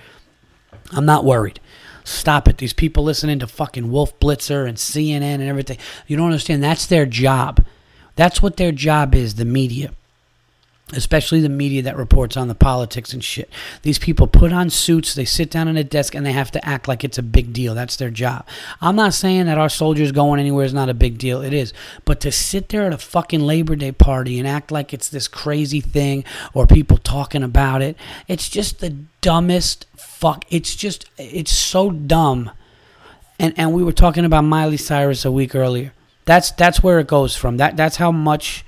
I'm 0.92 1.06
not 1.06 1.26
worried. 1.26 1.60
Stop 2.04 2.48
it. 2.48 2.58
These 2.58 2.74
people 2.74 3.04
listening 3.04 3.40
to 3.40 3.48
fucking 3.48 3.90
Wolf 3.90 4.20
Blitzer 4.20 4.68
and 4.68 4.78
CNN 4.78 5.22
and 5.22 5.44
everything. 5.44 5.78
You 6.06 6.18
don't 6.18 6.26
understand. 6.26 6.64
That's 6.64 6.86
their 6.86 7.06
job. 7.06 7.66
That's 8.16 8.42
what 8.42 8.58
their 8.58 8.72
job 8.72 9.16
is, 9.16 9.36
the 9.36 9.46
media 9.46 9.92
especially 10.92 11.40
the 11.40 11.50
media 11.50 11.82
that 11.82 11.96
reports 11.96 12.36
on 12.36 12.50
the 12.50 12.56
politics 12.56 13.14
and 13.14 13.24
shit. 13.24 13.50
These 13.84 13.98
people 13.98 14.28
put 14.28 14.52
on 14.52 14.70
suits, 14.70 15.16
they 15.16 15.26
sit 15.26 15.50
down 15.50 15.68
at 15.68 15.78
a 15.78 15.84
desk, 15.84 16.14
and 16.14 16.26
they 16.26 16.34
have 16.34 16.52
to 16.52 16.66
act 16.68 16.88
like 16.88 17.04
it's 17.04 17.18
a 17.18 17.24
big 17.24 17.54
deal. 17.54 17.74
That's 17.74 17.96
their 17.96 18.10
job. 18.10 18.46
I'm 18.82 18.96
not 18.96 19.14
saying 19.14 19.46
that 19.46 19.58
our 19.58 19.70
soldiers 19.70 20.12
going 20.12 20.40
anywhere 20.40 20.66
is 20.66 20.74
not 20.74 20.90
a 20.90 20.94
big 20.94 21.18
deal. 21.18 21.42
It 21.42 21.54
is. 21.54 21.74
But 22.06 22.20
to 22.22 22.32
sit 22.32 22.70
there 22.70 22.86
at 22.86 22.94
a 22.94 22.98
fucking 22.98 23.40
Labor 23.40 23.76
Day 23.76 23.92
party 23.92 24.38
and 24.38 24.48
act 24.48 24.72
like 24.72 24.94
it's 24.94 25.10
this 25.10 25.28
crazy 25.28 25.82
thing 25.82 26.26
or 26.54 26.68
people 26.68 26.98
talking 26.98 27.44
about 27.44 27.82
it, 27.82 27.98
it's 28.28 28.50
just 28.50 28.80
the 28.80 28.92
dumbest 29.22 29.88
fuck. 29.96 30.46
It's 30.50 30.76
just, 30.76 31.10
it's 31.18 31.54
so 31.56 31.92
dumb. 31.92 32.52
And, 33.40 33.54
and 33.58 33.74
we 33.74 33.84
were 33.84 33.94
talking 33.94 34.26
about 34.26 34.44
Miley 34.44 34.78
Cyrus 34.78 35.26
a 35.26 35.32
week 35.32 35.56
earlier. 35.56 35.94
That's 36.26 36.52
that's 36.52 36.82
where 36.82 37.00
it 37.00 37.08
goes 37.08 37.36
from. 37.36 37.58
That 37.58 37.76
that's 37.76 37.98
how 37.98 38.12
much 38.12 38.64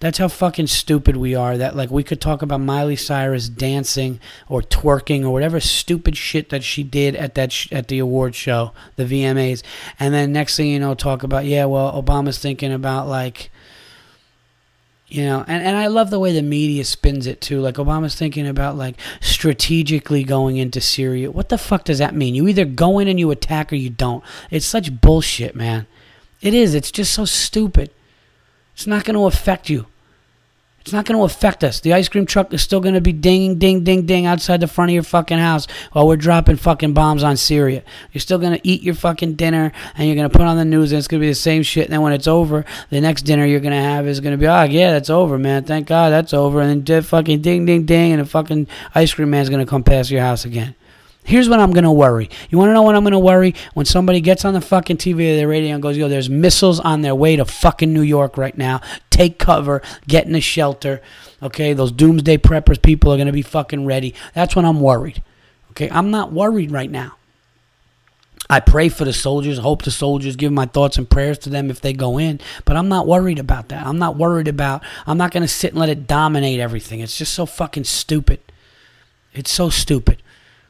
that's 0.00 0.18
how 0.18 0.28
fucking 0.28 0.68
stupid 0.68 1.16
we 1.16 1.34
are. 1.34 1.56
That 1.56 1.74
like 1.74 1.90
we 1.90 2.04
could 2.04 2.20
talk 2.20 2.42
about 2.42 2.60
Miley 2.60 2.94
Cyrus 2.94 3.48
dancing 3.48 4.20
or 4.48 4.62
twerking 4.62 5.24
or 5.24 5.30
whatever 5.30 5.58
stupid 5.58 6.16
shit 6.16 6.50
that 6.50 6.62
she 6.62 6.84
did 6.84 7.16
at 7.16 7.34
that 7.34 7.50
sh- 7.50 7.72
at 7.72 7.88
the 7.88 7.98
award 7.98 8.34
show, 8.34 8.72
the 8.96 9.04
VMAs, 9.04 9.62
and 9.98 10.14
then 10.14 10.32
next 10.32 10.56
thing 10.56 10.68
you 10.68 10.78
know, 10.78 10.94
talk 10.94 11.22
about 11.22 11.46
yeah, 11.46 11.64
well, 11.64 12.00
Obama's 12.00 12.38
thinking 12.38 12.72
about 12.72 13.08
like, 13.08 13.50
you 15.08 15.24
know, 15.24 15.44
and 15.48 15.64
and 15.64 15.76
I 15.76 15.88
love 15.88 16.10
the 16.10 16.20
way 16.20 16.32
the 16.32 16.42
media 16.42 16.84
spins 16.84 17.26
it 17.26 17.40
too. 17.40 17.60
Like 17.60 17.74
Obama's 17.74 18.14
thinking 18.14 18.46
about 18.46 18.76
like 18.76 18.94
strategically 19.20 20.22
going 20.22 20.58
into 20.58 20.80
Syria. 20.80 21.32
What 21.32 21.48
the 21.48 21.58
fuck 21.58 21.84
does 21.84 21.98
that 21.98 22.14
mean? 22.14 22.36
You 22.36 22.46
either 22.46 22.64
go 22.64 23.00
in 23.00 23.08
and 23.08 23.18
you 23.18 23.32
attack 23.32 23.72
or 23.72 23.76
you 23.76 23.90
don't. 23.90 24.22
It's 24.48 24.66
such 24.66 25.00
bullshit, 25.00 25.56
man. 25.56 25.88
It 26.40 26.54
is. 26.54 26.76
It's 26.76 26.92
just 26.92 27.12
so 27.12 27.24
stupid. 27.24 27.90
It's 28.78 28.86
not 28.86 29.02
going 29.02 29.16
to 29.16 29.26
affect 29.26 29.68
you. 29.68 29.86
It's 30.82 30.92
not 30.92 31.04
going 31.04 31.18
to 31.18 31.24
affect 31.24 31.64
us. 31.64 31.80
The 31.80 31.94
ice 31.94 32.08
cream 32.08 32.26
truck 32.26 32.54
is 32.54 32.62
still 32.62 32.78
going 32.78 32.94
to 32.94 33.00
be 33.00 33.12
ding, 33.12 33.58
ding, 33.58 33.82
ding, 33.82 34.06
ding 34.06 34.24
outside 34.24 34.60
the 34.60 34.68
front 34.68 34.92
of 34.92 34.94
your 34.94 35.02
fucking 35.02 35.36
house 35.36 35.66
while 35.90 36.06
we're 36.06 36.14
dropping 36.14 36.58
fucking 36.58 36.94
bombs 36.94 37.24
on 37.24 37.36
Syria. 37.36 37.82
You're 38.12 38.20
still 38.20 38.38
going 38.38 38.52
to 38.52 38.64
eat 38.64 38.82
your 38.82 38.94
fucking 38.94 39.34
dinner 39.34 39.72
and 39.96 40.06
you're 40.06 40.14
going 40.14 40.30
to 40.30 40.38
put 40.38 40.46
on 40.46 40.56
the 40.56 40.64
news 40.64 40.92
and 40.92 41.00
it's 41.00 41.08
going 41.08 41.20
to 41.20 41.24
be 41.24 41.28
the 41.28 41.34
same 41.34 41.64
shit. 41.64 41.86
And 41.86 41.92
then 41.92 42.02
when 42.02 42.12
it's 42.12 42.28
over, 42.28 42.64
the 42.90 43.00
next 43.00 43.22
dinner 43.22 43.44
you're 43.44 43.58
going 43.58 43.72
to 43.72 43.82
have 43.82 44.06
is 44.06 44.20
going 44.20 44.30
to 44.30 44.38
be, 44.38 44.46
oh, 44.46 44.62
yeah, 44.62 44.92
that's 44.92 45.10
over, 45.10 45.38
man. 45.38 45.64
Thank 45.64 45.88
God 45.88 46.10
that's 46.10 46.32
over. 46.32 46.60
And 46.60 46.86
then 46.86 47.02
fucking 47.02 47.42
ding, 47.42 47.66
ding, 47.66 47.84
ding. 47.84 48.12
And 48.12 48.20
the 48.20 48.26
fucking 48.26 48.68
ice 48.94 49.12
cream 49.12 49.30
man's 49.30 49.48
going 49.48 49.66
to 49.66 49.68
come 49.68 49.82
past 49.82 50.08
your 50.08 50.20
house 50.20 50.44
again. 50.44 50.76
Here's 51.28 51.46
what 51.46 51.60
I'm 51.60 51.72
going 51.72 51.84
to 51.84 51.92
worry. 51.92 52.30
You 52.48 52.56
want 52.56 52.70
to 52.70 52.72
know 52.72 52.80
what 52.80 52.94
I'm 52.94 53.02
going 53.02 53.12
to 53.12 53.18
worry? 53.18 53.54
When 53.74 53.84
somebody 53.84 54.22
gets 54.22 54.46
on 54.46 54.54
the 54.54 54.62
fucking 54.62 54.96
TV 54.96 55.34
or 55.34 55.36
the 55.36 55.46
radio 55.46 55.74
and 55.74 55.82
goes, 55.82 55.94
yo, 55.94 56.08
there's 56.08 56.30
missiles 56.30 56.80
on 56.80 57.02
their 57.02 57.14
way 57.14 57.36
to 57.36 57.44
fucking 57.44 57.92
New 57.92 58.00
York 58.00 58.38
right 58.38 58.56
now. 58.56 58.80
Take 59.10 59.38
cover. 59.38 59.82
Get 60.06 60.26
in 60.26 60.34
a 60.34 60.40
shelter. 60.40 61.02
Okay, 61.42 61.74
those 61.74 61.92
doomsday 61.92 62.38
preppers 62.38 62.80
people 62.80 63.12
are 63.12 63.18
going 63.18 63.26
to 63.26 63.32
be 63.34 63.42
fucking 63.42 63.84
ready. 63.84 64.14
That's 64.32 64.56
when 64.56 64.64
I'm 64.64 64.80
worried. 64.80 65.22
Okay, 65.72 65.90
I'm 65.90 66.10
not 66.10 66.32
worried 66.32 66.70
right 66.70 66.90
now. 66.90 67.16
I 68.48 68.60
pray 68.60 68.88
for 68.88 69.04
the 69.04 69.12
soldiers, 69.12 69.58
hope 69.58 69.82
the 69.82 69.90
soldiers, 69.90 70.34
give 70.34 70.50
my 70.50 70.64
thoughts 70.64 70.96
and 70.96 71.10
prayers 71.10 71.36
to 71.40 71.50
them 71.50 71.68
if 71.68 71.82
they 71.82 71.92
go 71.92 72.18
in. 72.18 72.40
But 72.64 72.78
I'm 72.78 72.88
not 72.88 73.06
worried 73.06 73.38
about 73.38 73.68
that. 73.68 73.86
I'm 73.86 73.98
not 73.98 74.16
worried 74.16 74.48
about, 74.48 74.82
I'm 75.06 75.18
not 75.18 75.32
going 75.32 75.42
to 75.42 75.48
sit 75.48 75.72
and 75.72 75.78
let 75.78 75.90
it 75.90 76.06
dominate 76.06 76.58
everything. 76.58 77.00
It's 77.00 77.18
just 77.18 77.34
so 77.34 77.44
fucking 77.44 77.84
stupid. 77.84 78.40
It's 79.34 79.50
so 79.50 79.68
stupid. 79.68 80.22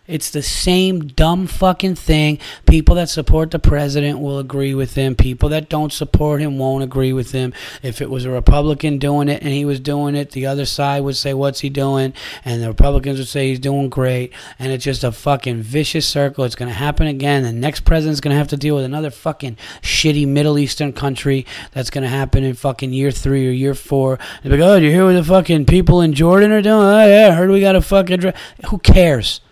It's 0.08 0.30
the 0.30 0.42
same 0.42 1.00
dumb 1.00 1.46
fucking 1.46 1.96
thing. 1.96 2.38
People 2.66 2.94
that 2.94 3.10
support 3.10 3.50
the 3.50 3.58
president 3.58 4.20
will 4.20 4.38
agree 4.38 4.74
with 4.74 4.94
him. 4.94 5.14
People 5.14 5.50
that 5.50 5.68
don't 5.68 5.92
support 5.92 6.40
him 6.40 6.58
won't 6.58 6.82
agree 6.82 7.12
with 7.12 7.32
him. 7.32 7.52
If 7.82 8.00
it 8.00 8.08
was 8.08 8.24
a 8.24 8.30
Republican 8.30 8.96
doing 8.96 9.28
it 9.28 9.42
and 9.42 9.52
he 9.52 9.66
was 9.66 9.80
doing 9.80 10.14
it, 10.14 10.30
the 10.30 10.46
other 10.46 10.64
side 10.64 11.02
would 11.02 11.16
say, 11.16 11.34
What's 11.34 11.60
he 11.60 11.68
doing? 11.68 12.14
And 12.42 12.62
the 12.62 12.68
Republicans 12.68 13.18
would 13.18 13.28
say 13.28 13.48
he's 13.48 13.58
doing 13.58 13.90
great. 13.90 14.32
And 14.58 14.72
it's 14.72 14.82
just 14.82 15.04
a 15.04 15.12
fucking 15.12 15.60
vicious 15.60 16.08
circle. 16.08 16.44
It's 16.44 16.54
going 16.54 16.70
to 16.70 16.74
happen 16.74 17.06
again. 17.06 17.42
The 17.42 17.52
next 17.52 17.80
president's 17.80 18.22
going 18.22 18.32
to 18.32 18.38
have 18.38 18.48
to 18.48 18.56
deal 18.56 18.76
with 18.76 18.86
another 18.86 19.10
fucking 19.10 19.58
shitty 19.82 20.26
Middle 20.26 20.58
Eastern 20.58 20.94
country 20.94 21.44
that's 21.72 21.90
going 21.90 22.04
to 22.04 22.08
happen 22.08 22.44
in 22.44 22.54
fucking 22.54 22.94
year 22.94 23.10
three 23.10 23.46
or 23.46 23.52
year 23.52 23.74
four. 23.74 24.18
They're 24.42 24.52
like, 24.52 24.60
Oh, 24.60 24.76
you 24.76 24.90
hear 24.90 25.04
what 25.04 25.12
the 25.12 25.22
fucking 25.24 25.66
people 25.66 26.00
in 26.00 26.14
Jordan 26.14 26.50
are 26.50 26.62
doing? 26.62 26.86
Oh, 26.86 27.06
yeah, 27.06 27.28
I 27.28 27.34
heard 27.34 27.50
we 27.50 27.60
got 27.60 27.76
a 27.76 27.82
fucking. 27.82 28.20
Dra-. 28.20 28.34
Who 28.70 28.78
cares? 28.78 29.42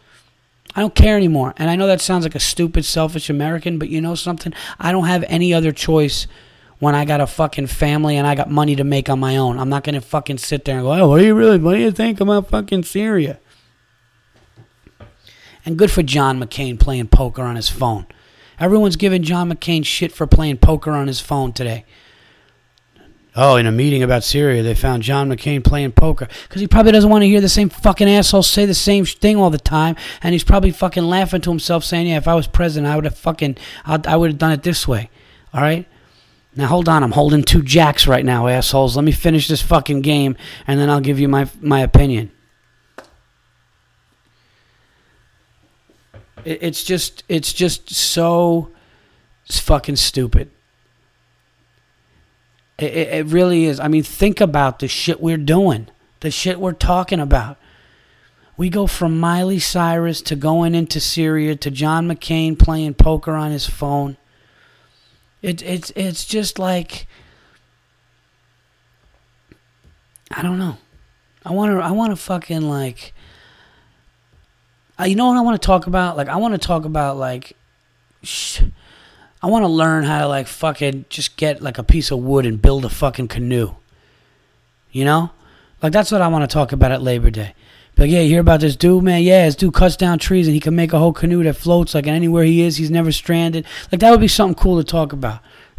I 0.76 0.80
don't 0.80 0.94
care 0.94 1.16
anymore. 1.16 1.54
And 1.56 1.70
I 1.70 1.76
know 1.76 1.86
that 1.86 2.02
sounds 2.02 2.24
like 2.24 2.34
a 2.34 2.40
stupid, 2.40 2.84
selfish 2.84 3.30
American, 3.30 3.78
but 3.78 3.88
you 3.88 4.02
know 4.02 4.14
something? 4.14 4.52
I 4.78 4.92
don't 4.92 5.06
have 5.06 5.24
any 5.26 5.54
other 5.54 5.72
choice 5.72 6.26
when 6.78 6.94
I 6.94 7.06
got 7.06 7.22
a 7.22 7.26
fucking 7.26 7.68
family 7.68 8.18
and 8.18 8.26
I 8.26 8.34
got 8.34 8.50
money 8.50 8.76
to 8.76 8.84
make 8.84 9.08
on 9.08 9.18
my 9.18 9.38
own. 9.38 9.58
I'm 9.58 9.70
not 9.70 9.84
gonna 9.84 10.02
fucking 10.02 10.36
sit 10.36 10.66
there 10.66 10.76
and 10.76 10.84
go, 10.84 10.92
oh, 10.92 11.08
what 11.08 11.18
do 11.18 11.24
you 11.24 11.34
really, 11.34 11.56
what 11.56 11.74
do 11.74 11.80
you 11.80 11.90
think 11.90 12.20
about 12.20 12.50
fucking 12.50 12.82
Syria? 12.82 13.40
And 15.64 15.78
good 15.78 15.90
for 15.90 16.02
John 16.02 16.38
McCain 16.38 16.78
playing 16.78 17.08
poker 17.08 17.42
on 17.42 17.56
his 17.56 17.70
phone. 17.70 18.06
Everyone's 18.60 18.96
giving 18.96 19.22
John 19.22 19.50
McCain 19.50 19.84
shit 19.84 20.12
for 20.12 20.26
playing 20.26 20.58
poker 20.58 20.92
on 20.92 21.06
his 21.06 21.20
phone 21.20 21.52
today. 21.52 21.86
Oh, 23.38 23.56
in 23.56 23.66
a 23.66 23.72
meeting 23.72 24.02
about 24.02 24.24
Syria, 24.24 24.62
they 24.62 24.74
found 24.74 25.02
John 25.02 25.28
McCain 25.28 25.62
playing 25.62 25.92
poker 25.92 26.26
because 26.44 26.62
he 26.62 26.66
probably 26.66 26.92
doesn't 26.92 27.10
want 27.10 27.20
to 27.20 27.28
hear 27.28 27.42
the 27.42 27.50
same 27.50 27.68
fucking 27.68 28.08
asshole 28.08 28.42
say 28.42 28.64
the 28.64 28.72
same 28.72 29.04
thing 29.04 29.36
all 29.36 29.50
the 29.50 29.58
time, 29.58 29.94
and 30.22 30.32
he's 30.32 30.42
probably 30.42 30.70
fucking 30.70 31.04
laughing 31.04 31.42
to 31.42 31.50
himself, 31.50 31.84
saying, 31.84 32.06
"Yeah, 32.06 32.16
if 32.16 32.26
I 32.26 32.34
was 32.34 32.46
president, 32.46 32.90
I 32.90 32.96
would 32.96 33.04
have 33.04 33.18
fucking, 33.18 33.58
I'd, 33.84 34.06
I 34.06 34.16
would 34.16 34.30
have 34.30 34.38
done 34.38 34.52
it 34.52 34.62
this 34.62 34.88
way." 34.88 35.10
All 35.52 35.60
right. 35.60 35.86
Now 36.56 36.68
hold 36.68 36.88
on, 36.88 37.02
I'm 37.02 37.12
holding 37.12 37.42
two 37.42 37.60
jacks 37.60 38.06
right 38.06 38.24
now, 38.24 38.46
assholes. 38.48 38.96
Let 38.96 39.04
me 39.04 39.12
finish 39.12 39.48
this 39.48 39.60
fucking 39.60 40.00
game, 40.00 40.34
and 40.66 40.80
then 40.80 40.88
I'll 40.88 41.00
give 41.00 41.20
you 41.20 41.28
my 41.28 41.46
my 41.60 41.80
opinion. 41.80 42.30
It, 46.46 46.62
it's 46.62 46.84
just, 46.84 47.22
it's 47.28 47.52
just 47.52 47.90
so 47.90 48.70
fucking 49.50 49.96
stupid. 49.96 50.50
It, 52.78 52.92
it 52.92 53.26
really 53.26 53.64
is. 53.64 53.80
I 53.80 53.88
mean, 53.88 54.02
think 54.02 54.40
about 54.40 54.80
the 54.80 54.88
shit 54.88 55.20
we're 55.20 55.36
doing, 55.36 55.88
the 56.20 56.30
shit 56.30 56.60
we're 56.60 56.72
talking 56.72 57.20
about. 57.20 57.56
We 58.56 58.70
go 58.70 58.86
from 58.86 59.20
Miley 59.20 59.58
Cyrus 59.58 60.22
to 60.22 60.36
going 60.36 60.74
into 60.74 60.98
Syria 60.98 61.56
to 61.56 61.70
John 61.70 62.08
McCain 62.08 62.58
playing 62.58 62.94
poker 62.94 63.32
on 63.32 63.50
his 63.50 63.66
phone. 63.66 64.16
It, 65.42 65.62
it's 65.62 65.92
it's 65.94 66.24
just 66.24 66.58
like 66.58 67.06
I 70.30 70.42
don't 70.42 70.58
know. 70.58 70.78
I 71.44 71.52
want 71.52 71.72
to 71.72 71.80
I 71.80 71.90
want 71.90 72.12
to 72.12 72.16
fucking 72.16 72.62
like 72.62 73.12
uh, 74.98 75.04
you 75.04 75.14
know 75.14 75.28
what 75.28 75.36
I 75.36 75.42
want 75.42 75.60
to 75.60 75.66
talk 75.66 75.86
about? 75.86 76.16
Like 76.16 76.28
I 76.28 76.36
want 76.36 76.54
to 76.54 76.58
talk 76.58 76.84
about 76.84 77.16
like 77.18 77.54
sh- 78.22 78.62
I 79.42 79.48
want 79.48 79.64
to 79.64 79.68
learn 79.68 80.04
how 80.04 80.20
to 80.20 80.28
like 80.28 80.46
fucking 80.46 81.06
just 81.08 81.36
get 81.36 81.62
like 81.62 81.78
a 81.78 81.82
piece 81.82 82.10
of 82.10 82.20
wood 82.20 82.46
and 82.46 82.60
build 82.60 82.84
a 82.84 82.88
fucking 82.88 83.28
canoe. 83.28 83.74
You 84.90 85.04
know? 85.04 85.30
Like 85.82 85.92
that's 85.92 86.10
what 86.10 86.22
I 86.22 86.28
want 86.28 86.48
to 86.48 86.52
talk 86.52 86.72
about 86.72 86.92
at 86.92 87.02
Labor 87.02 87.30
Day. 87.30 87.54
But 87.96 88.08
yeah, 88.10 88.20
you 88.20 88.28
hear 88.28 88.40
about 88.40 88.60
this 88.60 88.76
dude, 88.76 89.04
man? 89.04 89.22
Yeah, 89.22 89.46
this 89.46 89.56
dude 89.56 89.72
cuts 89.72 89.96
down 89.96 90.18
trees 90.18 90.46
and 90.46 90.54
he 90.54 90.60
can 90.60 90.76
make 90.76 90.92
a 90.92 90.98
whole 90.98 91.14
canoe 91.14 91.42
that 91.44 91.56
floats 91.56 91.94
like 91.94 92.06
anywhere 92.06 92.44
he 92.44 92.60
is, 92.60 92.76
he's 92.76 92.90
never 92.90 93.10
stranded. 93.10 93.64
Like 93.90 94.00
that 94.00 94.10
would 94.10 94.20
be 94.20 94.28
something 94.28 94.54
cool 94.54 94.76
to 94.78 94.84
talk 94.84 95.12
about. 95.12 95.40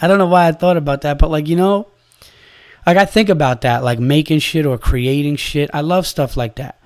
I 0.00 0.06
don't 0.08 0.18
know 0.18 0.26
why 0.26 0.48
I 0.48 0.52
thought 0.52 0.76
about 0.76 1.02
that, 1.02 1.18
but 1.18 1.30
like, 1.30 1.46
you 1.46 1.56
know, 1.56 1.88
like 2.86 2.96
I 2.96 3.04
think 3.04 3.28
about 3.28 3.60
that, 3.62 3.84
like 3.84 3.98
making 3.98 4.40
shit 4.40 4.66
or 4.66 4.78
creating 4.78 5.36
shit. 5.36 5.70
I 5.72 5.80
love 5.80 6.06
stuff 6.06 6.36
like 6.36 6.56
that. 6.56 6.80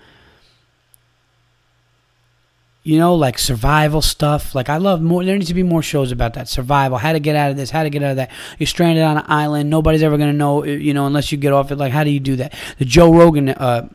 You 2.89 2.99
know, 2.99 3.15
like 3.15 3.39
survival 3.39 4.01
stuff. 4.01 4.55
Like 4.55 4.71
I 4.71 4.79
love 4.79 5.03
more. 5.03 5.23
There 5.23 5.37
needs 5.37 5.49
to 5.49 5.55
be 5.55 5.63
more 5.63 5.83
shows 5.83 6.11
about 6.11 6.33
that 6.33 6.49
survival. 6.49 6.97
How 6.97 7.13
to 7.13 7.21
get 7.21 7.37
out 7.37 7.51
of 7.51 7.59
this. 7.59 7.69
How 7.69 7.83
to 7.83 7.91
get 7.91 8.03
out 8.03 8.13
of 8.13 8.17
that. 8.17 8.31
You're 8.59 8.67
stranded 8.67 9.05
on 9.05 9.19
an 9.19 9.25
island. 9.27 9.69
Nobody's 9.69 10.03
ever 10.03 10.17
gonna 10.17 10.33
know. 10.33 10.65
You 10.65 10.95
know, 10.95 11.07
unless 11.07 11.31
you 11.31 11.37
get 11.37 11.53
off 11.53 11.71
it. 11.71 11.77
Like 11.77 11.93
how 11.93 12.03
do 12.03 12.09
you 12.09 12.19
do 12.19 12.37
that? 12.37 12.55
The 12.79 12.87
Joe 12.87 13.13
Rogan, 13.13 13.51
uh, 13.51 13.91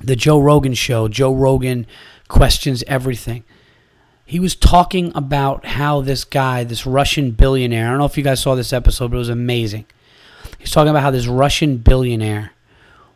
the 0.00 0.14
Joe 0.14 0.38
Rogan 0.38 0.74
show. 0.74 1.08
Joe 1.08 1.34
Rogan 1.34 1.88
questions 2.28 2.84
everything. 2.86 3.42
He 4.24 4.38
was 4.38 4.54
talking 4.54 5.10
about 5.16 5.66
how 5.66 6.00
this 6.00 6.22
guy, 6.22 6.62
this 6.62 6.86
Russian 6.86 7.32
billionaire. 7.32 7.88
I 7.88 7.90
don't 7.90 7.98
know 7.98 8.04
if 8.04 8.16
you 8.16 8.22
guys 8.22 8.38
saw 8.38 8.54
this 8.54 8.72
episode, 8.72 9.10
but 9.10 9.16
it 9.16 9.18
was 9.18 9.28
amazing. 9.28 9.86
He's 10.56 10.70
talking 10.70 10.90
about 10.90 11.02
how 11.02 11.10
this 11.10 11.26
Russian 11.26 11.78
billionaire 11.78 12.52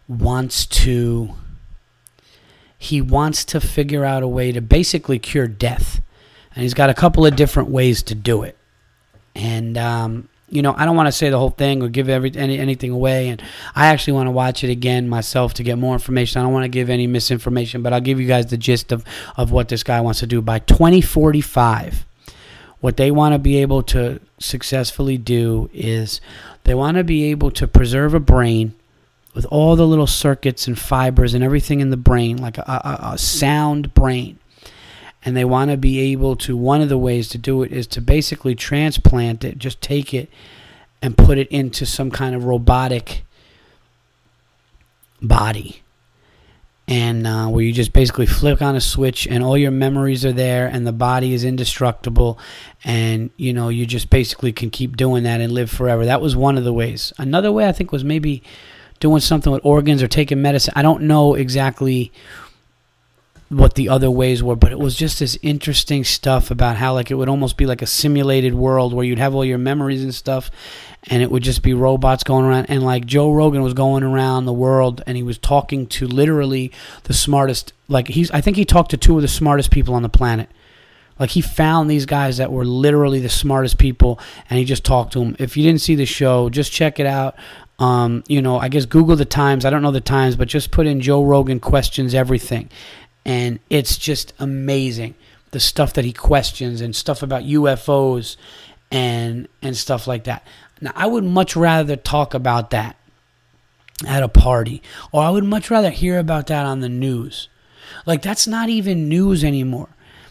wants 0.09 0.67
to 0.67 1.37
he 2.85 3.01
wants 3.01 3.47
to 3.47 3.61
figure 3.61 4.05
out 4.05 4.23
a 4.23 4.29
way 4.29 4.53
to 4.53 4.61
basically 4.61 5.19
cure 5.19 5.49
death. 5.49 6.03
And 6.55 6.63
he's 6.63 6.75
got 6.75 6.91
a 6.91 6.95
couple 6.95 7.25
of 7.25 7.35
different 7.35 7.71
ways 7.71 8.03
to 8.05 8.15
do 8.15 8.43
it. 8.43 8.59
And, 9.35 9.79
um, 9.79 10.29
you 10.51 10.61
know, 10.61 10.75
I 10.77 10.85
don't 10.85 10.95
want 10.95 11.07
to 11.07 11.13
say 11.13 11.31
the 11.31 11.39
whole 11.39 11.51
thing 11.51 11.83
or 11.83 11.89
give 11.89 12.11
every, 12.11 12.31
any, 12.37 12.59
anything 12.59 12.91
away. 12.91 13.31
And 13.31 13.43
I 13.75 13.87
actually 13.87 14.13
want 14.13 14.27
to 14.27 14.33
watch 14.33 14.63
it 14.63 14.71
again 14.71 15.09
myself 15.09 15.55
to 15.55 15.63
get 15.63 15.79
more 15.79 15.95
information. 15.95 16.41
I 16.41 16.45
don't 16.45 16.53
want 16.53 16.65
to 16.65 16.69
give 16.69 16.91
any 16.91 17.07
misinformation, 17.07 17.83
but 17.83 17.95
I'll 17.95 18.03
give 18.03 18.21
you 18.21 18.29
guys 18.29 18.47
the 18.47 18.59
gist 18.59 18.93
of, 18.93 19.03
of 19.39 19.51
what 19.51 19.71
this 19.71 19.83
guy 19.83 20.03
wants 20.03 20.21
to 20.21 20.27
do. 20.27 20.43
By 20.43 20.59
2045, 20.59 22.05
what 22.81 22.99
they 22.99 23.11
want 23.11 23.33
to 23.33 23.39
be 23.39 23.57
able 23.63 23.83
to 23.85 24.21
successfully 24.39 25.17
do 25.17 25.71
is 25.73 26.21
they 26.65 26.75
want 26.75 26.99
to 26.99 27.05
be 27.05 27.25
able 27.31 27.51
to 27.53 27.67
preserve 27.67 28.13
a 28.13 28.21
brain 28.21 28.75
with 29.35 29.45
all 29.47 29.75
the 29.75 29.87
little 29.87 30.07
circuits 30.07 30.67
and 30.67 30.79
fibers 30.79 31.35
and 31.35 31.43
everything 31.43 31.81
in 31.81 31.91
the 31.91 31.97
brain, 31.97 32.37
like 32.37 32.57
a, 32.57 32.63
a, 32.63 33.13
a 33.15 33.19
sound 33.19 33.93
brain. 33.93 34.39
And 35.25 35.37
they 35.37 35.45
want 35.45 35.71
to 35.71 35.77
be 35.77 36.13
able 36.13 36.37
to, 36.37 36.57
one 36.57 36.81
of 36.81 36.89
the 36.89 36.99
ways 36.99 37.29
to 37.31 37.39
do 37.39 37.63
it 37.63 37.73
is 37.73 37.87
to 37.89 38.01
basically 38.01 38.55
transplant 38.55 39.43
it, 39.43 39.59
just 39.59 39.81
take 39.81 40.15
it 40.15 40.31
and 41.03 41.17
put 41.17 41.39
it 41.39 41.49
into 41.49 41.85
some 41.85 42.11
kind 42.11 42.35
of 42.35 42.45
robotic 42.45 43.25
body. 45.21 45.81
And 46.87 47.27
uh, 47.27 47.47
where 47.47 47.65
you 47.65 47.73
just 47.73 47.95
basically 47.95 48.27
flick 48.27 48.61
on 48.61 48.77
a 48.77 48.81
switch 48.81 49.27
and 49.27 49.43
all 49.43 49.57
your 49.57 49.71
memories 49.71 50.27
are 50.27 50.33
there 50.33 50.67
and 50.67 50.87
the 50.87 50.93
body 50.93 51.33
is 51.33 51.43
indestructible. 51.43 52.39
And, 52.85 53.31
you 53.39 53.55
know, 53.55 53.71
you 53.71 53.87
just 53.87 54.11
basically 54.11 54.53
can 54.53 54.69
keep 54.69 54.95
doing 54.95 55.23
that 55.23 55.41
and 55.41 55.51
live 55.51 55.71
forever. 55.71 56.05
That 56.05 56.21
was 56.21 56.37
one 56.37 56.59
of 56.59 56.65
the 56.65 56.75
ways. 56.75 57.15
Another 57.17 57.51
way 57.51 57.67
I 57.67 57.73
think 57.73 57.91
was 57.91 58.05
maybe 58.05 58.43
doing 59.01 59.21
something 59.21 59.53
with 59.53 59.65
organs 59.65 60.03
or 60.03 60.09
taking 60.09 60.41
medicine. 60.43 60.73
I 60.77 60.83
don't 60.83 61.03
know 61.03 61.35
exactly 61.35 62.13
what 63.49 63.75
the 63.75 63.89
other 63.89 64.11
ways 64.11 64.43
were, 64.43 64.57
but 64.57 64.73
it 64.73 64.79
was 64.79 64.97
just 64.97 65.19
this 65.19 65.39
interesting 65.43 66.03
stuff 66.03 66.51
about 66.51 66.77
how 66.77 66.95
like 66.95 67.11
it 67.11 67.15
would 67.15 67.29
almost 67.29 67.57
be 67.57 67.67
like 67.67 67.83
a 67.83 67.87
simulated 67.87 68.55
world 68.55 68.93
where 68.93 69.05
you'd 69.05 69.19
have 69.19 69.35
all 69.35 69.45
your 69.45 69.59
memories 69.59 70.03
and 70.03 70.15
stuff 70.15 70.51
and 71.05 71.23
it 71.23 71.31
would 71.31 71.43
just 71.43 71.63
be 71.63 71.75
robots 71.75 72.25
going 72.25 72.45
around 72.45 72.67
and 72.67 72.83
like 72.83 73.05
Joe 73.05 73.33
Rogan 73.33 73.63
was 73.63 73.75
going 73.75 74.03
around 74.03 74.47
the 74.47 74.53
world 74.53 75.03
and 75.07 75.17
he 75.17 75.23
was 75.23 75.39
talking 75.39 75.87
to 75.89 76.07
literally 76.07 76.73
the 77.05 77.13
smartest 77.13 77.73
like 77.89 78.09
he's 78.09 78.31
I 78.31 78.41
think 78.41 78.57
he 78.57 78.65
talked 78.65 78.91
to 78.93 78.97
two 78.97 79.17
of 79.17 79.23
the 79.23 79.29
smartest 79.29 79.71
people 79.71 79.95
on 79.95 80.03
the 80.03 80.09
planet. 80.09 80.49
Like 81.19 81.31
he 81.31 81.41
found 81.43 81.89
these 81.89 82.07
guys 82.07 82.39
that 82.39 82.51
were 82.51 82.65
literally 82.65 83.21
the 83.21 83.29
smartest 83.29 83.79
people 83.79 84.19
and 84.51 84.59
he 84.59 84.65
just 84.65 84.85
talked 84.85 85.13
to 85.13 85.21
them. 85.21 85.37
If 85.39 85.57
you 85.57 85.63
didn't 85.63 85.81
see 85.81 85.95
the 85.95 86.07
show, 86.07 86.49
just 86.49 86.73
check 86.73 86.99
it 86.99 87.07
out. 87.07 87.37
Um, 87.79 88.23
you 88.29 88.41
know, 88.41 88.59
I 88.59 88.69
guess 88.69 88.85
Google 88.85 89.17
the 89.17 89.25
times. 89.25 89.65
I 89.65 89.71
don't 89.71 89.83
know 89.83 89.91
the 89.91 90.01
times, 90.01 90.37
but 90.37 90.49
just 90.49 90.71
put 90.71 90.87
in 90.87 91.01
Joe 91.01 91.25
Rogan 91.25 91.61
questions 91.61 92.15
everything, 92.15 92.71
and 93.25 93.59
it's 93.69 93.97
just 93.97 94.33
amazing 94.39 95.15
the 95.51 95.61
stuff 95.61 95.93
that 95.95 96.05
he 96.05 96.13
questions 96.13 96.81
and 96.81 96.95
stuff 96.95 97.23
about 97.23 97.43
UFOs 97.45 98.37
and 98.91 99.49
and 99.63 99.77
stuff 99.77 100.07
like 100.07 100.25
that. 100.25 100.47
Now, 100.81 100.93
I 100.95 101.07
would 101.07 101.25
much 101.25 101.57
rather 101.57 101.97
talk 101.97 102.35
about 102.35 102.71
that 102.71 102.97
at 104.07 104.23
a 104.23 104.29
party, 104.29 104.83
or 105.13 105.23
I 105.23 105.31
would 105.31 105.45
much 105.45 105.71
rather 105.71 105.91
hear 105.91 106.19
about 106.19 106.49
that 106.49 106.67
on 106.67 106.81
the 106.81 106.89
news. 106.89 107.49
Like 108.07 108.23
that's 108.23 108.47
not 108.47 108.69
even 108.69 109.09
news 109.09 109.45
anymore. 109.45 109.89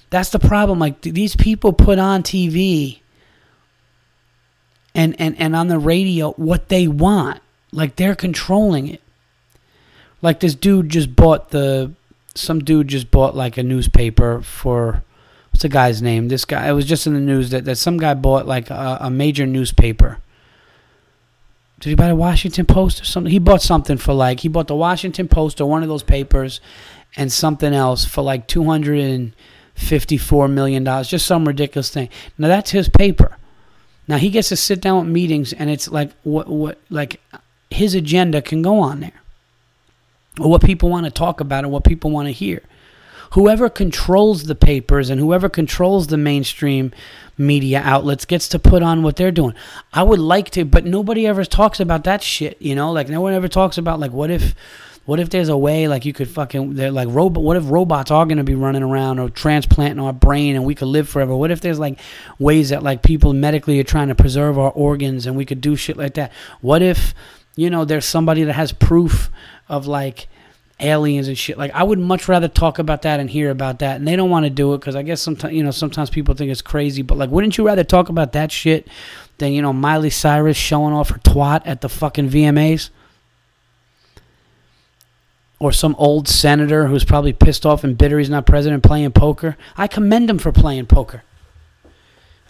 That's 0.09 0.29
the 0.29 0.39
problem. 0.39 0.79
Like 0.79 1.01
these 1.01 1.35
people 1.35 1.73
put 1.73 1.99
on 1.99 2.23
TV 2.23 2.99
and, 4.95 5.19
and, 5.19 5.39
and 5.39 5.55
on 5.55 5.67
the 5.67 5.79
radio 5.79 6.31
what 6.33 6.69
they 6.69 6.87
want. 6.87 7.41
Like 7.71 7.95
they're 7.95 8.15
controlling 8.15 8.87
it. 8.87 9.01
Like 10.21 10.39
this 10.39 10.55
dude 10.55 10.89
just 10.89 11.15
bought 11.15 11.49
the 11.49 11.93
some 12.35 12.63
dude 12.63 12.87
just 12.87 13.11
bought 13.11 13.35
like 13.35 13.57
a 13.57 13.63
newspaper 13.63 14.41
for 14.41 15.03
what's 15.49 15.61
the 15.61 15.69
guy's 15.69 16.01
name? 16.01 16.27
This 16.27 16.45
guy 16.45 16.67
it 16.67 16.73
was 16.73 16.85
just 16.85 17.07
in 17.07 17.13
the 17.13 17.19
news 17.19 17.49
that, 17.49 17.65
that 17.65 17.77
some 17.77 17.97
guy 17.97 18.13
bought 18.13 18.47
like 18.47 18.69
a, 18.69 18.97
a 19.01 19.09
major 19.09 19.45
newspaper. 19.45 20.19
Did 21.79 21.89
he 21.89 21.95
buy 21.95 22.07
the 22.07 22.15
Washington 22.15 22.65
Post 22.65 23.01
or 23.01 23.05
something? 23.05 23.31
He 23.31 23.39
bought 23.39 23.61
something 23.61 23.97
for 23.97 24.13
like 24.13 24.39
he 24.39 24.47
bought 24.47 24.67
the 24.67 24.75
Washington 24.75 25.27
Post 25.27 25.59
or 25.59 25.69
one 25.69 25.83
of 25.83 25.89
those 25.89 26.03
papers 26.03 26.61
and 27.15 27.31
something 27.31 27.73
else 27.73 28.05
for 28.05 28.21
like 28.21 28.47
two 28.47 28.63
hundred 28.63 28.99
and 29.01 29.35
fifty 29.75 30.17
four 30.17 30.47
million 30.47 30.83
dollars. 30.83 31.09
Just 31.09 31.25
some 31.25 31.45
ridiculous 31.45 31.89
thing. 31.89 32.09
Now 32.37 32.47
that's 32.47 32.71
his 32.71 32.87
paper. 32.87 33.37
Now 34.07 34.17
he 34.17 34.29
gets 34.29 34.49
to 34.49 34.55
sit 34.55 34.81
down 34.81 35.05
with 35.05 35.13
meetings, 35.13 35.53
and 35.53 35.69
it's 35.69 35.87
like 35.87 36.11
what 36.23 36.47
what 36.47 36.79
like 36.89 37.21
his 37.69 37.95
agenda 37.95 38.41
can 38.41 38.61
go 38.61 38.79
on 38.79 38.99
there, 38.99 39.21
or 40.39 40.49
what 40.49 40.63
people 40.63 40.89
want 40.89 41.05
to 41.05 41.11
talk 41.11 41.39
about, 41.39 41.63
or 41.65 41.69
what 41.69 41.83
people 41.83 42.11
want 42.11 42.27
to 42.27 42.33
hear. 42.33 42.61
Whoever 43.31 43.67
controls 43.67 44.43
the 44.43 44.53
papers 44.53 45.09
and 45.09 45.19
whoever 45.19 45.49
controls 45.49 46.07
the 46.07 46.17
mainstream 46.17 46.91
media 47.35 47.81
outlets 47.83 48.25
gets 48.25 48.47
to 48.49 48.59
put 48.59 48.83
on 48.83 49.01
what 49.01 49.15
they're 49.15 49.31
doing. 49.31 49.55
I 49.91 50.03
would 50.03 50.19
like 50.19 50.51
to, 50.51 50.65
but 50.65 50.85
nobody 50.85 51.25
ever 51.25 51.43
talks 51.43 51.79
about 51.79 52.03
that 52.03 52.21
shit. 52.21 52.61
You 52.61 52.75
know, 52.75 52.91
like 52.91 53.09
no 53.09 53.21
one 53.21 53.33
ever 53.33 53.47
talks 53.47 53.79
about 53.79 53.99
like 53.99 54.11
what 54.11 54.29
if 54.29 54.53
what 55.05 55.19
if 55.19 55.29
there's 55.29 55.49
a 55.49 55.57
way 55.57 55.87
like 55.87 56.05
you 56.05 56.13
could 56.13 56.29
fucking 56.29 56.75
like 56.75 57.07
robot? 57.09 57.43
What 57.43 57.57
if 57.57 57.69
robots 57.69 58.11
are 58.11 58.25
gonna 58.25 58.43
be 58.43 58.55
running 58.55 58.83
around 58.83 59.19
or 59.19 59.29
transplanting 59.29 59.99
our 59.99 60.13
brain 60.13 60.55
and 60.55 60.65
we 60.65 60.75
could 60.75 60.87
live 60.87 61.09
forever? 61.09 61.35
What 61.35 61.51
if 61.51 61.61
there's 61.61 61.79
like 61.79 61.99
ways 62.39 62.69
that 62.69 62.83
like 62.83 63.03
people 63.03 63.33
medically 63.33 63.79
are 63.79 63.83
trying 63.83 64.07
to 64.07 64.15
preserve 64.15 64.57
our 64.57 64.71
organs 64.71 65.25
and 65.25 65.35
we 65.35 65.45
could 65.45 65.61
do 65.61 65.75
shit 65.75 65.97
like 65.97 66.13
that? 66.13 66.31
What 66.61 66.81
if 66.81 67.13
you 67.55 67.69
know 67.69 67.85
there's 67.85 68.05
somebody 68.05 68.43
that 68.43 68.53
has 68.53 68.71
proof 68.71 69.29
of 69.67 69.87
like 69.87 70.27
aliens 70.79 71.27
and 71.27 71.37
shit. 71.37 71.57
Like 71.57 71.71
I 71.71 71.83
would 71.83 71.99
much 71.99 72.27
rather 72.27 72.47
talk 72.47 72.79
about 72.79 73.03
that 73.03 73.19
and 73.19 73.29
hear 73.29 73.49
about 73.49 73.79
that, 73.79 73.97
and 73.97 74.07
they 74.07 74.15
don't 74.15 74.29
want 74.29 74.45
to 74.45 74.49
do 74.49 74.73
it 74.73 74.79
because 74.79 74.95
I 74.95 75.03
guess 75.03 75.21
sometimes 75.21 75.53
you 75.53 75.63
know 75.63 75.71
sometimes 75.71 76.09
people 76.09 76.35
think 76.35 76.51
it's 76.51 76.61
crazy. 76.61 77.01
But 77.01 77.17
like, 77.17 77.29
wouldn't 77.29 77.57
you 77.57 77.65
rather 77.65 77.83
talk 77.83 78.09
about 78.09 78.33
that 78.33 78.51
shit 78.51 78.87
than 79.37 79.53
you 79.53 79.61
know 79.61 79.73
Miley 79.73 80.09
Cyrus 80.09 80.57
showing 80.57 80.93
off 80.93 81.09
her 81.09 81.19
twat 81.19 81.61
at 81.65 81.81
the 81.81 81.89
fucking 81.89 82.29
VMAs? 82.29 82.89
Or 85.63 85.71
some 85.71 85.95
old 85.97 86.27
senator 86.27 86.87
who's 86.87 87.05
probably 87.05 87.31
pissed 87.31 87.65
off 87.65 87.85
and 87.85 87.97
bitter 87.97 88.19
he's 88.19 88.29
not 88.29 88.45
president 88.45 88.83
playing 88.83 89.09
poker. 89.13 89.55
I 89.77 89.87
commend 89.87 90.29
him 90.29 90.37
for 90.37 90.51
playing 90.51 90.87
poker. 90.87 91.23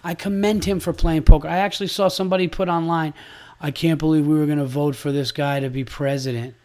I 0.04 0.16
commend 0.16 0.66
him 0.66 0.80
for 0.80 0.94
playing 0.94 1.22
poker. 1.22 1.48
I 1.48 1.58
actually 1.58 1.90
saw 1.90 2.08
somebody 2.08 2.48
put 2.48 2.70
online, 2.70 3.14
I 3.62 3.70
can't 3.70 4.00
believe 4.00 4.26
we 4.26 4.34
were 4.36 4.48
going 4.48 4.58
to 4.58 4.66
vote 4.66 4.96
for 4.96 5.12
this 5.12 5.32
guy 5.32 5.60
to 5.60 5.70
be 5.70 5.84
president. 5.84 6.56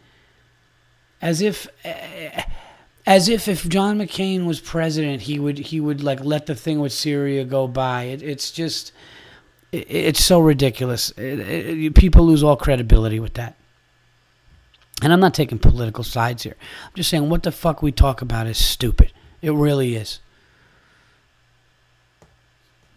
As 1.21 1.39
if 1.39 1.67
eh, 1.83 2.43
as 3.05 3.29
if 3.29 3.47
if 3.47 3.69
John 3.69 3.99
McCain 3.99 4.45
was 4.45 4.59
president, 4.59 5.21
he 5.21 5.37
would 5.37 5.59
he 5.59 5.79
would 5.79 6.01
like 6.01 6.23
let 6.23 6.47
the 6.47 6.55
thing 6.55 6.79
with 6.79 6.93
Syria 6.93 7.45
go 7.45 7.67
by. 7.67 8.05
It, 8.05 8.23
it's 8.23 8.49
just 8.49 8.91
it, 9.71 9.85
it's 9.87 10.23
so 10.23 10.39
ridiculous. 10.39 11.11
It, 11.15 11.93
people 11.93 12.25
lose 12.25 12.41
all 12.41 12.57
credibility 12.57 13.19
with 13.19 13.35
that. 13.35 13.58
And 15.01 15.13
I'm 15.13 15.19
not 15.19 15.33
taking 15.33 15.59
political 15.59 16.03
sides 16.03 16.43
here. 16.43 16.55
I'm 16.85 16.95
just 16.95 17.09
saying 17.09 17.29
what 17.29 17.43
the 17.43 17.51
fuck 17.51 17.81
we 17.81 17.91
talk 17.91 18.21
about 18.21 18.47
is 18.47 18.57
stupid. 18.57 19.13
It 19.41 19.51
really 19.51 19.95
is. 19.95 20.19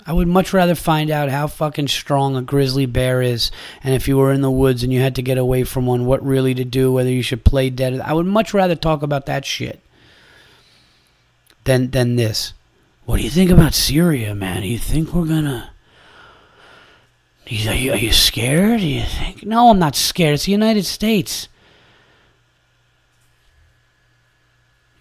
I 0.05 0.13
would 0.13 0.27
much 0.27 0.53
rather 0.53 0.75
find 0.75 1.11
out 1.11 1.29
how 1.29 1.47
fucking 1.47 1.89
strong 1.89 2.35
a 2.37 2.43
grizzly 2.43 2.87
bear 2.87 3.23
is, 3.23 3.53
and 3.85 3.95
if 3.95 4.09
you 4.09 4.17
were 4.17 4.33
in 4.33 4.41
the 4.41 4.51
woods 4.51 4.83
and 4.83 4.93
you 4.93 5.01
had 5.01 5.15
to 5.15 5.23
get 5.23 5.39
away 5.39 5.63
from 5.63 5.87
one, 5.87 6.07
what 6.07 6.25
really 6.25 6.55
to 6.55 6.65
do, 6.65 6.93
whether 6.93 7.11
you 7.11 7.23
should 7.23 7.45
play 7.45 7.71
dead. 7.71 8.01
I 8.01 8.13
would 8.13 8.27
much 8.27 8.53
rather 8.53 8.75
talk 8.75 9.03
about 9.03 9.27
that 9.27 9.45
shit 9.45 9.81
than 11.65 11.93
than 11.93 12.17
this. 12.17 12.53
What 13.05 13.19
do 13.19 13.23
you 13.23 13.31
think 13.31 13.51
about 13.51 13.75
Syria, 13.75 14.35
man? 14.35 14.63
Do 14.63 14.69
you 14.69 14.79
think 14.79 15.15
we're 15.15 15.27
gonna? 15.27 15.71
Are 17.47 17.75
you, 17.75 17.93
are 17.93 17.97
you 17.97 18.13
scared? 18.13 18.81
Do 18.81 18.87
you 18.87 19.03
think? 19.03 19.45
No, 19.45 19.71
I'm 19.71 19.79
not 19.79 19.95
scared. 19.95 20.35
It's 20.35 20.47
the 20.47 20.53
United 20.53 20.85
States. 20.85 21.49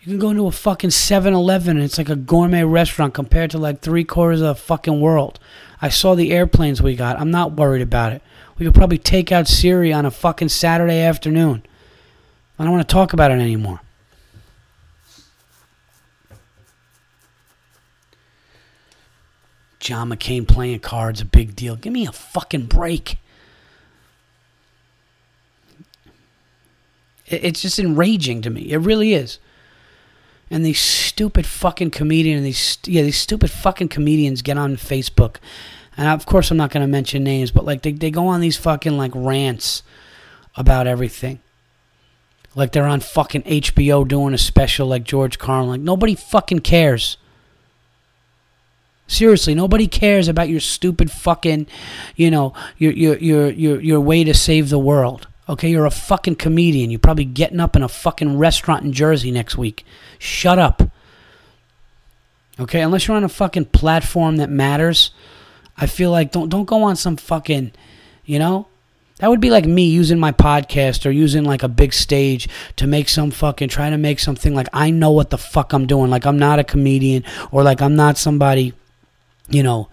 You 0.01 0.07
can 0.07 0.17
go 0.17 0.31
into 0.31 0.47
a 0.47 0.51
fucking 0.51 0.89
7 0.89 1.31
Eleven 1.31 1.77
and 1.77 1.85
it's 1.85 1.99
like 1.99 2.09
a 2.09 2.15
gourmet 2.15 2.63
restaurant 2.63 3.13
compared 3.13 3.51
to 3.51 3.59
like 3.59 3.81
three 3.81 4.03
quarters 4.03 4.41
of 4.41 4.47
the 4.47 4.55
fucking 4.55 4.99
world. 4.99 5.39
I 5.79 5.89
saw 5.89 6.15
the 6.15 6.31
airplanes 6.31 6.81
we 6.81 6.95
got. 6.95 7.19
I'm 7.19 7.29
not 7.29 7.51
worried 7.51 7.83
about 7.83 8.11
it. 8.11 8.23
We 8.57 8.65
could 8.65 8.73
probably 8.73 8.97
take 8.97 9.31
out 9.31 9.47
Syria 9.47 9.95
on 9.95 10.07
a 10.07 10.11
fucking 10.11 10.49
Saturday 10.49 11.01
afternoon. 11.01 11.63
I 12.57 12.63
don't 12.63 12.73
want 12.73 12.87
to 12.87 12.91
talk 12.91 13.13
about 13.13 13.29
it 13.29 13.39
anymore. 13.39 13.81
John 19.79 20.09
McCain 20.09 20.47
playing 20.47 20.79
cards 20.79 21.21
a 21.21 21.25
big 21.25 21.55
deal. 21.55 21.75
Give 21.75 21.93
me 21.93 22.07
a 22.07 22.11
fucking 22.11 22.65
break. 22.65 23.17
It's 27.27 27.61
just 27.61 27.77
enraging 27.77 28.41
to 28.41 28.49
me. 28.49 28.71
It 28.71 28.77
really 28.77 29.13
is. 29.13 29.37
And 30.51 30.65
these 30.65 30.81
stupid 30.81 31.45
fucking 31.45 31.91
comedians, 31.91 32.43
these 32.43 32.77
yeah, 32.85 33.03
these 33.03 33.17
stupid 33.17 33.49
fucking 33.49 33.87
comedians 33.87 34.41
get 34.41 34.57
on 34.57 34.75
Facebook, 34.75 35.37
and 35.95 36.09
of 36.09 36.25
course 36.25 36.51
I'm 36.51 36.57
not 36.57 36.71
gonna 36.71 36.87
mention 36.87 37.23
names, 37.23 37.51
but 37.51 37.63
like 37.63 37.83
they 37.83 37.93
they 37.93 38.11
go 38.11 38.27
on 38.27 38.41
these 38.41 38.57
fucking 38.57 38.97
like 38.97 39.13
rants 39.15 39.81
about 40.57 40.87
everything. 40.87 41.39
Like 42.53 42.73
they're 42.73 42.85
on 42.85 42.99
fucking 42.99 43.43
HBO 43.43 44.05
doing 44.05 44.33
a 44.33 44.37
special 44.37 44.87
like 44.87 45.05
George 45.05 45.39
Carlin. 45.39 45.69
Like 45.69 45.81
nobody 45.81 46.15
fucking 46.15 46.59
cares. 46.59 47.15
Seriously, 49.07 49.55
nobody 49.55 49.87
cares 49.87 50.27
about 50.27 50.49
your 50.49 50.59
stupid 50.59 51.11
fucking, 51.11 51.67
you 52.17 52.29
know, 52.29 52.53
your 52.77 52.91
your 52.91 53.17
your 53.17 53.49
your 53.49 53.79
your 53.79 53.99
way 54.01 54.25
to 54.25 54.33
save 54.33 54.69
the 54.69 54.79
world. 54.79 55.27
Okay, 55.51 55.69
you're 55.69 55.85
a 55.85 55.91
fucking 55.91 56.37
comedian. 56.37 56.89
You're 56.91 56.99
probably 57.01 57.25
getting 57.25 57.59
up 57.59 57.75
in 57.75 57.83
a 57.83 57.89
fucking 57.89 58.37
restaurant 58.37 58.85
in 58.85 58.93
Jersey 58.93 59.31
next 59.31 59.57
week. 59.57 59.85
Shut 60.17 60.57
up. 60.57 60.81
Okay, 62.57 62.79
unless 62.79 63.05
you're 63.05 63.17
on 63.17 63.25
a 63.25 63.29
fucking 63.29 63.65
platform 63.65 64.37
that 64.37 64.49
matters, 64.49 65.11
I 65.77 65.87
feel 65.87 66.09
like 66.09 66.31
don't 66.31 66.47
don't 66.47 66.63
go 66.63 66.83
on 66.83 66.95
some 66.95 67.17
fucking, 67.17 67.73
you 68.23 68.39
know, 68.39 68.67
that 69.17 69.29
would 69.29 69.41
be 69.41 69.49
like 69.49 69.65
me 69.65 69.89
using 69.89 70.19
my 70.19 70.31
podcast 70.31 71.05
or 71.05 71.11
using 71.11 71.43
like 71.43 71.63
a 71.63 71.67
big 71.67 71.91
stage 71.91 72.47
to 72.77 72.87
make 72.87 73.09
some 73.09 73.29
fucking 73.29 73.67
try 73.67 73.89
to 73.89 73.97
make 73.97 74.19
something 74.19 74.55
like 74.55 74.69
I 74.71 74.89
know 74.89 75.11
what 75.11 75.31
the 75.31 75.37
fuck 75.37 75.73
I'm 75.73 75.85
doing. 75.85 76.09
Like 76.09 76.25
I'm 76.25 76.39
not 76.39 76.59
a 76.59 76.63
comedian 76.63 77.25
or 77.51 77.61
like 77.61 77.81
I'm 77.81 77.97
not 77.97 78.17
somebody, 78.17 78.71
you 79.49 79.63
know, 79.63 79.89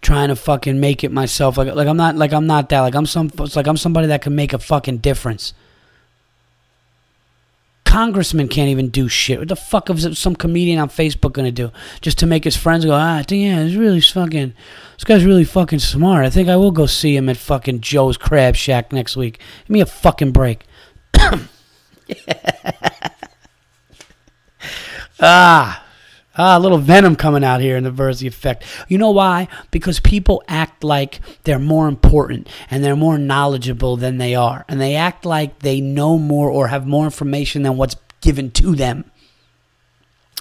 trying 0.00 0.28
to 0.28 0.36
fucking 0.36 0.80
make 0.80 1.04
it 1.04 1.12
myself. 1.12 1.56
Like 1.56 1.74
like 1.74 1.88
I'm 1.88 1.96
not 1.96 2.16
like 2.16 2.32
I'm 2.32 2.46
not 2.46 2.68
that. 2.68 2.80
Like 2.80 2.94
I'm 2.94 3.06
some 3.06 3.30
like 3.54 3.66
I'm 3.66 3.76
somebody 3.76 4.08
that 4.08 4.22
can 4.22 4.34
make 4.34 4.52
a 4.52 4.58
fucking 4.58 4.98
difference. 4.98 5.54
Congressman 7.84 8.48
can't 8.48 8.68
even 8.68 8.90
do 8.90 9.08
shit. 9.08 9.38
What 9.38 9.48
the 9.48 9.56
fuck 9.56 9.88
is 9.88 10.18
some 10.18 10.36
comedian 10.36 10.78
on 10.78 10.90
Facebook 10.90 11.32
gonna 11.32 11.50
do 11.50 11.72
just 12.00 12.18
to 12.18 12.26
make 12.26 12.44
his 12.44 12.56
friends 12.56 12.84
go? 12.84 12.92
Ah, 12.92 13.22
yeah, 13.30 13.60
it's 13.60 13.76
really 13.76 14.00
fucking. 14.00 14.52
This 14.94 15.04
guy's 15.04 15.24
really 15.24 15.44
fucking 15.44 15.78
smart. 15.78 16.26
I 16.26 16.30
think 16.30 16.48
I 16.48 16.56
will 16.56 16.70
go 16.70 16.86
see 16.86 17.16
him 17.16 17.28
at 17.28 17.38
fucking 17.38 17.80
Joe's 17.80 18.16
Crab 18.16 18.56
Shack 18.56 18.92
next 18.92 19.16
week. 19.16 19.40
Give 19.64 19.70
me 19.70 19.80
a 19.80 19.86
fucking 19.86 20.32
break. 20.32 20.64
ah. 25.20 25.84
Ah, 26.40 26.56
a 26.56 26.60
little 26.60 26.78
venom 26.78 27.16
coming 27.16 27.42
out 27.42 27.60
here 27.60 27.76
in 27.76 27.82
the 27.82 27.90
Virzi 27.90 28.28
effect. 28.28 28.64
You 28.86 28.96
know 28.96 29.10
why? 29.10 29.48
Because 29.72 29.98
people 29.98 30.42
act 30.46 30.84
like 30.84 31.20
they're 31.42 31.58
more 31.58 31.88
important 31.88 32.48
and 32.70 32.84
they're 32.84 32.94
more 32.94 33.18
knowledgeable 33.18 33.96
than 33.96 34.18
they 34.18 34.36
are. 34.36 34.64
And 34.68 34.80
they 34.80 34.94
act 34.94 35.24
like 35.24 35.58
they 35.58 35.80
know 35.80 36.16
more 36.16 36.48
or 36.48 36.68
have 36.68 36.86
more 36.86 37.04
information 37.04 37.62
than 37.64 37.76
what's 37.76 37.96
given 38.20 38.52
to 38.52 38.76
them. 38.76 39.10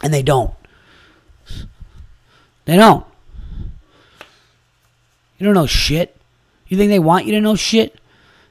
And 0.03 0.13
they 0.13 0.21
don't. 0.21 0.53
They 2.65 2.75
don't. 2.75 3.05
You 5.39 5.45
don't 5.45 5.55
know 5.55 5.65
shit. 5.65 6.15
You 6.67 6.77
think 6.77 6.89
they 6.89 6.99
want 6.99 7.25
you 7.25 7.31
to 7.33 7.41
know 7.41 7.55
shit? 7.55 7.99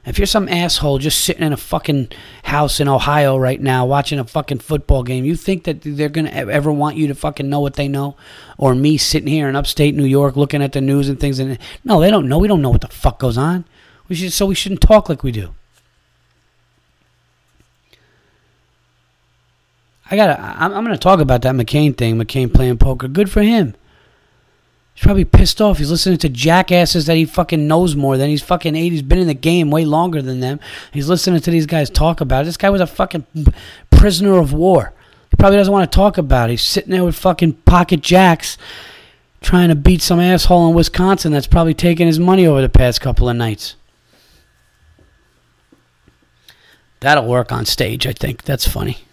If 0.06 0.18
you're 0.18 0.26
some 0.26 0.48
asshole 0.48 0.98
just 0.98 1.24
sitting 1.24 1.42
in 1.42 1.52
a 1.52 1.56
fucking 1.56 2.10
house 2.44 2.78
in 2.78 2.86
Ohio 2.86 3.36
right 3.36 3.60
now 3.60 3.84
watching 3.84 4.20
a 4.20 4.24
fucking 4.24 4.60
football 4.60 5.02
game, 5.02 5.24
you 5.24 5.34
think 5.34 5.64
that 5.64 5.80
they're 5.82 6.08
going 6.08 6.26
to 6.26 6.32
ever 6.32 6.70
want 6.70 6.96
you 6.96 7.08
to 7.08 7.14
fucking 7.14 7.50
know 7.50 7.58
what 7.58 7.74
they 7.74 7.88
know? 7.88 8.16
Or 8.56 8.76
me 8.76 8.98
sitting 8.98 9.28
here 9.28 9.48
in 9.48 9.56
upstate 9.56 9.96
New 9.96 10.04
York 10.04 10.36
looking 10.36 10.62
at 10.62 10.72
the 10.72 10.80
news 10.80 11.08
and 11.08 11.18
things 11.18 11.40
and 11.40 11.58
no, 11.84 12.00
they 12.00 12.10
don't 12.10 12.28
know. 12.28 12.38
We 12.38 12.46
don't 12.46 12.62
know 12.62 12.70
what 12.70 12.82
the 12.82 12.88
fuck 12.88 13.18
goes 13.18 13.36
on. 13.36 13.64
We 14.08 14.14
should 14.14 14.32
so 14.32 14.46
we 14.46 14.54
shouldn't 14.54 14.80
talk 14.80 15.08
like 15.08 15.24
we 15.24 15.32
do. 15.32 15.54
I 20.08 20.14
got 20.14 20.38
I'm, 20.38 20.72
I'm 20.72 20.84
going 20.84 20.96
to 20.96 21.02
talk 21.02 21.18
about 21.18 21.42
that 21.42 21.56
McCain 21.56 21.96
thing, 21.96 22.16
McCain 22.16 22.54
playing 22.54 22.78
poker. 22.78 23.08
Good 23.08 23.28
for 23.28 23.42
him. 23.42 23.74
He's 24.96 25.02
probably 25.02 25.26
pissed 25.26 25.60
off. 25.60 25.76
He's 25.76 25.90
listening 25.90 26.16
to 26.18 26.30
jackasses 26.30 27.04
that 27.04 27.18
he 27.18 27.26
fucking 27.26 27.68
knows 27.68 27.94
more 27.94 28.16
than. 28.16 28.30
He's 28.30 28.42
fucking 28.42 28.74
eight. 28.74 28.92
He's 28.92 29.02
been 29.02 29.18
in 29.18 29.26
the 29.26 29.34
game 29.34 29.70
way 29.70 29.84
longer 29.84 30.22
than 30.22 30.40
them. 30.40 30.58
He's 30.90 31.06
listening 31.06 31.38
to 31.42 31.50
these 31.50 31.66
guys 31.66 31.90
talk 31.90 32.22
about 32.22 32.42
it. 32.42 32.44
This 32.46 32.56
guy 32.56 32.70
was 32.70 32.80
a 32.80 32.86
fucking 32.86 33.26
prisoner 33.90 34.38
of 34.38 34.54
war. 34.54 34.94
He 35.30 35.36
probably 35.36 35.58
doesn't 35.58 35.72
want 35.72 35.92
to 35.92 35.94
talk 35.94 36.16
about 36.16 36.48
it. 36.48 36.54
He's 36.54 36.62
sitting 36.62 36.92
there 36.92 37.04
with 37.04 37.14
fucking 37.14 37.52
pocket 37.66 38.00
jacks 38.00 38.56
trying 39.42 39.68
to 39.68 39.74
beat 39.74 40.00
some 40.00 40.18
asshole 40.18 40.66
in 40.66 40.74
Wisconsin 40.74 41.30
that's 41.30 41.46
probably 41.46 41.74
taken 41.74 42.06
his 42.06 42.18
money 42.18 42.46
over 42.46 42.62
the 42.62 42.70
past 42.70 43.02
couple 43.02 43.28
of 43.28 43.36
nights. 43.36 43.76
That'll 47.00 47.26
work 47.26 47.52
on 47.52 47.66
stage, 47.66 48.06
I 48.06 48.12
think. 48.14 48.44
That's 48.44 48.66
funny. 48.66 49.04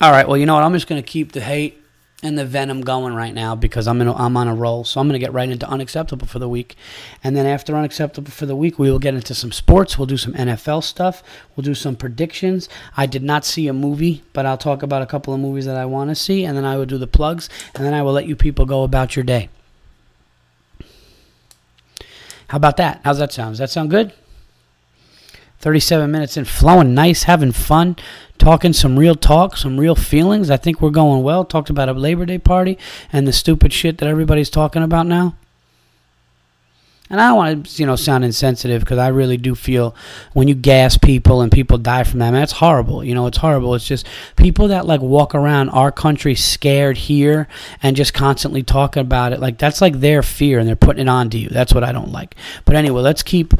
All 0.00 0.10
right, 0.10 0.26
well, 0.26 0.36
you 0.36 0.46
know 0.46 0.54
what? 0.54 0.64
I'm 0.64 0.72
just 0.72 0.88
going 0.88 1.00
to 1.00 1.08
keep 1.08 1.30
the 1.30 1.40
hate 1.40 1.78
and 2.22 2.38
the 2.38 2.46
venom 2.46 2.82
going 2.82 3.14
right 3.14 3.34
now 3.34 3.54
because 3.54 3.88
I'm 3.88 4.00
in 4.00 4.06
a, 4.06 4.14
I'm 4.14 4.36
on 4.36 4.46
a 4.46 4.54
roll. 4.54 4.84
So 4.84 5.00
I'm 5.00 5.08
going 5.08 5.18
to 5.18 5.24
get 5.24 5.32
right 5.32 5.48
into 5.48 5.68
unacceptable 5.68 6.26
for 6.26 6.38
the 6.38 6.48
week, 6.48 6.76
and 7.24 7.36
then 7.36 7.46
after 7.46 7.76
unacceptable 7.76 8.30
for 8.30 8.46
the 8.46 8.56
week, 8.56 8.78
we 8.78 8.90
will 8.90 8.98
get 8.98 9.14
into 9.14 9.34
some 9.34 9.52
sports. 9.52 9.98
We'll 9.98 10.06
do 10.06 10.16
some 10.16 10.32
NFL 10.34 10.84
stuff. 10.84 11.22
We'll 11.56 11.64
do 11.64 11.74
some 11.74 11.96
predictions. 11.96 12.68
I 12.96 13.06
did 13.06 13.22
not 13.22 13.44
see 13.44 13.66
a 13.68 13.72
movie, 13.72 14.22
but 14.32 14.46
I'll 14.46 14.58
talk 14.58 14.82
about 14.82 15.02
a 15.02 15.06
couple 15.06 15.34
of 15.34 15.40
movies 15.40 15.66
that 15.66 15.76
I 15.76 15.84
want 15.84 16.10
to 16.10 16.14
see, 16.14 16.44
and 16.44 16.56
then 16.56 16.64
I 16.64 16.76
will 16.76 16.86
do 16.86 16.98
the 16.98 17.06
plugs, 17.06 17.48
and 17.74 17.84
then 17.84 17.94
I 17.94 18.02
will 18.02 18.12
let 18.12 18.26
you 18.26 18.36
people 18.36 18.66
go 18.66 18.84
about 18.84 19.16
your 19.16 19.24
day. 19.24 19.48
How 22.48 22.56
about 22.56 22.76
that? 22.76 23.00
How's 23.02 23.18
that 23.18 23.32
sound? 23.32 23.52
Does 23.52 23.58
that 23.58 23.70
sound 23.70 23.90
good? 23.90 24.12
37 25.62 26.10
minutes 26.10 26.36
in, 26.36 26.44
flowing 26.44 26.92
nice, 26.92 27.22
having 27.22 27.52
fun, 27.52 27.96
talking 28.36 28.72
some 28.72 28.98
real 28.98 29.14
talk, 29.14 29.56
some 29.56 29.78
real 29.78 29.94
feelings. 29.94 30.50
I 30.50 30.56
think 30.56 30.80
we're 30.80 30.90
going 30.90 31.22
well. 31.22 31.44
Talked 31.44 31.70
about 31.70 31.88
a 31.88 31.92
Labor 31.92 32.26
Day 32.26 32.38
party 32.38 32.76
and 33.12 33.26
the 33.26 33.32
stupid 33.32 33.72
shit 33.72 33.98
that 33.98 34.08
everybody's 34.08 34.50
talking 34.50 34.82
about 34.82 35.06
now. 35.06 35.36
And 37.08 37.20
I 37.20 37.28
don't 37.28 37.36
want 37.36 37.66
to, 37.66 37.80
you 37.80 37.86
know, 37.86 37.94
sound 37.94 38.24
insensitive 38.24 38.80
because 38.80 38.98
I 38.98 39.08
really 39.08 39.36
do 39.36 39.54
feel 39.54 39.94
when 40.32 40.48
you 40.48 40.54
gas 40.54 40.96
people 40.96 41.42
and 41.42 41.52
people 41.52 41.76
die 41.76 42.04
from 42.04 42.20
that, 42.20 42.30
man, 42.30 42.42
it's 42.42 42.52
horrible. 42.52 43.04
You 43.04 43.14
know, 43.14 43.26
it's 43.26 43.36
horrible. 43.36 43.74
It's 43.74 43.86
just 43.86 44.06
people 44.36 44.68
that 44.68 44.86
like 44.86 45.02
walk 45.02 45.34
around 45.34 45.68
our 45.70 45.92
country 45.92 46.34
scared 46.34 46.96
here 46.96 47.48
and 47.82 47.96
just 47.96 48.14
constantly 48.14 48.62
talking 48.62 49.02
about 49.02 49.32
it. 49.32 49.40
Like 49.40 49.58
that's 49.58 49.82
like 49.82 50.00
their 50.00 50.22
fear 50.22 50.58
and 50.58 50.66
they're 50.66 50.74
putting 50.74 51.02
it 51.02 51.08
on 51.08 51.28
to 51.30 51.38
you. 51.38 51.50
That's 51.50 51.74
what 51.74 51.84
I 51.84 51.92
don't 51.92 52.10
like. 52.10 52.34
But 52.64 52.76
anyway, 52.76 53.02
let's 53.02 53.22
keep 53.22 53.52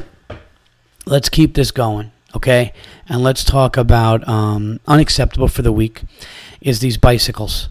let's 1.05 1.29
keep 1.29 1.53
this 1.53 1.71
going, 1.71 2.11
okay? 2.35 2.73
And 3.07 3.21
let's 3.23 3.43
talk 3.43 3.77
about 3.77 4.27
um, 4.27 4.79
unacceptable 4.87 5.47
for 5.47 5.61
the 5.61 5.71
week 5.71 6.03
is 6.61 6.79
these 6.79 6.97
bicycles, 6.97 7.69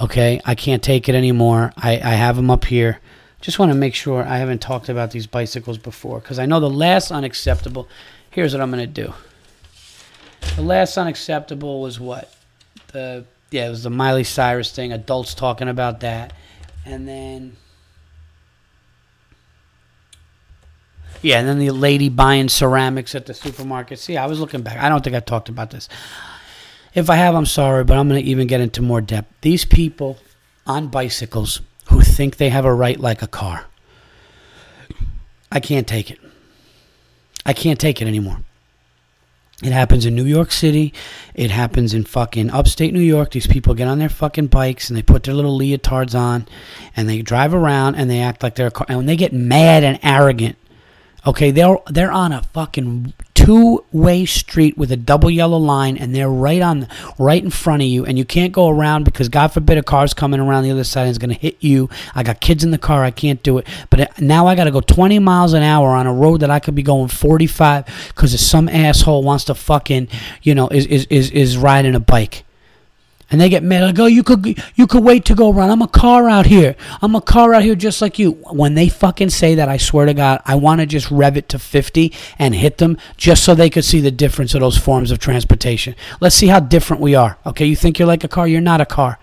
okay? 0.00 0.40
I 0.44 0.54
can't 0.54 0.82
take 0.82 1.08
it 1.08 1.14
anymore. 1.14 1.72
I, 1.76 1.92
I 1.92 2.14
have 2.14 2.36
them 2.36 2.50
up 2.50 2.64
here. 2.64 3.00
Just 3.40 3.58
want 3.58 3.72
to 3.72 3.78
make 3.78 3.94
sure 3.94 4.22
I 4.22 4.38
haven't 4.38 4.60
talked 4.60 4.88
about 4.88 5.10
these 5.10 5.26
bicycles 5.26 5.78
before 5.78 6.20
because 6.20 6.38
I 6.38 6.46
know 6.46 6.60
the 6.60 6.70
last 6.70 7.10
unacceptable. 7.10 7.88
Here's 8.30 8.54
what 8.54 8.62
I'm 8.62 8.70
going 8.70 8.86
to 8.92 9.02
do. 9.02 9.12
The 10.56 10.62
last 10.62 10.96
unacceptable 10.96 11.80
was 11.80 11.98
what? 11.98 12.32
The 12.92 13.24
yeah, 13.50 13.66
it 13.66 13.70
was 13.70 13.82
the 13.82 13.90
Miley 13.90 14.24
Cyrus 14.24 14.72
thing. 14.72 14.92
Adults 14.92 15.34
talking 15.34 15.68
about 15.68 16.00
that, 16.00 16.32
and 16.86 17.06
then 17.06 17.56
Yeah, 21.22 21.38
and 21.38 21.48
then 21.48 21.58
the 21.58 21.70
lady 21.70 22.08
buying 22.08 22.48
ceramics 22.48 23.14
at 23.14 23.26
the 23.26 23.34
supermarket. 23.34 23.98
See, 24.00 24.16
I 24.16 24.26
was 24.26 24.40
looking 24.40 24.62
back. 24.62 24.78
I 24.78 24.88
don't 24.88 25.02
think 25.02 25.14
I 25.14 25.20
talked 25.20 25.48
about 25.48 25.70
this. 25.70 25.88
If 26.94 27.08
I 27.08 27.16
have, 27.16 27.34
I'm 27.34 27.46
sorry, 27.46 27.84
but 27.84 27.96
I'm 27.96 28.08
going 28.08 28.22
to 28.22 28.28
even 28.28 28.46
get 28.46 28.60
into 28.60 28.82
more 28.82 29.00
depth. 29.00 29.32
These 29.40 29.64
people 29.64 30.18
on 30.66 30.88
bicycles 30.88 31.60
who 31.86 32.02
think 32.02 32.36
they 32.36 32.50
have 32.50 32.64
a 32.64 32.74
right 32.74 32.98
like 32.98 33.22
a 33.22 33.26
car. 33.26 33.66
I 35.50 35.60
can't 35.60 35.86
take 35.86 36.10
it. 36.10 36.18
I 37.46 37.52
can't 37.52 37.80
take 37.80 38.02
it 38.02 38.08
anymore. 38.08 38.38
It 39.62 39.72
happens 39.72 40.06
in 40.06 40.16
New 40.16 40.24
York 40.24 40.50
City. 40.50 40.92
It 41.34 41.52
happens 41.52 41.94
in 41.94 42.04
fucking 42.04 42.50
upstate 42.50 42.92
New 42.92 43.00
York. 43.00 43.30
These 43.30 43.46
people 43.46 43.74
get 43.74 43.86
on 43.86 44.00
their 44.00 44.08
fucking 44.08 44.48
bikes 44.48 44.90
and 44.90 44.96
they 44.96 45.02
put 45.02 45.22
their 45.22 45.34
little 45.34 45.56
leotards 45.56 46.18
on 46.18 46.48
and 46.96 47.08
they 47.08 47.22
drive 47.22 47.54
around 47.54 47.94
and 47.94 48.10
they 48.10 48.20
act 48.20 48.42
like 48.42 48.56
they're 48.56 48.66
a 48.66 48.72
car. 48.72 48.86
And 48.88 48.98
when 48.98 49.06
they 49.06 49.16
get 49.16 49.32
mad 49.32 49.84
and 49.84 50.00
arrogant 50.02 50.56
Okay, 51.24 51.52
they're 51.52 51.76
they're 51.88 52.10
on 52.10 52.32
a 52.32 52.42
fucking 52.42 53.12
two-way 53.34 54.24
street 54.24 54.76
with 54.76 54.90
a 54.92 54.96
double 54.96 55.30
yellow 55.30 55.58
line, 55.58 55.96
and 55.96 56.14
they're 56.14 56.28
right 56.28 56.60
on, 56.60 56.88
right 57.18 57.42
in 57.42 57.50
front 57.50 57.82
of 57.82 57.88
you, 57.88 58.04
and 58.04 58.18
you 58.18 58.24
can't 58.24 58.52
go 58.52 58.68
around 58.68 59.04
because 59.04 59.28
God 59.28 59.48
forbid 59.48 59.78
a 59.78 59.82
car's 59.82 60.14
coming 60.14 60.40
around 60.40 60.64
the 60.64 60.70
other 60.70 60.84
side 60.84 61.02
and 61.02 61.10
is 61.10 61.18
going 61.18 61.34
to 61.34 61.38
hit 61.38 61.56
you. 61.60 61.88
I 62.14 62.22
got 62.22 62.40
kids 62.40 62.64
in 62.64 62.70
the 62.70 62.78
car, 62.78 63.04
I 63.04 63.10
can't 63.10 63.42
do 63.42 63.58
it, 63.58 63.66
but 63.90 64.00
uh, 64.00 64.06
now 64.18 64.46
I 64.46 64.54
got 64.54 64.64
to 64.64 64.70
go 64.70 64.80
20 64.80 65.18
miles 65.20 65.52
an 65.52 65.62
hour 65.62 65.90
on 65.90 66.06
a 66.06 66.12
road 66.12 66.40
that 66.40 66.50
I 66.50 66.58
could 66.58 66.74
be 66.74 66.82
going 66.82 67.08
45 67.08 67.86
because 68.08 68.40
some 68.40 68.68
asshole 68.68 69.22
wants 69.22 69.44
to 69.44 69.54
fucking, 69.54 70.08
you 70.42 70.54
know, 70.54 70.68
is 70.68 70.86
is 70.86 71.06
is, 71.06 71.30
is 71.30 71.56
riding 71.56 71.94
a 71.94 72.00
bike 72.00 72.44
And 73.32 73.40
they 73.40 73.48
get 73.48 73.62
mad 73.62 73.82
like, 73.82 73.98
"Oh, 73.98 74.06
you 74.06 74.22
could 74.22 74.62
you 74.76 74.86
could 74.86 75.02
wait 75.02 75.24
to 75.24 75.34
go 75.34 75.50
run. 75.50 75.70
I'm 75.70 75.80
a 75.80 75.88
car 75.88 76.28
out 76.28 76.46
here. 76.46 76.76
I'm 77.00 77.14
a 77.14 77.20
car 77.22 77.54
out 77.54 77.62
here 77.62 77.74
just 77.74 78.02
like 78.02 78.18
you." 78.18 78.32
When 78.50 78.74
they 78.74 78.88
fucking 78.90 79.30
say 79.30 79.54
that, 79.54 79.70
I 79.70 79.78
swear 79.78 80.04
to 80.04 80.12
God, 80.12 80.42
I 80.44 80.54
want 80.54 80.80
to 80.80 80.86
just 80.86 81.10
rev 81.10 81.38
it 81.38 81.48
to 81.48 81.58
50 81.58 82.12
and 82.38 82.54
hit 82.54 82.76
them 82.76 82.98
just 83.16 83.42
so 83.42 83.54
they 83.54 83.70
could 83.70 83.86
see 83.86 84.00
the 84.00 84.10
difference 84.10 84.54
of 84.54 84.60
those 84.60 84.76
forms 84.76 85.10
of 85.10 85.18
transportation. 85.18 85.94
Let's 86.20 86.36
see 86.36 86.48
how 86.48 86.60
different 86.60 87.02
we 87.02 87.14
are. 87.14 87.38
Okay, 87.46 87.64
you 87.64 87.74
think 87.74 87.98
you're 87.98 88.06
like 88.06 88.22
a 88.22 88.28
car? 88.28 88.46
You're 88.46 88.60
not 88.60 88.82
a 88.82 88.86
car. 88.86 89.18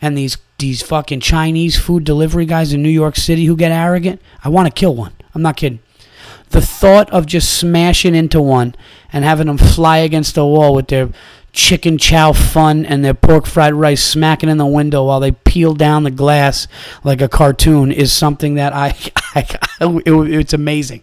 And 0.00 0.16
these 0.16 0.36
these 0.58 0.82
fucking 0.82 1.20
Chinese 1.20 1.78
food 1.78 2.04
delivery 2.04 2.44
guys 2.44 2.72
in 2.72 2.82
New 2.82 2.88
York 2.88 3.16
City 3.16 3.46
who 3.46 3.56
get 3.56 3.72
arrogant, 3.72 4.20
I 4.44 4.48
want 4.48 4.66
to 4.66 4.72
kill 4.72 4.94
one. 4.94 5.12
I'm 5.34 5.42
not 5.42 5.56
kidding. 5.56 5.80
The 6.50 6.60
thought 6.60 7.10
of 7.10 7.26
just 7.26 7.58
smashing 7.58 8.14
into 8.14 8.40
one 8.40 8.74
and 9.12 9.24
having 9.24 9.46
them 9.46 9.58
fly 9.58 9.98
against 9.98 10.34
the 10.34 10.44
wall 10.44 10.74
with 10.74 10.88
their 10.88 11.10
chicken 11.58 11.98
chow 11.98 12.32
fun 12.32 12.86
and 12.86 13.04
their 13.04 13.12
pork 13.12 13.44
fried 13.44 13.74
rice 13.74 14.00
smacking 14.00 14.48
in 14.48 14.58
the 14.58 14.64
window 14.64 15.04
while 15.04 15.18
they 15.18 15.32
peel 15.32 15.74
down 15.74 16.04
the 16.04 16.10
glass 16.10 16.68
like 17.02 17.20
a 17.20 17.28
cartoon 17.28 17.90
is 17.90 18.12
something 18.12 18.54
that 18.54 18.72
I, 18.72 18.94
I 19.34 19.40
it, 19.80 20.06
it's 20.06 20.52
amazing. 20.52 21.02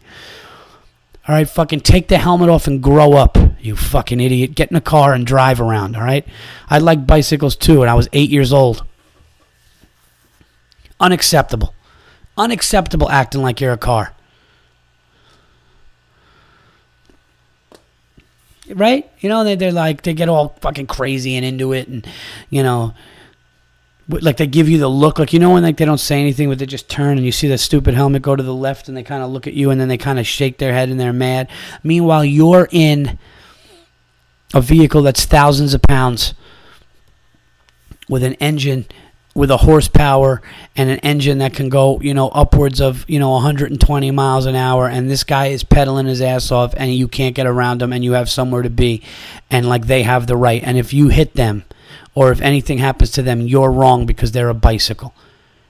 All 1.27 1.35
right, 1.35 1.49
fucking 1.49 1.81
take 1.81 2.07
the 2.07 2.19
helmet 2.19 2.47
off 2.47 2.67
and 2.67 2.81
grow 2.81 3.13
up, 3.13 3.37
you 3.59 3.75
fucking 3.75 4.21
idiot. 4.21 4.55
Get 4.55 4.71
in 4.71 4.77
a 4.77 4.81
car 4.81 5.13
and 5.13 5.27
drive 5.27 5.59
around, 5.59 5.97
all 5.97 6.03
right? 6.03 6.25
I 6.69 6.77
like 6.79 7.05
bicycles 7.05 7.57
too, 7.57 7.81
and 7.81 7.89
I 7.89 7.95
was 7.95 8.07
eight 8.13 8.29
years 8.29 8.53
old. 8.53 8.85
Unacceptable. 11.01 11.73
Unacceptable 12.37 13.09
acting 13.09 13.41
like 13.41 13.59
you're 13.59 13.73
a 13.73 13.77
car. 13.77 14.14
Right? 18.69 19.09
You 19.19 19.29
know, 19.29 19.43
they, 19.43 19.55
they're 19.55 19.71
like, 19.71 20.03
they 20.03 20.13
get 20.13 20.29
all 20.29 20.49
fucking 20.61 20.87
crazy 20.87 21.35
and 21.35 21.45
into 21.45 21.73
it, 21.73 21.87
and, 21.87 22.07
you 22.49 22.63
know, 22.63 22.93
like 24.07 24.37
they 24.37 24.47
give 24.47 24.69
you 24.69 24.77
the 24.77 24.87
look, 24.87 25.17
like, 25.17 25.33
you 25.33 25.39
know, 25.39 25.53
when 25.53 25.63
like 25.63 25.77
they 25.77 25.85
don't 25.85 25.97
say 25.97 26.19
anything, 26.19 26.47
but 26.49 26.59
they 26.59 26.65
just 26.65 26.89
turn 26.89 27.17
and 27.17 27.25
you 27.25 27.31
see 27.31 27.47
the 27.47 27.57
stupid 27.57 27.95
helmet 27.95 28.21
go 28.21 28.35
to 28.35 28.43
the 28.43 28.53
left 28.53 28.87
and 28.87 28.95
they 28.95 29.03
kind 29.03 29.23
of 29.23 29.31
look 29.31 29.47
at 29.47 29.53
you 29.53 29.71
and 29.71 29.81
then 29.81 29.87
they 29.87 29.97
kind 29.97 30.19
of 30.19 30.27
shake 30.27 30.59
their 30.59 30.73
head 30.73 30.89
and 30.89 30.99
they're 30.99 31.11
mad. 31.11 31.49
Meanwhile, 31.83 32.25
you're 32.25 32.67
in 32.71 33.17
a 34.53 34.61
vehicle 34.61 35.01
that's 35.01 35.25
thousands 35.25 35.73
of 35.73 35.81
pounds 35.81 36.35
with 38.07 38.23
an 38.23 38.35
engine 38.35 38.85
with 39.35 39.51
a 39.51 39.57
horsepower 39.57 40.41
and 40.77 40.89
an 40.89 40.97
engine 40.99 41.39
that 41.39 41.53
can 41.53 41.67
go, 41.67 41.99
you 41.99 42.13
know, 42.13 42.29
upwards 42.29 42.79
of, 42.79 43.07
you 43.09 43.19
know, 43.19 43.31
120 43.31 44.11
miles 44.11 44.45
an 44.45 44.55
hour 44.55 44.87
and 44.87 45.11
this 45.11 45.25
guy 45.25 45.47
is 45.47 45.63
pedaling 45.63 46.07
his 46.07 46.21
ass 46.21 46.51
off 46.51 46.73
and 46.77 46.95
you 46.95 47.07
can't 47.09 47.35
get 47.35 47.45
around 47.45 47.81
him 47.81 47.91
and 47.91 48.03
you 48.03 48.13
have 48.13 48.29
somewhere 48.29 48.61
to 48.61 48.69
be 48.69 49.03
and 49.51 49.67
like 49.67 49.87
they 49.87 50.03
have 50.03 50.25
the 50.25 50.37
right 50.37 50.63
and 50.63 50.77
if 50.77 50.93
you 50.93 51.09
hit 51.09 51.33
them 51.33 51.65
or 52.15 52.31
if 52.31 52.39
anything 52.41 52.77
happens 52.77 53.11
to 53.11 53.21
them, 53.21 53.41
you're 53.41 53.71
wrong 53.71 54.05
because 54.05 54.31
they're 54.31 54.49
a 54.49 54.53
bicycle. 54.53 55.13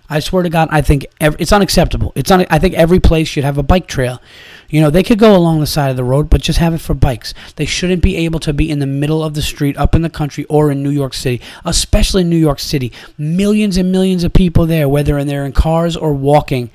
I 0.10 0.20
swear 0.20 0.44
to 0.44 0.50
God, 0.50 0.68
I 0.72 0.82
think 0.82 1.06
every, 1.20 1.40
it's 1.40 1.52
unacceptable. 1.52 2.12
It's 2.16 2.30
un, 2.30 2.46
I 2.50 2.60
think 2.60 2.76
every 2.76 3.00
place 3.00 3.28
should 3.28 3.44
have 3.44 3.58
a 3.58 3.64
bike 3.64 3.88
trail. 3.88 4.22
You 4.70 4.82
know, 4.82 4.90
they 4.90 5.04
could 5.04 5.20
go 5.20 5.36
along 5.36 5.60
the 5.60 5.68
side 5.68 5.90
of 5.90 5.98
the 5.98 6.04
road, 6.04 6.30
but 6.30 6.42
just 6.42 6.60
have 6.60 6.74
it 6.74 6.80
for 6.80 6.94
bikes. 6.94 7.34
They 7.56 7.66
shouldn't 7.66 8.02
be 8.02 8.18
able 8.18 8.40
to 8.42 8.54
be 8.54 8.70
in 8.70 8.80
the 8.80 8.86
middle 8.86 9.24
of 9.24 9.34
the 9.34 9.42
street, 9.42 9.78
up 9.78 9.96
in 9.96 10.02
the 10.02 10.10
country, 10.10 10.46
or 10.46 10.72
in 10.72 10.84
New 10.84 10.90
York 10.90 11.14
City, 11.14 11.42
especially 11.64 12.22
in 12.22 12.30
New 12.30 12.36
York 12.38 12.60
City. 12.60 12.92
Millions 13.18 13.78
and 13.78 13.92
millions 13.92 14.24
of 14.24 14.34
people 14.34 14.66
there, 14.66 14.90
whether 14.90 15.24
they're 15.24 15.46
in 15.46 15.52
cars 15.52 15.96
or 15.96 16.14
walking, 16.14 16.70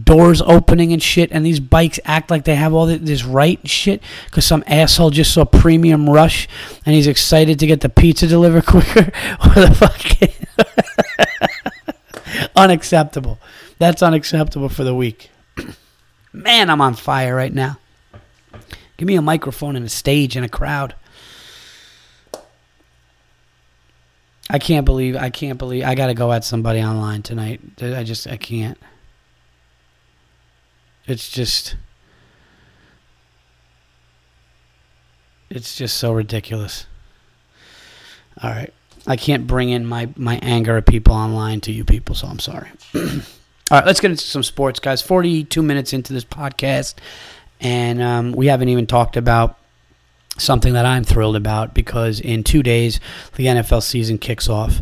doors 0.00 0.42
opening 0.42 0.92
and 0.92 1.02
shit, 1.02 1.32
and 1.32 1.44
these 1.44 1.60
bikes 1.60 1.98
act 2.04 2.30
like 2.30 2.44
they 2.44 2.54
have 2.54 2.74
all 2.74 2.86
this 2.86 3.24
right 3.24 3.66
shit 3.68 4.02
because 4.26 4.44
some 4.44 4.62
asshole 4.66 5.10
just 5.10 5.32
saw 5.32 5.44
Premium 5.44 6.08
Rush 6.08 6.48
and 6.84 6.94
he's 6.94 7.06
excited 7.06 7.58
to 7.58 7.66
get 7.66 7.80
the 7.80 7.88
pizza 7.88 8.26
delivered 8.26 8.66
quicker. 8.66 9.10
What 9.40 9.54
the 9.54 9.74
fuck? 9.74 9.96
unacceptable. 12.56 13.38
That's 13.78 14.02
unacceptable 14.02 14.68
for 14.68 14.84
the 14.84 14.94
week. 14.94 15.30
Man, 16.32 16.70
I'm 16.70 16.80
on 16.80 16.94
fire 16.94 17.34
right 17.34 17.52
now. 17.52 17.78
Give 18.96 19.06
me 19.06 19.16
a 19.16 19.22
microphone 19.22 19.76
and 19.76 19.84
a 19.84 19.90
stage 19.90 20.36
and 20.36 20.44
a 20.44 20.48
crowd. 20.48 20.94
I 24.48 24.58
can't 24.58 24.86
believe 24.86 25.16
I 25.16 25.30
can't 25.30 25.58
believe 25.58 25.84
I 25.84 25.94
got 25.94 26.06
to 26.06 26.14
go 26.14 26.32
at 26.32 26.44
somebody 26.44 26.80
online 26.80 27.22
tonight. 27.22 27.60
I 27.80 28.04
just 28.04 28.26
I 28.26 28.36
can't. 28.36 28.78
It's 31.06 31.30
just 31.30 31.76
it's 35.50 35.76
just 35.76 35.96
so 35.96 36.12
ridiculous. 36.12 36.86
All 38.42 38.50
right. 38.50 38.72
I 39.06 39.16
can't 39.16 39.46
bring 39.46 39.70
in 39.70 39.86
my, 39.86 40.08
my 40.16 40.38
anger 40.42 40.76
at 40.76 40.86
people 40.86 41.14
online 41.14 41.60
to 41.62 41.72
you 41.72 41.84
people, 41.84 42.14
so 42.14 42.26
I'm 42.26 42.38
sorry. 42.38 42.68
All 42.94 43.78
right, 43.78 43.86
let's 43.86 44.00
get 44.00 44.10
into 44.10 44.24
some 44.24 44.42
sports, 44.42 44.80
guys. 44.80 45.02
42 45.02 45.62
minutes 45.62 45.92
into 45.92 46.12
this 46.12 46.24
podcast, 46.24 46.94
and 47.60 48.02
um, 48.02 48.32
we 48.32 48.46
haven't 48.46 48.68
even 48.68 48.86
talked 48.86 49.16
about 49.16 49.58
something 50.38 50.74
that 50.74 50.86
I'm 50.86 51.04
thrilled 51.04 51.36
about 51.36 51.74
because 51.74 52.20
in 52.20 52.44
two 52.44 52.62
days, 52.62 53.00
the 53.36 53.46
NFL 53.46 53.82
season 53.82 54.18
kicks 54.18 54.48
off. 54.48 54.80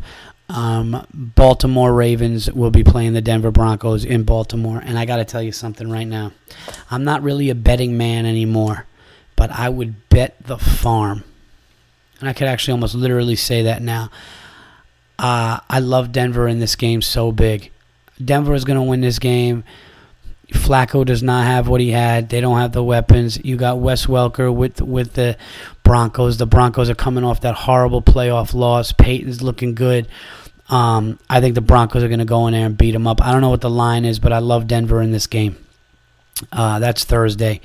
Um, 0.48 1.06
Baltimore 1.14 1.94
Ravens 1.94 2.52
will 2.52 2.70
be 2.70 2.84
playing 2.84 3.14
the 3.14 3.22
Denver 3.22 3.50
Broncos 3.50 4.04
in 4.04 4.24
Baltimore, 4.24 4.82
and 4.84 4.98
I 4.98 5.06
got 5.06 5.16
to 5.16 5.24
tell 5.24 5.42
you 5.42 5.52
something 5.52 5.90
right 5.90 6.06
now. 6.06 6.32
I'm 6.90 7.04
not 7.04 7.22
really 7.22 7.48
a 7.48 7.54
betting 7.54 7.96
man 7.96 8.26
anymore, 8.26 8.86
but 9.36 9.50
I 9.50 9.70
would 9.70 10.08
bet 10.10 10.36
the 10.44 10.58
farm 10.58 11.24
and 12.20 12.28
I 12.28 12.32
could 12.32 12.48
actually 12.48 12.72
almost 12.72 12.94
literally 12.94 13.36
say 13.36 13.62
that 13.62 13.82
now. 13.82 14.10
Uh, 15.18 15.60
I 15.68 15.78
love 15.78 16.12
Denver 16.12 16.48
in 16.48 16.58
this 16.58 16.76
game 16.76 17.02
so 17.02 17.32
big. 17.32 17.70
Denver 18.22 18.54
is 18.54 18.64
going 18.64 18.78
to 18.78 18.82
win 18.82 19.00
this 19.00 19.18
game. 19.18 19.64
Flacco 20.52 21.04
does 21.04 21.22
not 21.22 21.46
have 21.46 21.68
what 21.68 21.80
he 21.80 21.90
had. 21.90 22.28
They 22.28 22.40
don't 22.40 22.58
have 22.58 22.72
the 22.72 22.82
weapons. 22.82 23.42
You 23.44 23.56
got 23.56 23.78
Wes 23.78 24.06
Welker 24.06 24.54
with 24.54 24.80
with 24.80 25.14
the 25.14 25.36
Broncos. 25.82 26.36
The 26.36 26.46
Broncos 26.46 26.90
are 26.90 26.94
coming 26.94 27.24
off 27.24 27.40
that 27.40 27.54
horrible 27.54 28.02
playoff 28.02 28.54
loss. 28.54 28.92
Peyton's 28.92 29.42
looking 29.42 29.74
good. 29.74 30.06
Um, 30.68 31.18
I 31.28 31.40
think 31.40 31.54
the 31.54 31.60
Broncos 31.60 32.02
are 32.02 32.08
going 32.08 32.20
to 32.20 32.24
go 32.24 32.46
in 32.46 32.52
there 32.52 32.66
and 32.66 32.76
beat 32.76 32.92
them 32.92 33.06
up. 33.06 33.22
I 33.22 33.32
don't 33.32 33.40
know 33.40 33.50
what 33.50 33.60
the 33.60 33.70
line 33.70 34.04
is, 34.04 34.18
but 34.18 34.32
I 34.32 34.38
love 34.38 34.66
Denver 34.66 35.02
in 35.02 35.12
this 35.12 35.26
game. 35.26 35.56
Uh, 36.52 36.78
that's 36.78 37.04
Thursday. 37.04 37.60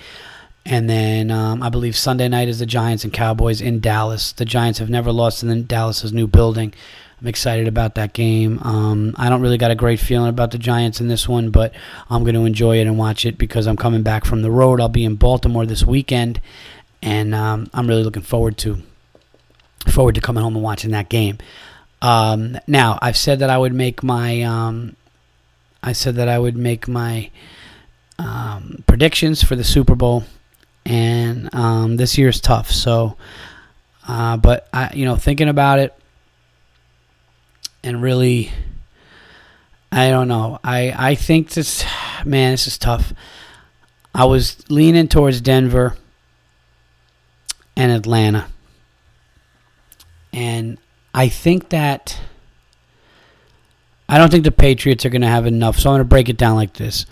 And 0.70 0.88
then 0.88 1.32
um, 1.32 1.64
I 1.64 1.70
believe 1.70 1.98
Sunday 1.98 2.28
night 2.28 2.48
is 2.48 2.60
the 2.60 2.66
Giants 2.68 3.04
and 3.04 3.12
Cowboys 3.12 3.60
in 3.60 3.80
Dallas. 3.80 4.34
The 4.34 4.46
Giants 4.46 4.78
have 4.78 4.90
never 4.90 5.12
lost 5.12 5.42
in 5.42 5.66
Dallas's 5.66 6.14
new 6.14 6.28
building. 6.28 6.76
I'm 7.20 7.26
excited 7.26 7.68
about 7.68 7.96
that 7.96 8.14
game. 8.14 8.60
Um, 8.60 9.16
I 9.18 9.30
don't 9.30 9.42
really 9.42 9.58
got 9.58 9.72
a 9.72 9.76
great 9.76 10.00
feeling 10.00 10.30
about 10.30 10.52
the 10.52 10.60
Giants 10.60 11.02
in 11.02 11.08
this 11.08 11.28
one, 11.28 11.50
but 11.50 11.74
I'm 12.08 12.22
going 12.22 12.36
to 12.36 12.46
enjoy 12.46 12.78
it 12.78 12.86
and 12.86 13.00
watch 13.00 13.26
it 13.26 13.36
because 13.40 13.66
I'm 13.66 13.78
coming 13.78 14.04
back 14.04 14.26
from 14.26 14.44
the 14.44 14.52
road. 14.52 14.80
I'll 14.80 14.90
be 14.90 15.04
in 15.04 15.16
Baltimore 15.16 15.66
this 15.66 15.84
weekend, 15.84 16.40
and 17.02 17.34
um, 17.34 17.68
I'm 17.74 17.88
really 17.88 18.04
looking 18.04 18.22
forward 18.22 18.60
to 18.60 18.78
forward 19.88 20.16
to 20.16 20.22
coming 20.22 20.44
home 20.44 20.56
and 20.56 20.64
watching 20.64 20.92
that 20.92 21.10
game. 21.10 21.40
Um, 22.04 22.60
now, 22.68 23.00
I've 23.02 23.18
said 23.18 23.40
that 23.40 23.50
I 23.50 23.58
would 23.58 23.74
make 23.74 24.04
my 24.04 24.44
um, 24.44 24.96
I 25.82 25.94
said 25.94 26.14
that 26.16 26.30
I 26.30 26.38
would 26.38 26.56
make 26.56 26.88
my 26.88 27.32
um, 28.20 28.84
predictions 28.86 29.44
for 29.44 29.56
the 29.56 29.64
Super 29.64 29.96
Bowl 29.96 30.26
and 30.86 31.54
um, 31.54 31.98
this 31.98 32.18
year's 32.18 32.42
tough. 32.42 32.72
So, 32.72 33.18
uh, 34.08 34.38
but 34.38 34.68
I, 34.74 34.92
you 34.94 35.06
know, 35.06 35.16
thinking 35.16 35.48
about 35.48 35.80
it, 35.80 35.94
and 37.84 38.02
really, 38.02 38.52
I 39.92 40.10
don't 40.10 40.28
know. 40.28 40.60
I 40.64 40.94
I 40.98 41.16
think 41.16 41.52
this, 41.52 41.86
man, 42.26 42.52
this 42.52 42.68
is 42.68 42.78
tough. 42.78 43.14
I 44.14 44.26
was 44.26 44.70
leaning 44.70 45.08
towards 45.08 45.42
Denver 45.42 45.96
and 47.78 47.92
Atlanta, 47.92 48.48
and 50.34 50.78
I 51.14 51.30
think 51.30 51.70
that. 51.70 52.20
I 54.12 54.18
don't 54.18 54.32
think 54.32 54.44
the 54.44 54.52
Patriots 54.52 55.06
are 55.06 55.10
going 55.10 55.22
to 55.22 55.28
have 55.28 55.46
enough. 55.46 55.78
So 55.78 55.92
I'm 55.92 55.94
going 55.94 56.00
to 56.00 56.06
break 56.06 56.30
it 56.30 56.38
down 56.38 56.56
like 56.56 56.74
this. 56.74 57.06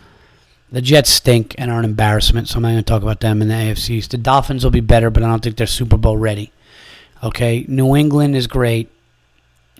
The 0.71 0.81
Jets 0.81 1.09
stink 1.09 1.55
and 1.57 1.71
are 1.71 1.79
an 1.79 1.85
embarrassment, 1.85 2.49
so 2.49 2.57
I'm 2.57 2.63
not 2.63 2.69
going 2.69 2.79
to 2.79 2.83
talk 2.83 3.01
about 3.01 3.21
them 3.21 3.41
in 3.41 3.47
the 3.47 3.53
AFCs. 3.53 4.09
The 4.09 4.17
Dolphins 4.17 4.63
will 4.63 4.71
be 4.71 4.81
better, 4.81 5.09
but 5.09 5.23
I 5.23 5.27
don't 5.27 5.41
think 5.41 5.55
they're 5.55 5.67
Super 5.67 5.97
Bowl 5.97 6.17
ready. 6.17 6.51
Okay, 7.23 7.65
New 7.67 7.95
England 7.95 8.35
is 8.35 8.47
great. 8.47 8.89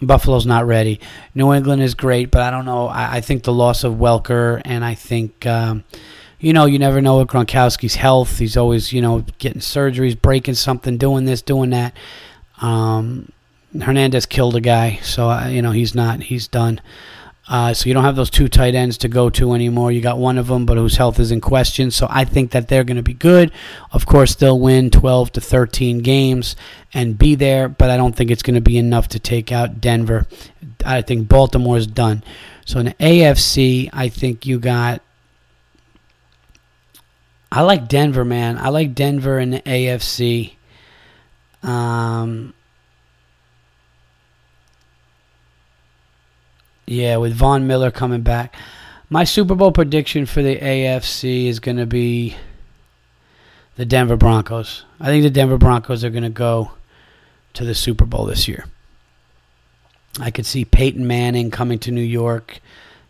Buffalo's 0.02 0.46
not 0.46 0.66
ready. 0.66 1.00
New 1.36 1.54
England 1.54 1.82
is 1.82 1.94
great, 1.94 2.32
but 2.32 2.42
I 2.42 2.52
don't 2.52 2.66
know. 2.66 2.88
I, 2.88 3.18
I 3.18 3.22
think 3.22 3.44
the 3.44 3.54
loss 3.54 3.84
of 3.84 3.96
Welker, 3.96 4.62
and 4.64 4.86
I 4.86 4.94
think, 4.94 5.46
um, 5.46 5.84
you 6.40 6.54
know, 6.54 6.66
you 6.66 6.80
never 6.80 7.02
know 7.02 7.18
with 7.18 7.28
Gronkowski's 7.28 7.96
health. 7.96 8.38
He's 8.38 8.56
always, 8.56 8.94
you 8.94 9.02
know, 9.02 9.26
getting 9.40 9.60
surgeries, 9.60 10.20
breaking 10.20 10.54
something, 10.54 10.98
doing 10.98 11.26
this, 11.26 11.42
doing 11.42 11.72
that. 11.72 11.96
Um, 12.62 13.32
Hernandez 13.80 14.26
killed 14.26 14.56
a 14.56 14.62
guy, 14.62 15.00
so, 15.02 15.30
uh, 15.30 15.48
you 15.48 15.62
know, 15.62 15.72
he's 15.72 15.94
not, 15.94 16.22
he's 16.24 16.48
done. 16.48 16.80
Uh, 17.50 17.74
so 17.74 17.88
you 17.88 17.94
don't 17.94 18.04
have 18.04 18.18
those 18.18 18.30
two 18.30 18.50
tight 18.50 18.76
ends 18.76 18.98
to 18.98 19.08
go 19.08 19.30
to 19.30 19.54
anymore. 19.54 19.92
You 19.92 20.02
got 20.02 20.18
one 20.18 20.38
of 20.38 20.48
them, 20.48 20.66
but 20.66 20.78
whose 20.78 20.98
health 20.98 21.20
is 21.20 21.32
in 21.32 21.40
question. 21.40 21.92
So 21.92 22.08
I 22.10 22.26
think 22.26 22.52
that 22.52 22.68
they're 22.68 22.84
going 22.84 22.98
to 22.98 23.04
be 23.04 23.14
good. 23.14 23.52
Of 23.92 24.06
course, 24.06 24.36
they'll 24.36 24.60
win 24.60 24.90
12 24.90 25.32
to 25.34 25.42
13 25.42 26.00
games 26.00 26.58
and 26.94 27.18
be 27.18 27.36
there, 27.36 27.70
but 27.70 27.90
I 27.90 27.96
don't 27.96 28.16
think 28.16 28.32
it's 28.32 28.44
going 28.44 28.56
to 28.56 28.62
be 28.62 28.78
enough 28.78 29.08
to 29.10 29.20
take 29.20 29.52
out 29.52 29.80
Denver. 29.80 30.28
I 30.86 31.02
think 31.02 31.30
Baltimore's 31.30 31.88
done. 31.88 32.24
So 32.66 32.80
in 32.80 32.88
the 32.88 32.94
AFC, 32.96 33.90
I 33.94 34.10
think 34.10 34.46
you 34.46 34.60
got. 34.60 35.02
I 37.50 37.62
like 37.62 37.88
Denver, 37.88 38.26
man. 38.26 38.58
I 38.58 38.70
like 38.70 38.94
Denver 38.94 39.40
in 39.40 39.52
the 39.52 39.62
AFC. 39.62 40.56
Um, 41.64 42.54
Yeah, 46.88 47.18
with 47.18 47.34
Von 47.34 47.68
Miller 47.68 47.92
coming 47.92 48.22
back. 48.22 48.56
My 49.10 49.26
Super 49.26 49.56
Bowl 49.56 49.74
prediction 49.74 50.26
for 50.26 50.42
the 50.42 50.58
AFC 50.58 51.48
is 51.48 51.60
going 51.60 51.76
to 51.78 51.86
be 51.86 52.38
the 53.76 53.86
Denver 53.86 54.16
Broncos. 54.16 54.86
I 55.00 55.08
think 55.08 55.24
the 55.24 55.30
Denver 55.30 55.58
Broncos 55.58 56.06
are 56.06 56.10
going 56.10 56.24
to 56.24 56.30
go 56.30 56.72
to 57.54 57.66
the 57.66 57.76
Super 57.76 58.06
Bowl 58.06 58.26
this 58.26 58.48
year. 58.48 58.66
I 60.20 60.32
could 60.32 60.46
see 60.46 60.64
Peyton 60.64 61.06
Manning 61.06 61.52
coming 61.52 61.78
to 61.80 61.92
New 61.92 62.02
York 62.02 62.60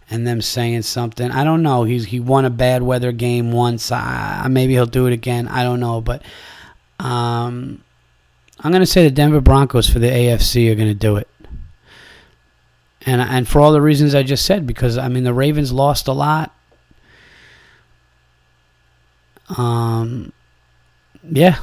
and 0.09 0.25
them 0.25 0.41
saying 0.41 0.81
something. 0.81 1.29
I 1.29 1.43
don't 1.43 1.61
know. 1.61 1.83
He's 1.83 2.05
he 2.05 2.19
won 2.19 2.45
a 2.45 2.49
bad 2.49 2.81
weather 2.81 3.11
game 3.11 3.51
once. 3.51 3.91
I, 3.91 4.47
maybe 4.49 4.73
he'll 4.73 4.87
do 4.87 5.05
it 5.05 5.13
again. 5.13 5.47
I 5.47 5.63
don't 5.63 5.79
know, 5.79 6.01
but 6.01 6.23
um, 6.99 7.83
I'm 8.59 8.71
going 8.71 8.81
to 8.81 8.87
say 8.87 9.03
the 9.03 9.11
Denver 9.11 9.41
Broncos 9.41 9.87
for 9.87 9.99
the 9.99 10.09
AFC 10.09 10.71
are 10.71 10.75
going 10.75 10.89
to 10.89 10.95
do 10.95 11.17
it 11.17 11.27
and 13.07 13.21
and 13.21 13.47
for 13.47 13.61
all 13.61 13.71
the 13.71 13.81
reasons 13.81 14.13
I 14.13 14.21
just 14.21 14.45
said, 14.45 14.67
because 14.67 14.97
I 14.97 15.07
mean 15.07 15.23
the 15.23 15.33
Ravens 15.33 15.71
lost 15.71 16.07
a 16.07 16.13
lot. 16.13 16.53
Um, 19.57 20.33
yeah. 21.23 21.59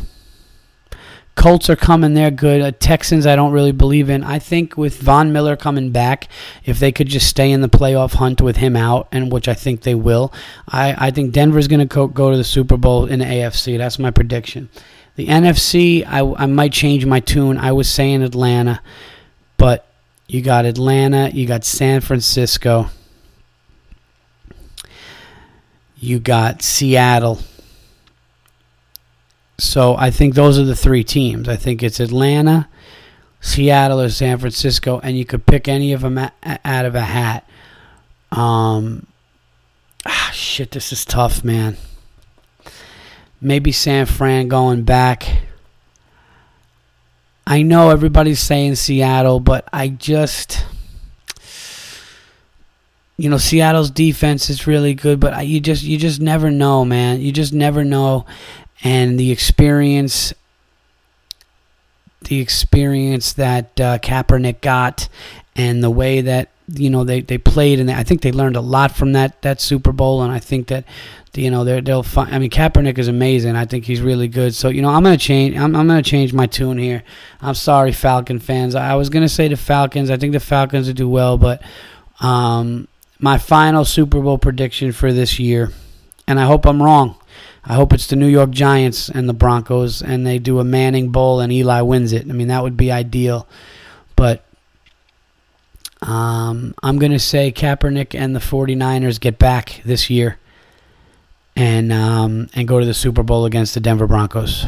Colts 1.36 1.68
are 1.68 1.76
coming. 1.76 2.14
They're 2.14 2.30
good. 2.30 2.62
Uh, 2.62 2.72
Texans, 2.78 3.26
I 3.26 3.36
don't 3.36 3.52
really 3.52 3.72
believe 3.72 4.08
in. 4.08 4.22
I 4.24 4.38
think 4.38 4.78
with 4.78 4.98
Von 5.00 5.32
Miller 5.32 5.56
coming 5.56 5.90
back, 5.90 6.28
if 6.64 6.78
they 6.78 6.92
could 6.92 7.08
just 7.08 7.28
stay 7.28 7.50
in 7.50 7.60
the 7.60 7.68
playoff 7.68 8.14
hunt 8.14 8.40
with 8.40 8.56
him 8.56 8.76
out, 8.76 9.08
and 9.12 9.30
which 9.30 9.48
I 9.48 9.54
think 9.54 9.82
they 9.82 9.96
will, 9.96 10.32
I, 10.68 11.08
I 11.08 11.10
think 11.10 11.32
Denver's 11.32 11.68
going 11.68 11.80
to 11.80 11.86
go, 11.86 12.06
go 12.06 12.30
to 12.30 12.36
the 12.36 12.44
Super 12.44 12.76
Bowl 12.76 13.06
in 13.06 13.18
the 13.18 13.24
AFC. 13.24 13.76
That's 13.76 13.98
my 13.98 14.12
prediction. 14.12 14.70
The 15.16 15.26
NFC, 15.26 16.06
I, 16.06 16.20
I 16.20 16.46
might 16.46 16.72
change 16.72 17.04
my 17.04 17.20
tune. 17.20 17.58
I 17.58 17.72
was 17.72 17.90
saying 17.90 18.22
Atlanta, 18.22 18.80
but 19.56 19.86
you 20.26 20.42
got 20.42 20.64
Atlanta. 20.64 21.30
You 21.30 21.46
got 21.46 21.64
San 21.64 22.00
Francisco. 22.00 22.88
You 25.96 26.18
got 26.18 26.62
Seattle. 26.62 27.40
So 29.58 29.96
I 29.96 30.10
think 30.10 30.34
those 30.34 30.58
are 30.58 30.64
the 30.64 30.76
three 30.76 31.04
teams. 31.04 31.48
I 31.48 31.56
think 31.56 31.82
it's 31.82 32.00
Atlanta, 32.00 32.68
Seattle, 33.40 34.00
or 34.00 34.08
San 34.08 34.38
Francisco, 34.38 35.00
and 35.02 35.16
you 35.16 35.24
could 35.24 35.46
pick 35.46 35.68
any 35.68 35.92
of 35.92 36.00
them 36.00 36.18
out 36.18 36.84
of 36.84 36.94
a 36.94 37.00
hat. 37.00 37.48
Um, 38.32 39.06
ah, 40.04 40.30
shit, 40.32 40.72
this 40.72 40.92
is 40.92 41.04
tough, 41.04 41.44
man. 41.44 41.76
Maybe 43.40 43.70
San 43.70 44.06
Fran 44.06 44.48
going 44.48 44.82
back. 44.82 45.42
I 47.46 47.62
know 47.62 47.90
everybody's 47.90 48.40
saying 48.40 48.76
Seattle, 48.76 49.40
but 49.40 49.68
I 49.72 49.88
just 49.88 50.64
you 53.16 53.28
know 53.28 53.38
Seattle's 53.38 53.90
defense 53.90 54.50
is 54.50 54.66
really 54.66 54.94
good, 54.94 55.20
but 55.20 55.34
I, 55.34 55.42
you 55.42 55.60
just 55.60 55.82
you 55.82 55.98
just 55.98 56.20
never 56.20 56.50
know, 56.50 56.84
man. 56.84 57.20
You 57.20 57.32
just 57.32 57.52
never 57.52 57.84
know, 57.84 58.26
and 58.82 59.18
the 59.18 59.30
experience, 59.30 60.32
the 62.22 62.40
experience 62.40 63.34
that 63.34 63.80
uh, 63.80 63.98
Kaepernick 63.98 64.60
got, 64.60 65.08
and 65.54 65.82
the 65.82 65.90
way 65.90 66.22
that 66.22 66.48
you 66.68 66.90
know 66.90 67.04
they, 67.04 67.20
they 67.20 67.38
played, 67.38 67.78
and 67.78 67.90
I 67.90 68.02
think 68.02 68.22
they 68.22 68.32
learned 68.32 68.56
a 68.56 68.60
lot 68.62 68.92
from 68.92 69.12
that 69.12 69.42
that 69.42 69.60
Super 69.60 69.92
Bowl, 69.92 70.22
and 70.22 70.32
I 70.32 70.38
think 70.38 70.68
that 70.68 70.84
you 71.36 71.50
know 71.50 71.64
they 71.64 71.80
they'll 71.80 72.02
find. 72.02 72.34
I 72.34 72.38
mean, 72.38 72.50
Kaepernick 72.50 72.98
is 72.98 73.08
amazing. 73.08 73.56
I 73.56 73.64
think 73.64 73.84
he's 73.84 74.00
really 74.00 74.28
good. 74.28 74.54
So 74.54 74.68
you 74.68 74.82
know, 74.82 74.88
I'm 74.88 75.02
gonna 75.02 75.16
change. 75.16 75.56
I'm, 75.56 75.74
I'm 75.74 75.86
gonna 75.86 76.02
change 76.02 76.32
my 76.32 76.46
tune 76.46 76.78
here. 76.78 77.02
I'm 77.40 77.54
sorry, 77.54 77.92
Falcon 77.92 78.38
fans. 78.38 78.74
I 78.74 78.94
was 78.94 79.08
gonna 79.08 79.28
say 79.28 79.48
the 79.48 79.56
Falcons. 79.56 80.10
I 80.10 80.16
think 80.16 80.32
the 80.32 80.40
Falcons 80.40 80.86
will 80.86 80.94
do 80.94 81.08
well, 81.08 81.38
but 81.38 81.62
um, 82.20 82.88
my 83.18 83.38
final 83.38 83.84
Super 83.84 84.20
Bowl 84.20 84.38
prediction 84.38 84.92
for 84.92 85.12
this 85.12 85.38
year, 85.38 85.70
and 86.26 86.38
I 86.38 86.44
hope 86.44 86.66
I'm 86.66 86.82
wrong. 86.82 87.16
I 87.64 87.74
hope 87.74 87.92
it's 87.94 88.06
the 88.06 88.16
New 88.16 88.28
York 88.28 88.50
Giants 88.50 89.08
and 89.08 89.28
the 89.28 89.32
Broncos, 89.32 90.02
and 90.02 90.26
they 90.26 90.38
do 90.38 90.58
a 90.58 90.64
Manning 90.64 91.10
Bowl 91.10 91.40
and 91.40 91.50
Eli 91.50 91.80
wins 91.80 92.12
it. 92.12 92.28
I 92.28 92.32
mean, 92.32 92.48
that 92.48 92.62
would 92.62 92.76
be 92.76 92.92
ideal. 92.92 93.48
But 94.16 94.44
um, 96.02 96.74
I'm 96.82 96.98
to 96.98 97.18
say 97.18 97.50
Kaepernick 97.50 98.14
and 98.14 98.36
the 98.36 98.40
49ers 98.40 99.18
get 99.18 99.38
back 99.38 99.80
this 99.84 100.10
year 100.10 100.38
and 101.56 101.92
um, 101.92 102.48
and 102.54 102.66
go 102.66 102.80
to 102.80 102.86
the 102.86 102.94
Super 102.94 103.22
Bowl 103.22 103.44
against 103.44 103.74
the 103.74 103.80
Denver 103.80 104.06
Broncos. 104.06 104.66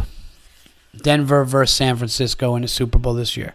Denver 0.97 1.45
versus 1.45 1.75
San 1.75 1.97
Francisco 1.97 2.57
in 2.57 2.63
the 2.63 2.69
Super 2.69 2.99
Bowl 2.99 3.15
this 3.15 3.37
year. 3.37 3.55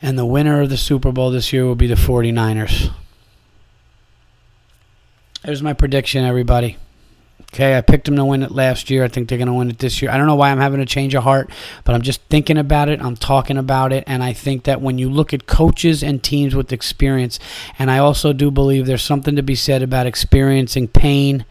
And 0.00 0.18
the 0.18 0.26
winner 0.26 0.60
of 0.62 0.70
the 0.70 0.76
Super 0.76 1.12
Bowl 1.12 1.30
this 1.30 1.52
year 1.52 1.64
will 1.64 1.74
be 1.74 1.86
the 1.86 1.94
49ers. 1.94 2.92
There's 5.42 5.62
my 5.62 5.72
prediction, 5.72 6.24
everybody. 6.24 6.76
Okay, 7.52 7.76
I 7.76 7.80
picked 7.80 8.04
them 8.04 8.16
to 8.16 8.24
win 8.24 8.42
it 8.42 8.50
last 8.50 8.90
year. 8.90 9.04
I 9.04 9.08
think 9.08 9.28
they're 9.28 9.38
going 9.38 9.48
to 9.48 9.54
win 9.54 9.70
it 9.70 9.78
this 9.78 10.02
year. 10.02 10.10
I 10.10 10.18
don't 10.18 10.26
know 10.26 10.34
why 10.34 10.50
I'm 10.50 10.58
having 10.58 10.80
a 10.80 10.86
change 10.86 11.14
of 11.14 11.22
heart, 11.22 11.50
but 11.84 11.94
I'm 11.94 12.02
just 12.02 12.20
thinking 12.24 12.58
about 12.58 12.90
it. 12.90 13.00
I'm 13.00 13.16
talking 13.16 13.56
about 13.56 13.92
it. 13.92 14.04
And 14.06 14.22
I 14.22 14.34
think 14.34 14.64
that 14.64 14.82
when 14.82 14.98
you 14.98 15.08
look 15.08 15.32
at 15.32 15.46
coaches 15.46 16.02
and 16.02 16.22
teams 16.22 16.54
with 16.54 16.72
experience, 16.72 17.38
and 17.78 17.90
I 17.90 17.98
also 17.98 18.32
do 18.32 18.50
believe 18.50 18.86
there's 18.86 19.02
something 19.02 19.34
to 19.36 19.42
be 19.42 19.54
said 19.54 19.82
about 19.82 20.06
experiencing 20.06 20.88
pain 20.88 21.46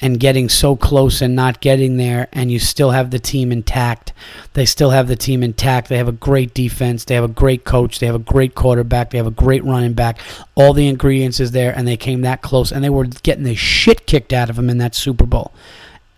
and 0.00 0.20
getting 0.20 0.48
so 0.48 0.76
close 0.76 1.22
and 1.22 1.34
not 1.34 1.60
getting 1.60 1.96
there, 1.96 2.28
and 2.32 2.50
you 2.52 2.58
still 2.58 2.90
have 2.90 3.10
the 3.10 3.18
team 3.18 3.50
intact. 3.50 4.12
They 4.52 4.66
still 4.66 4.90
have 4.90 5.08
the 5.08 5.16
team 5.16 5.42
intact. 5.42 5.88
They 5.88 5.96
have 5.96 6.08
a 6.08 6.12
great 6.12 6.52
defense. 6.52 7.04
They 7.04 7.14
have 7.14 7.24
a 7.24 7.28
great 7.28 7.64
coach. 7.64 7.98
They 7.98 8.06
have 8.06 8.14
a 8.14 8.18
great 8.18 8.54
quarterback. 8.54 9.10
They 9.10 9.18
have 9.18 9.26
a 9.26 9.30
great 9.30 9.64
running 9.64 9.94
back. 9.94 10.18
All 10.54 10.74
the 10.74 10.88
ingredients 10.88 11.40
is 11.40 11.52
there, 11.52 11.72
and 11.76 11.88
they 11.88 11.96
came 11.96 12.20
that 12.22 12.42
close, 12.42 12.72
and 12.72 12.84
they 12.84 12.90
were 12.90 13.06
getting 13.06 13.44
the 13.44 13.54
shit 13.54 14.06
kicked 14.06 14.32
out 14.32 14.50
of 14.50 14.56
them 14.56 14.68
in 14.68 14.78
that 14.78 14.94
Super 14.94 15.26
Bowl. 15.26 15.52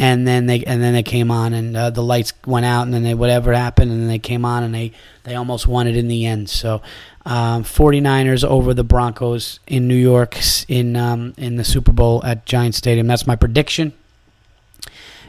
And 0.01 0.29
then 0.29 0.47
they 0.47 0.63
and 0.63 0.81
then 0.83 0.93
they 0.93 1.03
came 1.03 1.31
on, 1.31 1.53
and 1.53 1.77
uh, 1.77 1.91
the 1.91 2.05
lights 2.05 2.33
went 2.47 2.67
out, 2.67 2.83
and 2.83 2.95
then 2.95 3.03
they 3.03 3.15
whatever 3.15 3.53
happened, 3.53 3.91
and 3.91 4.01
then 4.01 4.09
they 4.09 4.21
came 4.21 4.45
on, 4.45 4.63
and 4.63 4.75
they 4.75 4.93
they 5.25 5.35
almost 5.35 5.67
won 5.67 5.89
it 5.89 5.97
in 5.97 6.07
the 6.07 6.25
end. 6.27 6.49
So 6.49 6.83
um, 7.29 7.63
49ers 7.63 8.43
over 8.43 8.73
the 8.73 8.83
Broncos 8.83 9.61
in 9.67 9.87
New 9.87 9.95
York 9.95 10.39
in 10.67 10.97
um, 10.97 11.35
in 11.37 11.57
the 11.57 11.65
Super 11.65 11.93
Bowl 11.93 12.25
at 12.25 12.47
Giant 12.47 12.75
Stadium. 12.75 13.07
That's 13.07 13.27
my 13.27 13.37
prediction, 13.37 13.93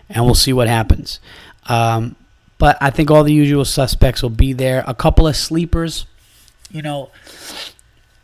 and 0.09 0.23
we'll 0.23 0.33
see 0.33 0.53
what 0.53 0.69
happens. 0.69 1.19
Um, 1.67 2.15
but 2.57 2.77
I 2.79 2.89
think 2.89 3.11
all 3.11 3.25
the 3.25 3.33
usual 3.33 3.65
suspects 3.65 4.23
will 4.23 4.29
be 4.29 4.53
there. 4.53 4.85
A 4.87 4.95
couple 4.95 5.27
of 5.27 5.35
sleepers, 5.35 6.05
you 6.71 6.81
know. 6.81 7.11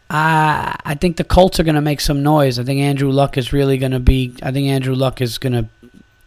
I 0.10 0.78
I 0.86 0.96
think 0.96 1.18
the 1.18 1.26
Colts 1.26 1.60
are 1.60 1.64
going 1.64 1.76
to 1.76 1.82
make 1.82 2.00
some 2.00 2.24
noise. 2.24 2.58
I 2.58 2.64
think 2.64 2.80
Andrew 2.80 3.12
Luck 3.12 3.38
is 3.38 3.52
really 3.52 3.78
going 3.78 3.92
to 3.92 4.00
be. 4.00 4.34
I 4.42 4.54
think 4.54 4.70
Andrew 4.70 4.96
Luck 4.96 5.20
is 5.20 5.38
going 5.38 5.52
to, 5.52 5.68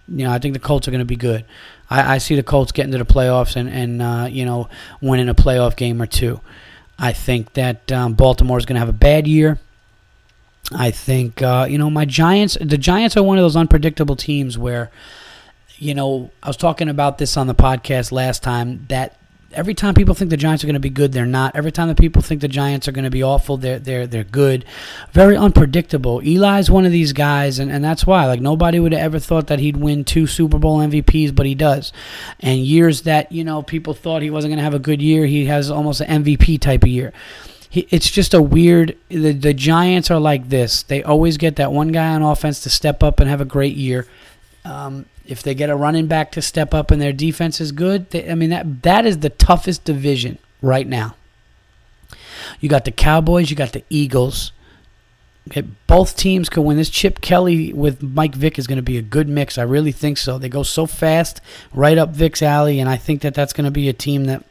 you 0.06 0.26
know, 0.26 0.32
I 0.32 0.38
think 0.38 0.52
the 0.52 0.60
Colts 0.60 0.86
are 0.86 0.90
going 0.90 0.98
to 0.98 1.06
be 1.06 1.16
good. 1.16 1.46
I, 1.88 2.16
I 2.16 2.18
see 2.18 2.36
the 2.36 2.42
Colts 2.42 2.72
getting 2.72 2.92
to 2.92 2.98
the 2.98 3.06
playoffs 3.06 3.56
and 3.56 3.70
and 3.70 4.02
uh, 4.02 4.28
you 4.30 4.44
know 4.44 4.68
winning 5.00 5.30
a 5.30 5.34
playoff 5.34 5.76
game 5.76 6.02
or 6.02 6.06
two. 6.06 6.42
I 6.98 7.12
think 7.12 7.52
that 7.54 7.90
um, 7.92 8.14
Baltimore 8.14 8.58
is 8.58 8.66
going 8.66 8.74
to 8.74 8.80
have 8.80 8.88
a 8.88 8.92
bad 8.92 9.26
year. 9.26 9.58
I 10.72 10.90
think 10.90 11.40
uh, 11.40 11.66
you 11.68 11.78
know 11.78 11.90
my 11.90 12.04
Giants. 12.04 12.58
The 12.60 12.78
Giants 12.78 13.16
are 13.16 13.22
one 13.22 13.38
of 13.38 13.42
those 13.42 13.56
unpredictable 13.56 14.16
teams 14.16 14.58
where, 14.58 14.90
you 15.76 15.94
know, 15.94 16.30
I 16.42 16.48
was 16.48 16.56
talking 16.56 16.88
about 16.88 17.18
this 17.18 17.36
on 17.36 17.46
the 17.46 17.54
podcast 17.54 18.12
last 18.12 18.42
time 18.42 18.84
that 18.88 19.16
every 19.52 19.74
time 19.74 19.94
people 19.94 20.14
think 20.14 20.30
the 20.30 20.36
Giants 20.36 20.62
are 20.62 20.66
going 20.66 20.74
to 20.74 20.80
be 20.80 20.90
good, 20.90 21.12
they're 21.12 21.26
not. 21.26 21.56
Every 21.56 21.72
time 21.72 21.88
the 21.88 21.94
people 21.94 22.22
think 22.22 22.40
the 22.40 22.48
Giants 22.48 22.86
are 22.86 22.92
going 22.92 23.04
to 23.04 23.10
be 23.10 23.22
awful, 23.22 23.56
they're 23.56 23.78
they're 23.78 24.06
they're 24.06 24.24
good. 24.24 24.64
Very 25.12 25.36
unpredictable. 25.36 26.20
Eli's 26.20 26.70
one 26.70 26.84
of 26.84 26.92
these 26.92 27.12
guys, 27.12 27.58
and, 27.58 27.70
and 27.70 27.84
that's 27.84 28.06
why 28.06 28.26
like 28.26 28.40
nobody 28.40 28.78
would 28.78 28.92
have 28.92 29.00
ever 29.00 29.18
thought 29.18 29.46
that 29.48 29.58
he'd 29.58 29.76
win 29.76 30.04
two 30.04 30.26
Super 30.26 30.58
Bowl 30.58 30.78
MVPs, 30.78 31.34
but 31.34 31.46
he 31.46 31.54
does. 31.54 31.92
And 32.40 32.60
years 32.60 33.02
that 33.02 33.32
you 33.32 33.44
know 33.44 33.62
people 33.62 33.94
thought 33.94 34.22
he 34.22 34.30
wasn't 34.30 34.50
going 34.50 34.58
to 34.58 34.64
have 34.64 34.74
a 34.74 34.78
good 34.78 35.02
year, 35.02 35.26
he 35.26 35.46
has 35.46 35.70
almost 35.70 36.00
an 36.00 36.24
MVP 36.24 36.60
type 36.60 36.82
of 36.82 36.88
year. 36.88 37.12
It's 37.70 38.10
just 38.10 38.32
a 38.32 38.40
weird. 38.40 38.96
The, 39.08 39.32
the 39.32 39.52
Giants 39.52 40.10
are 40.10 40.18
like 40.18 40.48
this. 40.48 40.82
They 40.82 41.02
always 41.02 41.36
get 41.36 41.56
that 41.56 41.70
one 41.70 41.88
guy 41.88 42.08
on 42.14 42.22
offense 42.22 42.60
to 42.62 42.70
step 42.70 43.02
up 43.02 43.20
and 43.20 43.28
have 43.28 43.42
a 43.42 43.46
great 43.46 43.76
year. 43.76 44.06
Um, 44.64 45.04
if 45.28 45.42
they 45.42 45.54
get 45.54 45.70
a 45.70 45.76
running 45.76 46.06
back 46.06 46.32
to 46.32 46.42
step 46.42 46.74
up 46.74 46.90
and 46.90 47.00
their 47.00 47.12
defense 47.12 47.60
is 47.60 47.72
good, 47.72 48.10
they, 48.10 48.30
I 48.30 48.34
mean 48.34 48.50
that 48.50 48.82
that 48.82 49.06
is 49.06 49.18
the 49.18 49.30
toughest 49.30 49.84
division 49.84 50.38
right 50.60 50.86
now. 50.86 51.14
You 52.60 52.68
got 52.68 52.84
the 52.84 52.92
Cowboys, 52.92 53.50
you 53.50 53.56
got 53.56 53.72
the 53.72 53.84
Eagles, 53.90 54.52
Okay, 55.48 55.62
both 55.86 56.14
teams 56.14 56.50
can 56.50 56.64
win. 56.64 56.76
This 56.76 56.90
Chip 56.90 57.22
Kelly 57.22 57.72
with 57.72 58.02
Mike 58.02 58.34
Vick 58.34 58.58
is 58.58 58.66
going 58.66 58.76
to 58.76 58.82
be 58.82 58.98
a 58.98 59.02
good 59.02 59.30
mix. 59.30 59.56
I 59.56 59.62
really 59.62 59.92
think 59.92 60.18
so. 60.18 60.36
They 60.36 60.50
go 60.50 60.62
so 60.62 60.84
fast, 60.84 61.40
right 61.72 61.96
up 61.96 62.10
Vick's 62.10 62.42
alley, 62.42 62.80
and 62.80 62.88
I 62.88 62.96
think 62.96 63.22
that 63.22 63.32
that's 63.32 63.54
going 63.54 63.64
to 63.64 63.70
be 63.70 63.88
a 63.88 63.94
team 63.94 64.24
that 64.26 64.44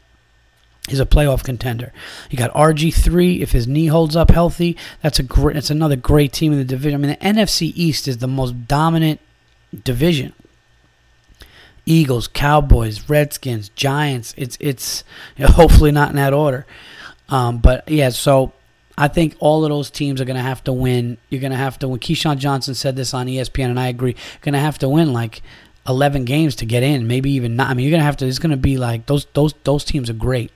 is 0.89 0.99
a 0.99 1.05
playoff 1.05 1.43
contender. 1.43 1.93
You 2.32 2.38
got 2.39 2.51
RG 2.53 2.95
three 2.95 3.43
if 3.43 3.51
his 3.51 3.67
knee 3.67 3.88
holds 3.88 4.15
up 4.15 4.32
healthy. 4.32 4.75
That's 5.03 5.19
a 5.19 5.23
great. 5.23 5.53
That's 5.53 5.69
another 5.69 5.95
great 5.95 6.34
team 6.34 6.51
in 6.51 6.57
the 6.57 6.65
division. 6.65 6.99
I 6.99 7.07
mean, 7.07 7.17
the 7.19 7.25
NFC 7.25 7.73
East 7.75 8.07
is 8.07 8.17
the 8.17 8.28
most 8.28 8.67
dominant 8.67 9.19
division. 9.84 10.34
Eagles, 11.88 12.28
Cowboys, 12.28 13.10
Redskins, 13.10 13.70
Giants. 13.70 14.34
It's 14.38 14.58
it's 14.60 15.04
you 15.38 15.46
know, 15.46 15.52
hopefully 15.54 15.92
not 15.92 16.10
in 16.10 16.18
that 16.18 16.34
order, 16.34 16.66
um, 17.30 17.58
but 17.60 17.90
yeah. 17.90 18.10
So 18.10 18.54
I 18.98 19.08
think 19.08 19.36
all 19.40 19.64
of 19.64 19.70
those 19.70 19.90
teams 19.90 20.20
are 20.20 20.26
going 20.26 20.38
to 20.38 20.44
have 20.44 20.64
to 20.66 20.74
win. 20.74 21.18
You're 21.30 21.42
going 21.42 21.52
to 21.52 21.58
have 21.58 21.80
to 21.80 21.88
win. 21.88 22.00
Keyshawn 22.00 22.38
Johnson 22.38 22.76
said 22.76 22.96
this 22.96 23.14
on 23.14 23.28
ESPN, 23.28 23.70
and 23.70 23.80
I 23.80 23.88
agree. 23.88 24.16
Going 24.42 24.54
to 24.54 24.60
have 24.60 24.78
to 24.80 24.90
win 24.90 25.14
like 25.14 25.42
11 25.88 26.26
games 26.26 26.56
to 26.58 26.66
get 26.66 26.84
in, 26.84 27.08
maybe 27.08 27.32
even 27.32 27.56
not. 27.56 27.70
I 27.70 27.74
mean, 27.74 27.86
you're 27.86 27.92
going 27.92 28.02
to 28.02 28.06
have 28.06 28.18
to. 28.18 28.28
It's 28.28 28.40
going 28.40 28.52
to 28.52 28.58
be 28.58 28.78
like 28.78 29.06
those 29.06 29.26
those 29.34 29.54
those 29.64 29.84
teams 29.84 30.10
are 30.10 30.14
great. 30.14 30.52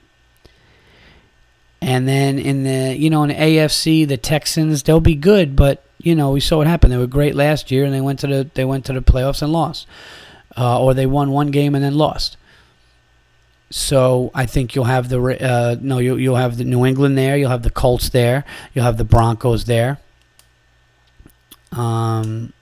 And 1.80 2.06
then 2.06 2.38
in 2.38 2.62
the 2.62 2.96
you 2.96 3.10
know 3.10 3.22
in 3.24 3.30
the 3.30 3.34
AFC, 3.34 4.06
the 4.06 4.16
Texans 4.16 4.82
they'll 4.82 5.00
be 5.00 5.16
good, 5.16 5.56
but 5.56 5.84
you 5.98 6.14
know 6.14 6.30
we 6.30 6.40
saw 6.40 6.58
what 6.58 6.66
happened. 6.66 6.92
They 6.92 6.98
were 6.98 7.06
great 7.06 7.34
last 7.34 7.70
year, 7.70 7.84
and 7.84 7.94
they 7.94 8.00
went 8.00 8.20
to 8.20 8.26
the 8.26 8.50
they 8.54 8.64
went 8.64 8.84
to 8.86 8.92
the 8.92 9.00
playoffs 9.00 9.42
and 9.42 9.52
lost, 9.52 9.86
uh, 10.56 10.82
or 10.82 10.94
they 10.94 11.06
won 11.06 11.30
one 11.30 11.50
game 11.50 11.74
and 11.74 11.84
then 11.84 11.94
lost. 11.94 12.36
So 13.70 14.30
I 14.34 14.44
think 14.44 14.74
you'll 14.74 14.84
have 14.84 15.08
the 15.08 15.20
uh, 15.22 15.76
no, 15.80 15.98
you'll 15.98 16.20
you'll 16.20 16.36
have 16.36 16.58
the 16.58 16.64
New 16.64 16.84
England 16.84 17.16
there. 17.16 17.38
You'll 17.38 17.50
have 17.50 17.62
the 17.62 17.70
Colts 17.70 18.10
there. 18.10 18.44
You'll 18.74 18.84
have 18.84 18.98
the 18.98 19.04
Broncos 19.04 19.64
there. 19.64 19.98
Um. 21.72 22.52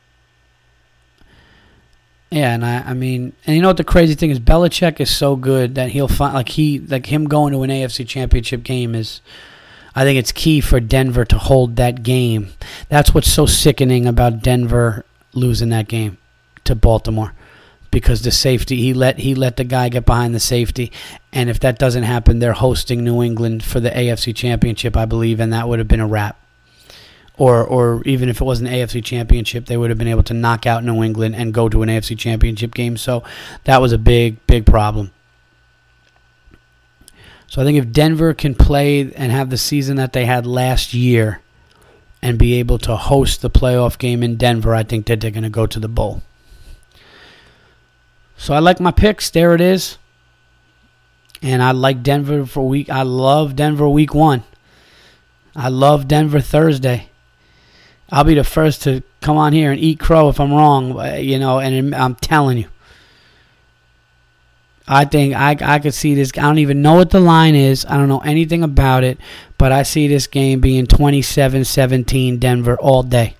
Yeah, 2.30 2.54
and 2.54 2.64
I, 2.64 2.82
I 2.82 2.94
mean, 2.94 3.32
and 3.44 3.56
you 3.56 3.62
know 3.62 3.66
what 3.66 3.76
the 3.76 3.82
crazy 3.82 4.14
thing 4.14 4.30
is, 4.30 4.38
Belichick 4.38 5.00
is 5.00 5.10
so 5.10 5.34
good 5.34 5.74
that 5.74 5.90
he'll 5.90 6.06
find 6.06 6.32
like 6.32 6.50
he 6.50 6.78
like 6.78 7.06
him 7.06 7.24
going 7.24 7.52
to 7.52 7.62
an 7.64 7.70
AFC 7.70 8.06
Championship 8.06 8.62
game 8.62 8.94
is, 8.94 9.20
I 9.96 10.04
think 10.04 10.16
it's 10.16 10.30
key 10.30 10.60
for 10.60 10.78
Denver 10.78 11.24
to 11.24 11.38
hold 11.38 11.74
that 11.74 12.04
game. 12.04 12.50
That's 12.88 13.12
what's 13.12 13.32
so 13.32 13.46
sickening 13.46 14.06
about 14.06 14.44
Denver 14.44 15.04
losing 15.32 15.70
that 15.70 15.88
game 15.88 16.18
to 16.62 16.76
Baltimore 16.76 17.34
because 17.90 18.22
the 18.22 18.30
safety 18.30 18.76
he 18.76 18.94
let 18.94 19.18
he 19.18 19.34
let 19.34 19.56
the 19.56 19.64
guy 19.64 19.88
get 19.88 20.06
behind 20.06 20.34
the 20.34 20.40
safety, 20.40 20.92
and 21.32 21.50
if 21.50 21.60
that 21.60 21.78
doesn't 21.78 22.04
happen, 22.04 22.38
they're 22.38 22.52
hosting 22.52 23.04
New 23.04 23.22
England 23.22 23.64
for 23.64 23.80
the 23.80 23.90
AFC 23.90 24.34
Championship, 24.34 24.96
I 24.96 25.04
believe, 25.04 25.40
and 25.40 25.52
that 25.52 25.68
would 25.68 25.78
have 25.78 25.88
been 25.88 26.00
a 26.00 26.06
wrap. 26.06 26.36
Or, 27.36 27.64
or 27.64 28.02
even 28.04 28.28
if 28.28 28.42
it 28.42 28.44
was 28.44 28.60
an 28.60 28.66
AFC 28.66 29.02
Championship, 29.02 29.64
they 29.64 29.78
would 29.78 29.88
have 29.88 29.98
been 29.98 30.08
able 30.08 30.24
to 30.24 30.34
knock 30.34 30.66
out 30.66 30.84
New 30.84 31.02
England 31.02 31.34
and 31.36 31.54
go 31.54 31.70
to 31.70 31.82
an 31.82 31.88
AFC 31.88 32.18
Championship 32.18 32.74
game. 32.74 32.98
So 32.98 33.24
that 33.64 33.80
was 33.80 33.92
a 33.92 33.98
big, 33.98 34.46
big 34.46 34.66
problem. 34.66 35.10
So 37.46 37.62
I 37.62 37.64
think 37.64 37.78
if 37.78 37.92
Denver 37.92 38.34
can 38.34 38.54
play 38.54 39.00
and 39.14 39.32
have 39.32 39.48
the 39.48 39.56
season 39.56 39.96
that 39.96 40.12
they 40.12 40.26
had 40.26 40.46
last 40.46 40.92
year 40.92 41.40
and 42.20 42.38
be 42.38 42.54
able 42.54 42.78
to 42.80 42.94
host 42.94 43.40
the 43.40 43.48
playoff 43.48 43.96
game 43.96 44.22
in 44.22 44.36
Denver, 44.36 44.74
I 44.74 44.82
think 44.82 45.06
that 45.06 45.22
they're 45.22 45.30
going 45.30 45.42
to 45.42 45.48
go 45.48 45.66
to 45.66 45.80
the 45.80 45.88
bowl. 45.88 46.22
So 48.40 48.54
I 48.54 48.58
like 48.58 48.80
my 48.80 48.90
picks. 48.90 49.28
There 49.28 49.54
it 49.54 49.60
is. 49.60 49.98
And 51.42 51.62
I 51.62 51.72
like 51.72 52.02
Denver 52.02 52.46
for 52.46 52.66
week. 52.66 52.88
I 52.88 53.02
love 53.02 53.54
Denver 53.54 53.86
week 53.86 54.14
one. 54.14 54.44
I 55.54 55.68
love 55.68 56.08
Denver 56.08 56.40
Thursday. 56.40 57.10
I'll 58.10 58.24
be 58.24 58.34
the 58.34 58.42
first 58.42 58.82
to 58.84 59.02
come 59.20 59.36
on 59.36 59.52
here 59.52 59.70
and 59.70 59.78
eat 59.78 60.00
crow 60.00 60.30
if 60.30 60.40
I'm 60.40 60.52
wrong, 60.52 60.98
you 61.18 61.38
know, 61.38 61.58
and 61.58 61.94
I'm 61.94 62.14
telling 62.14 62.56
you. 62.56 62.68
I 64.88 65.04
think 65.04 65.34
I, 65.34 65.56
I 65.60 65.78
could 65.78 65.94
see 65.94 66.14
this. 66.14 66.32
I 66.38 66.40
don't 66.40 66.58
even 66.58 66.80
know 66.80 66.94
what 66.94 67.10
the 67.10 67.20
line 67.20 67.54
is. 67.54 67.84
I 67.84 67.98
don't 67.98 68.08
know 68.08 68.20
anything 68.20 68.62
about 68.62 69.04
it, 69.04 69.18
but 69.58 69.70
I 69.70 69.82
see 69.82 70.08
this 70.08 70.26
game 70.26 70.60
being 70.60 70.86
27 70.86 71.66
17 71.66 72.38
Denver 72.38 72.78
all 72.80 73.02
day. 73.02 73.36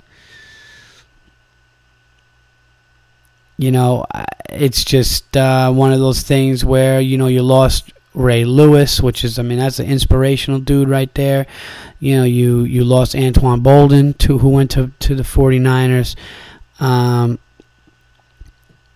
You 3.61 3.70
know, 3.70 4.06
it's 4.48 4.86
just 4.86 5.36
uh, 5.36 5.70
one 5.70 5.92
of 5.92 6.00
those 6.00 6.22
things 6.22 6.64
where, 6.64 6.98
you 6.98 7.18
know, 7.18 7.26
you 7.26 7.42
lost 7.42 7.92
Ray 8.14 8.46
Lewis, 8.46 9.02
which 9.02 9.22
is, 9.22 9.38
I 9.38 9.42
mean, 9.42 9.58
that's 9.58 9.78
an 9.78 9.84
inspirational 9.84 10.61
dude 10.61 10.88
right 10.88 11.14
there. 11.14 11.46
You 11.98 12.16
know, 12.16 12.24
you, 12.24 12.62
you 12.62 12.84
lost 12.84 13.14
Antoine 13.14 13.62
Boldin 13.62 14.16
to, 14.16 14.38
who 14.38 14.48
went 14.48 14.70
to, 14.70 14.92
to 15.00 15.14
the 15.14 15.24
49ers. 15.24 16.16
Um, 16.80 17.38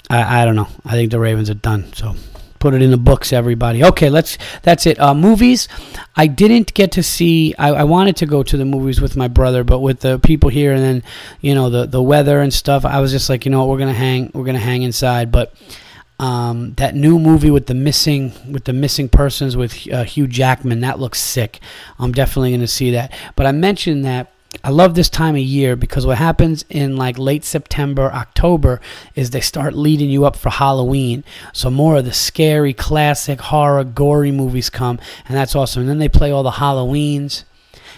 I, 0.09 0.41
I 0.41 0.45
don't 0.47 0.57
know. 0.57 0.69
I 0.83 0.93
think 0.93 1.11
the 1.11 1.21
Ravens 1.21 1.51
are 1.51 1.55
done. 1.55 1.93
So 1.93 2.17
put 2.65 2.73
it 2.73 2.81
in 2.81 2.91
the 2.91 2.97
books, 2.97 3.31
everybody. 3.31 3.85
Okay, 3.85 4.09
let's. 4.09 4.39
That's 4.63 4.87
it. 4.87 4.99
Uh, 4.99 5.13
movies. 5.13 5.69
I 6.17 6.27
didn't 6.27 6.73
get 6.73 6.93
to 6.93 7.03
see. 7.03 7.55
I, 7.59 7.69
I 7.69 7.85
wanted 7.85 8.17
to 8.17 8.27
go 8.27 8.43
to 8.43 8.57
the 8.57 8.65
movies 8.65 9.03
with 9.03 9.17
my 9.17 9.29
brother, 9.29 9.65
but 9.65 9.81
with 9.81 10.01
the 10.01 10.19
people 10.19 10.49
here, 10.49 10.73
and 10.73 10.83
then 10.83 11.03
you 11.43 11.55
know 11.55 11.69
the 11.69 11.85
the 11.85 12.01
weather 12.01 12.41
and 12.41 12.55
stuff. 12.55 12.87
I 12.87 13.01
was 13.01 13.13
just 13.13 13.29
like, 13.29 13.45
you 13.45 13.51
know 13.51 13.59
what, 13.61 13.69
we're 13.69 13.81
gonna 13.81 13.93
hang. 13.93 14.31
We're 14.33 14.47
gonna 14.47 14.59
hang 14.59 14.81
inside. 14.81 15.31
But 15.31 15.53
um, 16.19 16.73
that 16.79 16.95
new 16.95 17.19
movie 17.19 17.51
with 17.51 17.67
the 17.67 17.75
missing 17.75 18.33
with 18.51 18.65
the 18.65 18.73
missing 18.73 19.11
persons 19.11 19.59
with 19.59 19.87
uh, 19.93 20.05
Hugh 20.05 20.27
Jackman 20.27 20.81
that 20.81 20.99
looks 20.99 21.21
sick. 21.21 21.61
I'm 21.99 22.13
definitely 22.13 22.53
gonna 22.53 22.67
see 22.67 22.93
that. 22.93 23.13
But 23.37 23.45
I 23.45 23.53
mentioned 23.53 24.07
that 24.07 24.33
I 24.63 24.71
love 24.71 24.95
this 24.95 25.09
time 25.09 25.35
of 25.35 25.43
year 25.43 25.77
because 25.77 26.07
what 26.07 26.19
happens 26.19 26.65
in 26.69 26.97
like 26.97 27.19
late 27.19 27.45
September, 27.45 28.13
October 28.13 28.81
is 29.15 29.31
they 29.31 29.41
start 29.41 29.75
leading 29.75 30.11
you 30.11 30.25
up 30.25 30.37
for 30.37 30.51
Halloween. 30.51 31.25
So 31.53 31.71
more 31.71 31.97
of 31.97 32.05
the 32.05 32.13
scary, 32.13 32.73
classic, 32.73 33.41
horror, 33.41 33.85
gory 33.85 34.31
movies 34.31 34.71
come, 34.71 34.99
and 35.27 35.37
that's 35.37 35.55
awesome. 35.57 35.83
And 35.83 35.89
then 35.89 35.99
they 35.99 36.09
play 36.09 36.31
all 36.31 36.43
the 36.43 36.53
Halloweens. 36.53 37.45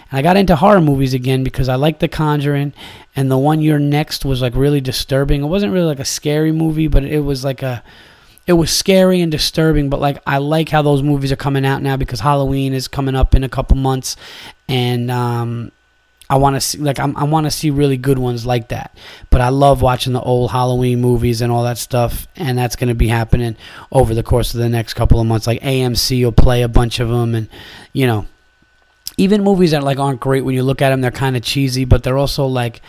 And 0.09 0.19
I 0.19 0.21
got 0.21 0.37
into 0.37 0.55
horror 0.55 0.81
movies 0.81 1.13
again 1.13 1.43
because 1.43 1.69
I 1.69 1.75
like 1.75 1.99
The 1.99 2.07
Conjuring, 2.07 2.73
and 3.15 3.29
the 3.29 3.37
one 3.37 3.61
You're 3.61 3.79
Next 3.79 4.25
was 4.25 4.41
like 4.41 4.55
really 4.55 4.81
disturbing. 4.81 5.43
It 5.43 5.47
wasn't 5.47 5.73
really 5.73 5.85
like 5.85 5.99
a 5.99 6.05
scary 6.05 6.51
movie, 6.51 6.87
but 6.87 7.03
it 7.03 7.19
was 7.19 7.43
like 7.43 7.61
a 7.61 7.83
it 8.47 8.53
was 8.53 8.71
scary 8.71 9.19
and 9.19 9.29
disturbing, 9.29 9.89
but 9.89 9.99
like 9.99 10.21
I 10.25 10.37
like 10.37 10.69
how 10.69 10.81
those 10.81 11.03
movies 11.03 11.33
are 11.33 11.37
coming 11.37 11.65
out 11.65 11.81
now 11.81 11.97
because 11.97 12.21
Halloween 12.21 12.73
is 12.73 12.87
coming 12.87 13.13
up 13.13 13.35
in 13.35 13.43
a 13.43 13.49
couple 13.49 13.75
months, 13.75 14.15
and 14.69 15.11
um, 15.11 15.73
I 16.29 16.37
want 16.37 16.55
to 16.55 16.61
see 16.61 16.77
like 16.79 16.99
I'm, 16.99 17.15
i 17.15 17.23
want 17.23 17.45
to 17.45 17.51
see 17.51 17.69
really 17.69 17.97
good 17.97 18.19
ones 18.19 18.45
like 18.45 18.69
that. 18.69 18.97
But 19.29 19.41
I 19.41 19.49
love 19.49 19.81
watching 19.81 20.13
the 20.13 20.21
old 20.21 20.51
Halloween 20.51 20.99
movies 20.99 21.41
and 21.41 21.51
all 21.51 21.63
that 21.63 21.77
stuff, 21.77 22.27
and 22.35 22.57
that's 22.57 22.75
going 22.75 22.89
to 22.89 22.95
be 22.95 23.07
happening 23.07 23.55
over 23.91 24.13
the 24.13 24.23
course 24.23 24.53
of 24.53 24.59
the 24.59 24.69
next 24.69 24.93
couple 24.95 25.19
of 25.19 25.27
months. 25.27 25.47
Like 25.47 25.61
AMC 25.61 26.23
will 26.23 26.31
play 26.31 26.61
a 26.63 26.67
bunch 26.67 26.99
of 26.99 27.09
them, 27.09 27.33
and 27.33 27.47
you 27.93 28.07
know, 28.07 28.27
even 29.17 29.43
movies 29.43 29.71
that 29.71 29.83
like 29.83 29.99
aren't 29.99 30.19
great 30.19 30.43
when 30.43 30.55
you 30.55 30.63
look 30.63 30.81
at 30.81 30.89
them, 30.89 31.01
they're 31.01 31.11
kind 31.11 31.37
of 31.37 31.43
cheesy, 31.43 31.85
but 31.85 32.03
they're 32.03 32.17
also 32.17 32.45
like 32.45 32.81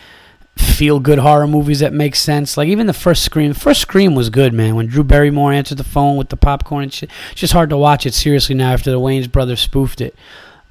feel 0.57 0.99
good 0.99 1.19
horror 1.19 1.47
movies 1.47 1.79
that 1.79 1.93
make 1.93 2.15
sense. 2.15 2.57
Like 2.57 2.67
even 2.67 2.87
the 2.87 2.93
first 2.93 3.23
Scream, 3.23 3.53
first 3.53 3.81
Scream 3.81 4.15
was 4.15 4.29
good, 4.29 4.53
man. 4.53 4.75
When 4.75 4.87
Drew 4.87 5.03
Barrymore 5.03 5.53
answered 5.53 5.77
the 5.77 5.83
phone 5.85 6.17
with 6.17 6.29
the 6.29 6.37
popcorn 6.37 6.83
and 6.83 6.93
shit, 6.93 7.09
it's 7.31 7.39
just 7.41 7.53
hard 7.53 7.69
to 7.69 7.77
watch 7.77 8.05
it 8.05 8.13
seriously 8.13 8.55
now 8.55 8.73
after 8.73 8.91
the 8.91 8.99
Wayans 8.99 9.31
brothers 9.31 9.61
spoofed 9.61 10.01
it. 10.01 10.15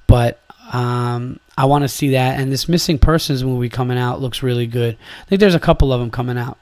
But 0.07 0.41
um, 0.73 1.41
I 1.59 1.65
want 1.65 1.83
to 1.83 1.89
see 1.89 2.11
that. 2.11 2.39
And 2.39 2.53
this 2.53 2.69
Missing 2.69 3.01
Persons 3.01 3.43
movie 3.43 3.69
coming 3.69 3.99
out 3.99 4.21
looks 4.21 4.45
really 4.45 4.69
good. 4.69 4.97
I 5.23 5.25
think 5.25 5.41
there's 5.41 5.57
a 5.57 5.61
couple 5.61 5.93
of 5.93 5.99
them 5.99 6.09
coming 6.09 6.39
out. 6.39 6.57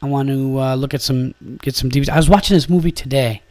I 0.00 0.06
want 0.06 0.28
to 0.28 0.60
uh, 0.60 0.74
look 0.76 0.94
at 0.94 1.02
some, 1.02 1.34
get 1.62 1.74
some 1.74 1.90
DVDs. 1.90 2.10
I 2.10 2.16
was 2.16 2.28
watching 2.28 2.56
this 2.56 2.68
movie 2.68 2.92
today. 2.92 3.42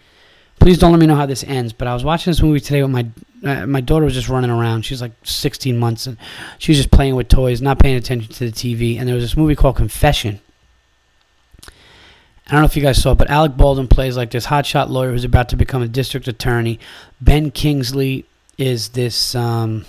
Please 0.62 0.78
don't 0.78 0.92
let 0.92 1.02
me 1.02 1.06
know 1.06 1.18
how 1.18 1.26
this 1.26 1.44
ends. 1.44 1.74
But 1.74 1.90
I 1.90 1.94
was 1.94 2.06
watching 2.06 2.32
this 2.32 2.42
movie 2.42 2.62
today 2.62 2.82
with 2.82 2.92
my 2.92 3.06
uh, 3.44 3.68
my 3.68 3.82
daughter 3.82 4.06
was 4.06 4.14
just 4.14 4.30
running 4.30 4.50
around. 4.50 4.84
She's 4.84 5.02
like 5.02 5.12
16 5.24 5.78
months 5.78 6.08
and 6.08 6.16
she 6.60 6.72
was 6.72 6.78
just 6.78 6.92
playing 6.92 7.16
with 7.16 7.28
toys, 7.28 7.62
not 7.62 7.78
paying 7.78 7.98
attention 7.98 8.32
to 8.34 8.46
the 8.46 8.52
TV. 8.54 8.98
And 8.98 9.06
there 9.06 9.16
was 9.16 9.24
this 9.26 9.36
movie 9.36 9.56
called 9.56 9.76
Confession. 9.76 10.40
I 11.62 12.52
don't 12.54 12.62
know 12.62 12.66
if 12.68 12.78
you 12.78 12.82
guys 12.82 13.02
saw 13.02 13.12
it, 13.12 13.18
but 13.18 13.30
Alec 13.30 13.58
Baldwin 13.58 13.90
plays 13.90 14.16
like 14.16 14.32
this 14.32 14.46
hotshot 14.46 14.88
lawyer 14.88 15.12
who's 15.12 15.26
about 15.26 15.50
to 15.50 15.58
become 15.58 15.82
a 15.82 15.90
district 15.90 16.30
attorney. 16.30 16.80
Ben 17.20 17.52
Kingsley 17.52 18.26
is 18.58 18.90
this 18.90 19.36
um, 19.36 19.86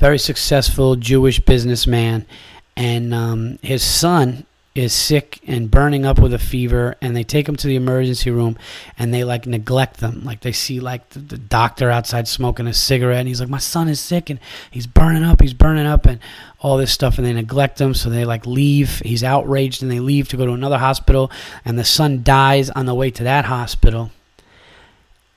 very 0.00 0.18
successful 0.18 0.96
Jewish 0.96 1.40
businessman, 1.40 2.26
and 2.74 3.12
um, 3.12 3.58
his 3.62 3.82
son 3.82 4.46
is 4.74 4.92
sick 4.92 5.40
and 5.46 5.70
burning 5.70 6.06
up 6.06 6.18
with 6.18 6.32
a 6.32 6.38
fever 6.38 6.94
and 7.00 7.14
they 7.14 7.24
take 7.24 7.48
him 7.48 7.56
to 7.56 7.66
the 7.66 7.74
emergency 7.74 8.30
room 8.30 8.56
and 8.96 9.12
they 9.12 9.24
like 9.24 9.44
neglect 9.44 9.98
them. 9.98 10.24
Like 10.24 10.40
they 10.40 10.52
see 10.52 10.78
like 10.78 11.08
the, 11.10 11.18
the, 11.18 11.38
doctor 11.38 11.90
outside 11.90 12.28
smoking 12.28 12.68
a 12.68 12.72
cigarette 12.72 13.18
and 13.18 13.28
he's 13.28 13.40
like 13.40 13.48
my 13.48 13.58
son 13.58 13.88
is 13.88 13.98
sick 13.98 14.30
and 14.30 14.38
he's 14.70 14.86
burning 14.86 15.24
up 15.24 15.40
he's 15.40 15.54
burning 15.54 15.86
up 15.86 16.06
and 16.06 16.20
all 16.60 16.76
this 16.76 16.92
stuff 16.92 17.18
and 17.18 17.26
they 17.26 17.32
neglect 17.32 17.80
him 17.80 17.94
so 17.94 18.08
they 18.08 18.24
like 18.24 18.46
leave. 18.46 19.00
He's 19.00 19.24
outraged 19.24 19.82
and 19.82 19.90
they 19.90 19.98
leave 19.98 20.28
to 20.28 20.36
go 20.36 20.46
to 20.46 20.52
another 20.52 20.78
hospital 20.78 21.32
and 21.64 21.76
the 21.76 21.84
son 21.84 22.22
dies 22.22 22.70
on 22.70 22.86
the 22.86 22.94
way 22.94 23.10
to 23.10 23.24
that 23.24 23.46
hospital. 23.46 24.12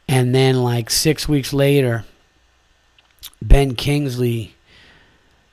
And 0.07 0.34
then 0.34 0.61
like 0.64 0.91
6 0.91 1.28
weeks 1.28 1.53
later 1.53 2.05
Ben 3.47 3.75
Kingsley 3.75 4.55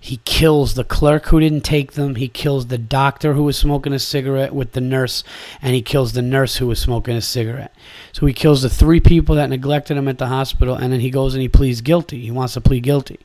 He 0.01 0.19
kills 0.25 0.75
the 0.75 0.85
clerk 0.85 1.27
who 1.27 1.41
didn't 1.41 1.61
take 1.63 1.93
them. 1.93 2.15
He 2.15 2.29
kills 2.29 2.67
the 2.67 2.79
doctor 2.79 3.35
who 3.35 3.43
was 3.43 3.59
smoking 3.59 3.93
a 3.93 3.99
cigarette 3.99 4.55
with 4.55 4.73
the 4.73 4.81
nurse, 4.81 5.23
and 5.61 5.75
he 5.75 5.83
kills 5.83 6.13
the 6.13 6.23
nurse 6.23 6.57
who 6.57 6.67
was 6.67 6.79
smoking 6.79 7.17
a 7.17 7.21
cigarette. 7.21 7.75
So 8.13 8.25
he 8.27 8.33
kills 8.33 8.63
the 8.63 8.71
three 8.71 9.01
people 9.01 9.35
that 9.35 9.51
neglected 9.51 9.97
him 9.99 10.09
at 10.09 10.17
the 10.19 10.29
hospital, 10.29 10.75
and 10.75 10.91
then 10.93 11.01
he 11.01 11.11
goes 11.11 11.35
and 11.35 11.43
he 11.43 11.49
pleads 11.49 11.83
guilty. 11.83 12.21
He 12.21 12.31
wants 12.31 12.55
to 12.55 12.61
plead 12.63 12.83
guilty. 12.83 13.19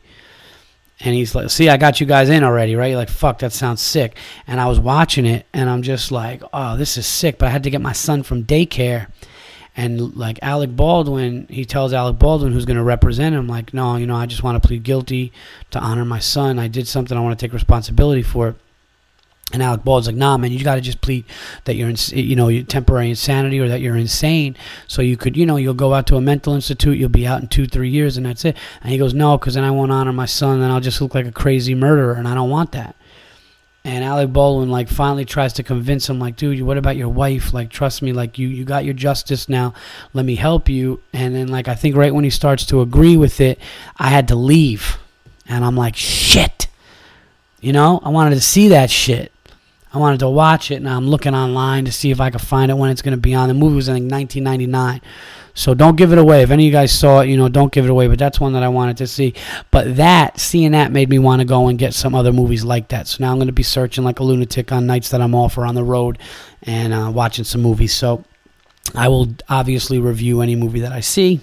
And 0.99 1.13
he's 1.13 1.35
like, 1.35 1.49
See, 1.49 1.69
I 1.69 1.77
got 1.77 1.99
you 1.99 2.07
guys 2.07 2.29
in 2.29 2.43
already, 2.43 2.75
right? 2.75 2.87
You're 2.87 2.97
like, 2.97 3.09
fuck, 3.09 3.39
that 3.39 3.51
sounds 3.53 3.81
sick. 3.81 4.17
And 4.47 4.59
I 4.59 4.67
was 4.67 4.79
watching 4.79 5.25
it, 5.25 5.45
and 5.53 5.69
I'm 5.69 5.81
just 5.81 6.11
like, 6.11 6.41
oh, 6.53 6.77
this 6.77 6.97
is 6.97 7.05
sick. 7.05 7.37
But 7.37 7.47
I 7.47 7.51
had 7.51 7.63
to 7.63 7.69
get 7.69 7.81
my 7.81 7.91
son 7.93 8.23
from 8.23 8.43
daycare 8.43 9.07
and 9.77 10.15
like 10.15 10.39
Alec 10.41 10.75
Baldwin, 10.75 11.47
he 11.49 11.65
tells 11.65 11.91
Alec 11.91 12.17
Baldwin, 12.17 12.53
who's 12.53 12.65
going 12.65 12.77
to 12.77 12.83
represent 12.83 13.35
him, 13.35 13.47
like, 13.47 13.73
no, 13.73 13.97
you 13.97 14.07
know, 14.07 14.15
I 14.15 14.25
just 14.25 14.43
want 14.43 14.61
to 14.61 14.65
plead 14.65 14.83
guilty 14.83 15.33
to 15.71 15.79
honor 15.79 16.05
my 16.05 16.19
son. 16.19 16.59
I 16.59 16.67
did 16.67 16.87
something. 16.87 17.17
I 17.17 17.21
want 17.21 17.37
to 17.37 17.45
take 17.45 17.53
responsibility 17.53 18.23
for 18.23 18.49
it. 18.49 18.55
And 19.53 19.61
Alec 19.61 19.83
Baldwin's 19.83 20.07
like, 20.07 20.15
nah, 20.15 20.37
man, 20.37 20.51
you 20.51 20.63
got 20.63 20.75
to 20.75 20.81
just 20.81 21.01
plead 21.01 21.23
that 21.65 21.75
you're, 21.75 21.89
in, 21.89 21.95
you 22.13 22.35
know, 22.35 22.61
temporary 22.63 23.09
insanity 23.09 23.59
or 23.59 23.67
that 23.67 23.79
you're 23.79 23.95
insane. 23.95 24.55
So 24.87 25.01
you 25.01 25.17
could, 25.17 25.37
you 25.37 25.45
know, 25.45 25.57
you'll 25.57 25.75
go 25.75 25.93
out 25.93 26.07
to 26.07 26.15
a 26.15 26.21
mental 26.21 26.53
institute, 26.53 26.97
you'll 26.97 27.09
be 27.09 27.27
out 27.27 27.41
in 27.41 27.47
two, 27.47 27.67
three 27.67 27.89
years, 27.89 28.17
and 28.17 28.25
that's 28.25 28.43
it. 28.43 28.57
And 28.81 28.91
he 28.91 28.97
goes, 28.97 29.13
no, 29.13 29.37
because 29.37 29.53
then 29.53 29.63
I 29.63 29.71
won't 29.71 29.91
honor 29.91 30.13
my 30.13 30.25
son, 30.25 30.61
and 30.61 30.71
I'll 30.71 30.79
just 30.79 30.99
look 30.99 31.13
like 31.13 31.27
a 31.27 31.31
crazy 31.31 31.75
murderer, 31.75 32.13
and 32.13 32.27
I 32.27 32.33
don't 32.33 32.49
want 32.49 32.71
that. 32.71 32.95
And 33.85 34.03
Alec 34.03 34.33
Baldwin 34.33 34.71
like 34.71 34.89
finally 34.89 35.25
tries 35.25 35.53
to 35.53 35.63
convince 35.63 36.09
him, 36.09 36.19
like, 36.19 36.35
dude, 36.35 36.59
what 36.63 36.79
about 36.79 36.97
your 36.97 37.07
wife? 37.07 37.53
Like, 37.53 37.69
trust 37.69 38.01
me, 38.01 38.13
like 38.13 38.39
you 38.39 38.47
you 38.47 38.65
got 38.65 38.83
your 38.83 38.95
justice 38.95 39.47
now. 39.47 39.75
Let 40.11 40.25
me 40.25 40.33
help 40.33 40.67
you. 40.67 41.03
And 41.13 41.35
then 41.35 41.49
like 41.49 41.67
I 41.67 41.75
think 41.75 41.95
right 41.95 42.13
when 42.13 42.23
he 42.23 42.31
starts 42.31 42.65
to 42.65 42.81
agree 42.81 43.15
with 43.15 43.39
it, 43.39 43.59
I 43.97 44.09
had 44.09 44.27
to 44.29 44.35
leave. 44.35 44.97
And 45.47 45.63
I'm 45.63 45.77
like, 45.77 45.95
shit. 45.95 46.65
You 47.61 47.73
know, 47.73 48.01
I 48.03 48.09
wanted 48.09 48.33
to 48.33 48.41
see 48.41 48.69
that 48.69 48.89
shit. 48.89 49.31
I 49.93 49.99
wanted 49.99 50.19
to 50.21 50.29
watch 50.29 50.71
it, 50.71 50.75
and 50.75 50.89
I'm 50.89 51.07
looking 51.07 51.35
online 51.35 51.85
to 51.85 51.91
see 51.91 52.09
if 52.09 52.19
I 52.19 52.31
could 52.31 52.41
find 52.41 52.71
it 52.71 52.73
when 52.75 52.89
it's 52.89 53.03
going 53.03 53.15
to 53.15 53.21
be 53.21 53.35
on. 53.35 53.49
The 53.49 53.53
movie 53.53 53.75
was 53.75 53.87
in 53.87 53.93
like 53.93 54.11
1999. 54.11 54.99
So 55.57 55.73
don't 55.73 55.95
give 55.95 56.11
it 56.11 56.17
away. 56.17 56.43
If 56.43 56.51
any 56.51 56.63
of 56.63 56.65
you 56.65 56.71
guys 56.71 56.91
saw 56.91 57.21
it, 57.21 57.29
you 57.29 57.37
know, 57.37 57.47
don't 57.47 57.71
give 57.71 57.85
it 57.85 57.89
away. 57.89 58.07
But 58.07 58.19
that's 58.19 58.41
one 58.41 58.53
that 58.53 58.61
I 58.61 58.67
wanted 58.67 58.97
to 58.97 59.07
see. 59.07 59.33
But 59.71 59.95
that, 59.95 60.37
seeing 60.37 60.73
that 60.73 60.91
made 60.91 61.09
me 61.09 61.17
want 61.17 61.39
to 61.39 61.45
go 61.45 61.69
and 61.69 61.79
get 61.79 61.93
some 61.93 62.13
other 62.13 62.33
movies 62.33 62.65
like 62.65 62.89
that. 62.89 63.07
So 63.07 63.23
now 63.23 63.31
I'm 63.31 63.37
going 63.37 63.47
to 63.47 63.53
be 63.53 63.63
searching 63.63 64.03
like 64.03 64.19
a 64.19 64.23
lunatic 64.23 64.73
on 64.73 64.85
nights 64.85 65.09
that 65.09 65.21
I'm 65.21 65.33
off 65.33 65.57
or 65.57 65.65
on 65.65 65.73
the 65.73 65.83
road 65.83 66.19
and 66.63 66.93
uh, 66.93 67.09
watching 67.13 67.45
some 67.45 67.61
movies. 67.61 67.93
So 67.93 68.25
I 68.93 69.07
will 69.07 69.33
obviously 69.47 69.97
review 69.97 70.41
any 70.41 70.55
movie 70.55 70.81
that 70.81 70.91
I 70.91 70.99
see. 70.99 71.39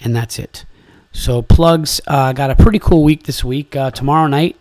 And 0.00 0.16
that's 0.16 0.38
it. 0.38 0.64
So 1.12 1.42
plugs. 1.42 2.00
Uh, 2.06 2.32
got 2.32 2.50
a 2.50 2.56
pretty 2.56 2.78
cool 2.78 3.04
week 3.04 3.24
this 3.24 3.44
week. 3.44 3.76
Uh, 3.76 3.90
tomorrow 3.90 4.28
night, 4.28 4.56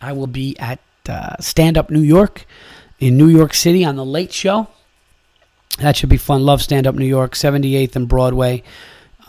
I 0.00 0.12
will 0.12 0.26
be 0.26 0.58
at 0.58 0.80
uh, 1.08 1.36
Stand 1.40 1.76
Up 1.76 1.90
New 1.90 2.00
York 2.00 2.46
in 2.98 3.18
New 3.18 3.28
York 3.28 3.52
City 3.52 3.84
on 3.84 3.96
the 3.96 4.04
Late 4.04 4.32
Show. 4.32 4.68
That 5.78 5.96
should 5.96 6.08
be 6.08 6.16
fun. 6.16 6.42
Love 6.42 6.62
Stand 6.62 6.86
Up 6.86 6.94
New 6.94 7.06
York, 7.06 7.32
78th 7.34 7.96
and 7.96 8.08
Broadway. 8.08 8.62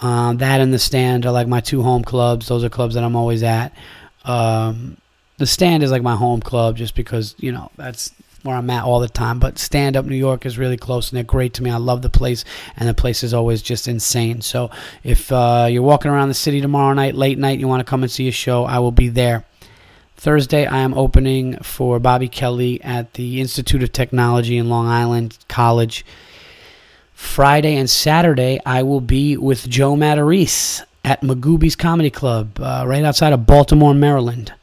Uh, 0.01 0.33
that 0.33 0.61
and 0.61 0.73
the 0.73 0.79
stand 0.79 1.25
are 1.25 1.31
like 1.31 1.47
my 1.47 1.59
two 1.59 1.81
home 1.81 2.03
clubs. 2.03 2.47
Those 2.47 2.63
are 2.63 2.69
clubs 2.69 2.95
that 2.95 3.03
I'm 3.03 3.15
always 3.15 3.43
at. 3.43 3.73
Um, 4.25 4.97
the 5.37 5.47
stand 5.47 5.83
is 5.83 5.91
like 5.91 6.03
my 6.03 6.15
home 6.15 6.39
club 6.39 6.77
just 6.77 6.95
because, 6.95 7.35
you 7.39 7.51
know, 7.51 7.71
that's 7.77 8.13
where 8.43 8.55
I'm 8.55 8.69
at 8.69 8.83
all 8.83 8.99
the 8.99 9.07
time. 9.07 9.39
But 9.39 9.57
Stand 9.57 9.97
Up 9.97 10.05
New 10.05 10.15
York 10.15 10.45
is 10.45 10.57
really 10.57 10.77
close 10.77 11.09
and 11.09 11.17
they're 11.17 11.23
great 11.23 11.53
to 11.55 11.63
me. 11.63 11.69
I 11.69 11.77
love 11.77 12.01
the 12.01 12.09
place 12.09 12.45
and 12.75 12.87
the 12.87 12.93
place 12.93 13.23
is 13.23 13.33
always 13.33 13.61
just 13.61 13.87
insane. 13.87 14.41
So 14.41 14.71
if 15.03 15.31
uh, 15.31 15.67
you're 15.69 15.83
walking 15.83 16.11
around 16.11 16.29
the 16.29 16.35
city 16.35 16.61
tomorrow 16.61 16.93
night, 16.93 17.15
late 17.15 17.37
night, 17.37 17.59
you 17.59 17.67
want 17.67 17.81
to 17.81 17.89
come 17.89 18.03
and 18.03 18.11
see 18.11 18.27
a 18.27 18.31
show, 18.31 18.65
I 18.65 18.79
will 18.79 18.91
be 18.91 19.09
there. 19.09 19.45
Thursday, 20.15 20.65
I 20.65 20.79
am 20.79 20.95
opening 20.95 21.57
for 21.59 21.99
Bobby 21.99 22.27
Kelly 22.27 22.81
at 22.81 23.13
the 23.13 23.39
Institute 23.39 23.83
of 23.83 23.91
Technology 23.91 24.57
in 24.57 24.69
Long 24.69 24.87
Island 24.87 25.37
College. 25.47 26.03
Friday 27.17 27.77
and 27.77 27.89
Saturday, 27.89 28.59
I 28.63 28.83
will 28.83 29.01
be 29.01 29.37
with 29.37 29.67
Joe 29.67 29.95
Matarese 29.95 30.83
at 31.03 31.21
Magooby's 31.21 31.75
Comedy 31.75 32.11
Club, 32.11 32.59
uh, 32.59 32.83
right 32.85 33.03
outside 33.03 33.33
of 33.33 33.47
Baltimore, 33.47 33.95
Maryland. 33.95 34.53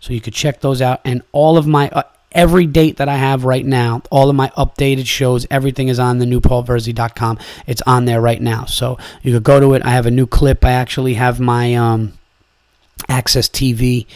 So 0.00 0.14
you 0.14 0.22
could 0.22 0.32
check 0.32 0.60
those 0.60 0.80
out. 0.80 1.02
And 1.04 1.20
all 1.32 1.58
of 1.58 1.66
my, 1.66 1.90
uh, 1.90 2.04
every 2.32 2.64
date 2.64 2.96
that 2.96 3.10
I 3.10 3.16
have 3.16 3.44
right 3.44 3.64
now, 3.64 4.00
all 4.10 4.30
of 4.30 4.36
my 4.36 4.48
updated 4.56 5.06
shows, 5.06 5.46
everything 5.50 5.88
is 5.88 5.98
on 5.98 6.18
the 6.18 6.24
newpaulvirzi.com. 6.24 7.38
It's 7.66 7.82
on 7.82 8.06
there 8.06 8.22
right 8.22 8.40
now. 8.40 8.64
So 8.64 8.96
you 9.22 9.34
could 9.34 9.44
go 9.44 9.60
to 9.60 9.74
it. 9.74 9.84
I 9.84 9.90
have 9.90 10.06
a 10.06 10.10
new 10.10 10.26
clip. 10.26 10.64
I 10.64 10.72
actually 10.72 11.12
have 11.14 11.40
my 11.40 11.74
um, 11.74 12.14
AXS 13.10 13.50
TV 13.50 14.06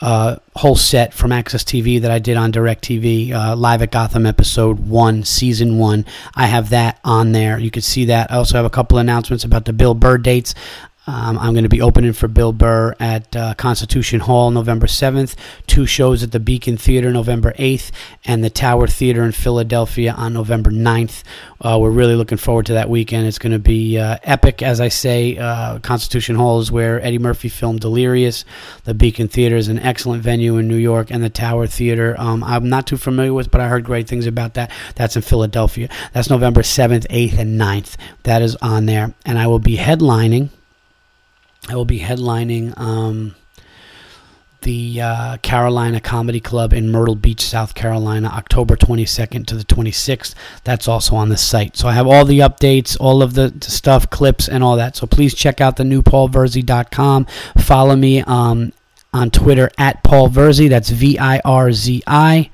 uh, 0.00 0.36
whole 0.56 0.76
set 0.76 1.14
from 1.14 1.30
AXS 1.30 1.64
TV 1.64 2.00
that 2.00 2.10
I 2.10 2.18
did 2.18 2.36
on 2.36 2.52
DirecTV, 2.52 3.32
uh, 3.32 3.56
Live 3.56 3.82
at 3.82 3.90
Gotham 3.90 4.26
episode 4.26 4.80
one, 4.80 5.24
season 5.24 5.78
one. 5.78 6.04
I 6.34 6.46
have 6.46 6.70
that 6.70 6.98
on 7.04 7.32
there. 7.32 7.58
You 7.58 7.70
can 7.70 7.82
see 7.82 8.06
that. 8.06 8.30
I 8.30 8.36
also 8.36 8.56
have 8.56 8.66
a 8.66 8.70
couple 8.70 8.98
announcements 8.98 9.44
about 9.44 9.64
the 9.64 9.72
Bill 9.72 9.94
Burr 9.94 10.18
dates. 10.18 10.54
Um, 11.06 11.38
I'm 11.38 11.52
going 11.52 11.64
to 11.64 11.68
be 11.68 11.82
opening 11.82 12.14
for 12.14 12.28
Bill 12.28 12.52
Burr 12.52 12.94
at 12.98 13.36
uh, 13.36 13.54
Constitution 13.54 14.20
Hall 14.20 14.50
November 14.50 14.86
7th, 14.86 15.34
two 15.66 15.84
shows 15.84 16.22
at 16.22 16.32
the 16.32 16.40
Beacon 16.40 16.78
Theater 16.78 17.12
November 17.12 17.52
8th, 17.58 17.90
and 18.24 18.42
the 18.42 18.48
Tower 18.48 18.86
Theater 18.86 19.22
in 19.22 19.32
Philadelphia 19.32 20.12
on 20.12 20.32
November 20.32 20.70
9th. 20.70 21.22
Uh, 21.60 21.78
we're 21.78 21.90
really 21.90 22.14
looking 22.14 22.38
forward 22.38 22.66
to 22.66 22.72
that 22.74 22.88
weekend. 22.88 23.26
It's 23.26 23.38
going 23.38 23.52
to 23.52 23.58
be 23.58 23.98
uh, 23.98 24.16
epic, 24.22 24.62
as 24.62 24.80
I 24.80 24.88
say. 24.88 25.36
Uh, 25.36 25.78
Constitution 25.80 26.36
Hall 26.36 26.60
is 26.60 26.72
where 26.72 27.02
Eddie 27.02 27.18
Murphy 27.18 27.50
filmed 27.50 27.80
Delirious. 27.80 28.46
The 28.84 28.94
Beacon 28.94 29.28
Theater 29.28 29.56
is 29.56 29.68
an 29.68 29.78
excellent 29.80 30.22
venue 30.22 30.56
in 30.56 30.68
New 30.68 30.76
York, 30.76 31.10
and 31.10 31.22
the 31.22 31.30
Tower 31.30 31.66
Theater, 31.66 32.14
um, 32.18 32.42
I'm 32.42 32.70
not 32.70 32.86
too 32.86 32.96
familiar 32.96 33.34
with, 33.34 33.50
but 33.50 33.60
I 33.60 33.68
heard 33.68 33.84
great 33.84 34.08
things 34.08 34.26
about 34.26 34.54
that. 34.54 34.70
That's 34.94 35.16
in 35.16 35.22
Philadelphia. 35.22 35.90
That's 36.14 36.30
November 36.30 36.62
7th, 36.62 37.06
8th, 37.08 37.38
and 37.38 37.60
9th. 37.60 37.96
That 38.22 38.40
is 38.40 38.56
on 38.56 38.86
there. 38.86 39.14
And 39.26 39.38
I 39.38 39.46
will 39.48 39.58
be 39.58 39.76
headlining. 39.76 40.48
I 41.68 41.76
will 41.76 41.84
be 41.84 42.00
headlining 42.00 42.78
um, 42.78 43.34
the 44.64 45.00
uh, 45.00 45.36
Carolina 45.38 46.00
Comedy 46.00 46.40
Club 46.40 46.72
in 46.72 46.90
Myrtle 46.90 47.14
Beach, 47.14 47.42
South 47.42 47.74
Carolina, 47.74 48.28
October 48.28 48.76
22nd 48.76 49.46
to 49.46 49.56
the 49.56 49.64
26th. 49.64 50.34
That's 50.64 50.88
also 50.88 51.16
on 51.16 51.28
the 51.28 51.36
site. 51.36 51.76
So 51.76 51.86
I 51.88 51.92
have 51.92 52.06
all 52.06 52.24
the 52.24 52.40
updates, 52.40 52.96
all 52.98 53.22
of 53.22 53.34
the, 53.34 53.54
stuff, 53.60 54.10
clips, 54.10 54.48
and 54.48 54.64
all 54.64 54.76
that. 54.76 54.96
So 54.96 55.06
please 55.06 55.34
check 55.34 55.60
out 55.60 55.76
the 55.76 55.84
new 55.84 56.02
paulvirzi.com. 56.02 57.26
Follow 57.58 57.96
me 57.96 58.22
um, 58.22 58.72
on 59.12 59.30
Twitter 59.30 59.70
at 59.78 60.02
Paul 60.02 60.28
Virzi. 60.28 60.68
That's 60.68 60.90
V 60.90 61.18
I 61.18 61.40
R 61.44 61.72
Z 61.72 62.02
I. 62.06 62.50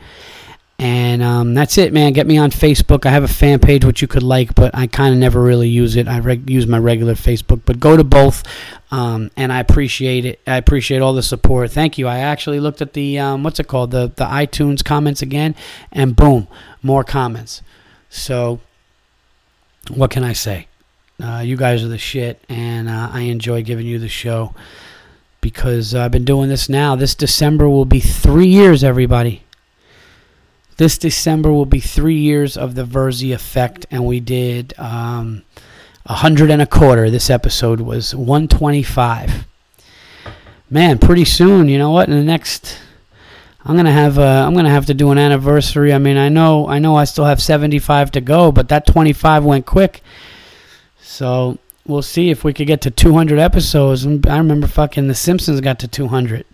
And 0.81 1.23
um, 1.23 1.53
that's 1.53 1.77
it, 1.77 1.93
man. 1.93 2.15
Get 2.15 2.27
me 2.27 2.39
on 2.39 2.51
Facebook. 2.51 3.05
I 3.05 3.11
have 3.11 3.23
a 3.23 3.29
fan 3.29 3.59
page 3.59 3.85
which 3.85 4.01
you 4.01 4.09
could 4.09 4.23
like, 4.23 4.55
but 4.55 4.75
I 4.75 4.87
kind 4.87 5.13
of 5.13 5.21
never 5.21 5.43
really 5.43 5.69
use 5.69 5.95
it. 5.95 6.09
I 6.09 6.21
reg- 6.21 6.49
use 6.49 6.67
my 6.67 6.79
regular 6.79 7.13
Facebook, 7.13 7.61
but 7.67 7.79
go 7.79 7.99
to 7.99 8.03
both, 8.03 8.43
um, 8.91 9.31
and 9.37 9.53
I 9.53 9.61
appreciate 9.61 10.25
it. 10.25 10.41
I 10.47 10.57
appreciate 10.57 11.03
all 11.03 11.13
the 11.13 11.23
support. 11.23 11.71
Thank 11.71 11.99
you. 11.99 12.09
I 12.09 12.21
actually 12.21 12.61
looked 12.61 12.81
at 12.81 12.95
the 12.95 13.19
um, 13.19 13.43
what's 13.43 13.61
it 13.61 13.69
called 13.69 13.91
the 13.91 14.11
the 14.17 14.25
iTunes 14.25 14.83
comments 14.83 15.21
again, 15.21 15.55
and 15.93 16.17
boom, 16.17 16.49
more 16.83 17.05
comments. 17.05 17.61
So, 18.09 18.61
what 19.93 20.11
can 20.11 20.25
I 20.25 20.33
say? 20.33 20.67
Uh, 21.23 21.41
you 21.41 21.59
guys 21.59 21.85
are 21.85 21.89
the 21.89 21.99
shit, 21.99 22.43
and 22.49 22.89
uh, 22.89 23.11
I 23.13 23.21
enjoy 23.23 23.63
giving 23.63 23.85
you 23.85 23.99
the 23.99 24.09
show 24.09 24.55
because 25.43 25.95
I've 25.95 26.11
been 26.11 26.25
doing 26.25 26.49
this 26.49 26.71
now. 26.71 26.97
This 26.97 27.15
December 27.15 27.69
will 27.69 27.85
be 27.85 28.01
three 28.01 28.49
years, 28.49 28.83
everybody. 28.83 29.45
This 30.81 30.97
December 30.97 31.53
will 31.53 31.67
be 31.67 31.79
three 31.79 32.17
years 32.17 32.57
of 32.57 32.75
the 32.75 32.87
Virzi 32.87 33.35
effect, 33.35 33.85
and 33.91 34.07
we 34.07 34.19
did 34.19 34.73
um, 34.79 35.43
a 36.07 36.15
hundred 36.15 36.51
and 36.51 36.63
a 36.63 36.67
quarter. 36.67 37.11
This 37.11 37.29
episode 37.29 37.83
was 37.83 38.15
125. 38.15 39.45
Man, 40.71 40.99
pretty 40.99 41.27
soon, 41.27 41.69
you 41.69 41.77
know 41.77 41.91
what? 41.91 42.09
In 42.09 42.15
the 42.17 42.25
next, 42.25 42.79
I'm 43.63 43.77
gonna 43.77 43.93
have 43.93 44.17
a, 44.17 44.23
I'm 44.23 44.55
gonna 44.55 44.71
have 44.71 44.87
to 44.87 44.95
do 44.95 45.11
an 45.11 45.19
anniversary. 45.19 45.93
I 45.93 45.99
mean, 45.99 46.17
I 46.17 46.31
know, 46.31 46.67
I 46.67 46.79
know, 46.79 46.97
I 46.97 47.05
still 47.05 47.27
have 47.27 47.43
75 47.43 48.13
to 48.13 48.23
go, 48.23 48.51
but 48.51 48.71
that 48.71 48.87
25 48.87 49.45
went 49.45 49.67
quick. 49.67 50.03
So 51.03 51.59
we'll 51.87 52.01
see 52.01 52.31
if 52.31 52.43
we 52.43 52.55
could 52.55 52.67
get 52.67 52.81
to 52.81 52.91
200 52.91 53.39
episodes. 53.39 54.07
I 54.07 54.39
remember 54.39 54.67
fucking 54.67 55.09
The 55.09 55.15
Simpsons 55.15 55.61
got 55.61 55.79
to 55.81 55.89
200. 55.89 56.47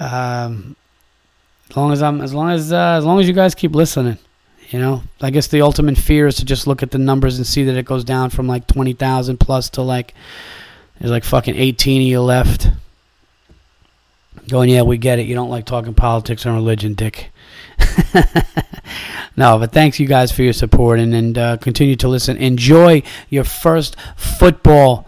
Um, 0.00 0.74
as 1.76 1.78
long 1.78 1.92
as 1.92 2.02
I'm, 2.02 2.20
as 2.22 2.32
long 2.32 2.50
as, 2.50 2.72
uh, 2.72 2.96
as 2.96 3.04
long 3.04 3.20
as 3.20 3.28
you 3.28 3.34
guys 3.34 3.54
keep 3.54 3.74
listening, 3.74 4.16
you 4.70 4.78
know. 4.78 5.02
I 5.20 5.28
guess 5.28 5.48
the 5.48 5.60
ultimate 5.60 5.98
fear 5.98 6.26
is 6.26 6.36
to 6.36 6.44
just 6.46 6.66
look 6.66 6.82
at 6.82 6.90
the 6.90 6.96
numbers 6.96 7.36
and 7.36 7.46
see 7.46 7.64
that 7.64 7.76
it 7.76 7.84
goes 7.84 8.02
down 8.02 8.30
from 8.30 8.46
like 8.46 8.66
twenty 8.66 8.94
thousand 8.94 9.40
plus 9.40 9.68
to 9.70 9.82
like 9.82 10.14
there's 10.98 11.10
like 11.10 11.22
fucking 11.22 11.54
eighteen 11.54 12.00
of 12.00 12.08
you 12.08 12.22
left. 12.22 12.70
Going, 14.48 14.70
yeah, 14.70 14.82
we 14.82 14.96
get 14.96 15.18
it. 15.18 15.26
You 15.26 15.34
don't 15.34 15.50
like 15.50 15.66
talking 15.66 15.92
politics 15.92 16.46
and 16.46 16.54
religion, 16.54 16.94
Dick. 16.94 17.30
no, 19.36 19.58
but 19.58 19.72
thanks 19.72 20.00
you 20.00 20.06
guys 20.06 20.32
for 20.32 20.42
your 20.44 20.54
support 20.54 20.98
and, 20.98 21.14
and 21.14 21.36
uh, 21.36 21.56
continue 21.58 21.96
to 21.96 22.08
listen. 22.08 22.38
Enjoy 22.38 23.02
your 23.28 23.44
first 23.44 23.96
football 24.16 25.06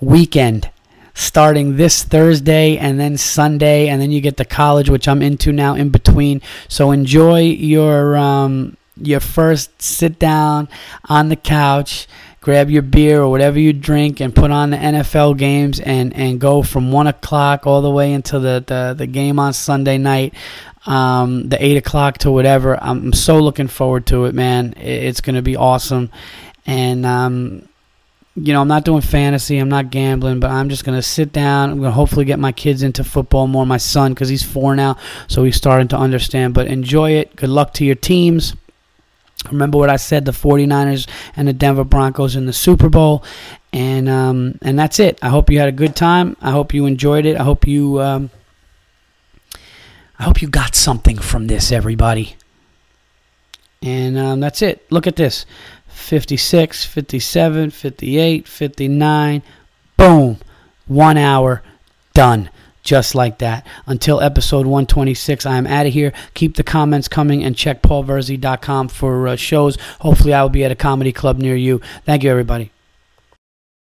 weekend 0.00 0.70
starting 1.14 1.76
this 1.76 2.04
Thursday 2.04 2.76
and 2.76 3.00
then 3.00 3.16
Sunday, 3.16 3.88
and 3.88 4.00
then 4.00 4.10
you 4.10 4.20
get 4.20 4.36
to 4.36 4.44
college, 4.44 4.90
which 4.90 5.08
I'm 5.08 5.22
into 5.22 5.52
now 5.52 5.74
in 5.74 5.88
between. 5.88 6.42
So 6.68 6.90
enjoy 6.90 7.40
your 7.42 8.16
um, 8.16 8.76
your 9.00 9.20
first 9.20 9.80
sit 9.80 10.18
down 10.18 10.68
on 11.08 11.28
the 11.28 11.36
couch 11.36 12.06
grab 12.44 12.68
your 12.68 12.82
beer 12.82 13.22
or 13.22 13.30
whatever 13.30 13.58
you 13.58 13.72
drink 13.72 14.20
and 14.20 14.34
put 14.34 14.50
on 14.50 14.68
the 14.68 14.76
NFL 14.76 15.38
games 15.38 15.80
and, 15.80 16.14
and 16.14 16.38
go 16.38 16.62
from 16.62 16.92
1 16.92 17.06
o'clock 17.06 17.66
all 17.66 17.80
the 17.80 17.90
way 17.90 18.12
until 18.12 18.38
the, 18.38 18.62
the, 18.66 18.94
the 18.96 19.06
game 19.06 19.38
on 19.38 19.54
Sunday 19.54 19.96
night, 19.96 20.34
um, 20.84 21.48
the 21.48 21.64
8 21.64 21.78
o'clock 21.78 22.18
to 22.18 22.30
whatever. 22.30 22.78
I'm 22.84 23.14
so 23.14 23.38
looking 23.38 23.66
forward 23.66 24.04
to 24.08 24.26
it, 24.26 24.34
man. 24.34 24.74
It's 24.76 25.22
going 25.22 25.36
to 25.36 25.42
be 25.42 25.56
awesome. 25.56 26.10
And, 26.66 27.06
um, 27.06 27.66
you 28.36 28.52
know, 28.52 28.60
I'm 28.60 28.68
not 28.68 28.84
doing 28.84 29.00
fantasy, 29.00 29.58
I'm 29.58 29.68
not 29.68 29.90
gambling, 29.90 30.40
but 30.40 30.50
I'm 30.50 30.68
just 30.68 30.84
going 30.84 30.98
to 30.98 31.02
sit 31.02 31.32
down. 31.32 31.70
I'm 31.70 31.78
going 31.78 31.90
to 31.90 31.94
hopefully 31.94 32.24
get 32.24 32.40
my 32.40 32.50
kids 32.50 32.82
into 32.82 33.04
football 33.04 33.46
more, 33.46 33.64
my 33.64 33.76
son, 33.76 34.12
because 34.12 34.28
he's 34.28 34.42
four 34.42 34.74
now, 34.74 34.96
so 35.28 35.44
he's 35.44 35.56
starting 35.56 35.88
to 35.88 35.96
understand. 35.96 36.52
But 36.52 36.66
enjoy 36.66 37.12
it. 37.12 37.36
Good 37.36 37.50
luck 37.50 37.74
to 37.74 37.84
your 37.84 37.94
teams. 37.94 38.54
Remember 39.50 39.78
what 39.78 39.90
I 39.90 39.96
said, 39.96 40.24
the 40.24 40.32
49ers 40.32 41.06
and 41.36 41.46
the 41.46 41.52
Denver 41.52 41.84
Broncos 41.84 42.34
in 42.34 42.46
the 42.46 42.52
Super 42.52 42.88
Bowl. 42.88 43.22
And 43.72 44.08
um, 44.08 44.58
and 44.62 44.78
that's 44.78 45.00
it. 45.00 45.18
I 45.20 45.28
hope 45.28 45.50
you 45.50 45.58
had 45.58 45.68
a 45.68 45.72
good 45.72 45.96
time. 45.96 46.36
I 46.40 46.52
hope 46.52 46.72
you 46.72 46.86
enjoyed 46.86 47.26
it. 47.26 47.36
I 47.36 47.42
hope 47.42 47.66
you 47.66 48.00
um, 48.00 48.30
I 50.18 50.22
hope 50.22 50.40
you 50.40 50.48
got 50.48 50.76
something 50.76 51.18
from 51.18 51.48
this, 51.48 51.72
everybody. 51.72 52.36
And 53.82 54.16
um, 54.16 54.40
that's 54.40 54.62
it. 54.62 54.86
Look 54.90 55.06
at 55.06 55.16
this 55.16 55.44
56, 55.94 56.84
57, 56.84 57.70
58, 57.70 58.48
59. 58.48 59.42
Boom. 59.96 60.38
One 60.86 61.16
hour. 61.16 61.62
Done 62.12 62.50
just 62.84 63.14
like 63.14 63.38
that. 63.38 63.66
Until 63.86 64.20
episode 64.20 64.66
126, 64.66 65.46
I 65.46 65.56
am 65.56 65.66
out 65.66 65.86
of 65.86 65.92
here. 65.92 66.12
Keep 66.34 66.56
the 66.56 66.62
comments 66.62 67.08
coming 67.08 67.42
and 67.42 67.56
check 67.56 67.82
paulvirzi.com 67.82 68.88
for 68.88 69.26
uh, 69.26 69.36
shows. 69.36 69.76
Hopefully, 70.00 70.34
I 70.34 70.42
will 70.42 70.50
be 70.50 70.64
at 70.64 70.70
a 70.70 70.76
comedy 70.76 71.10
club 71.10 71.38
near 71.38 71.56
you. 71.56 71.80
Thank 72.04 72.22
you, 72.22 72.30
everybody. 72.30 72.70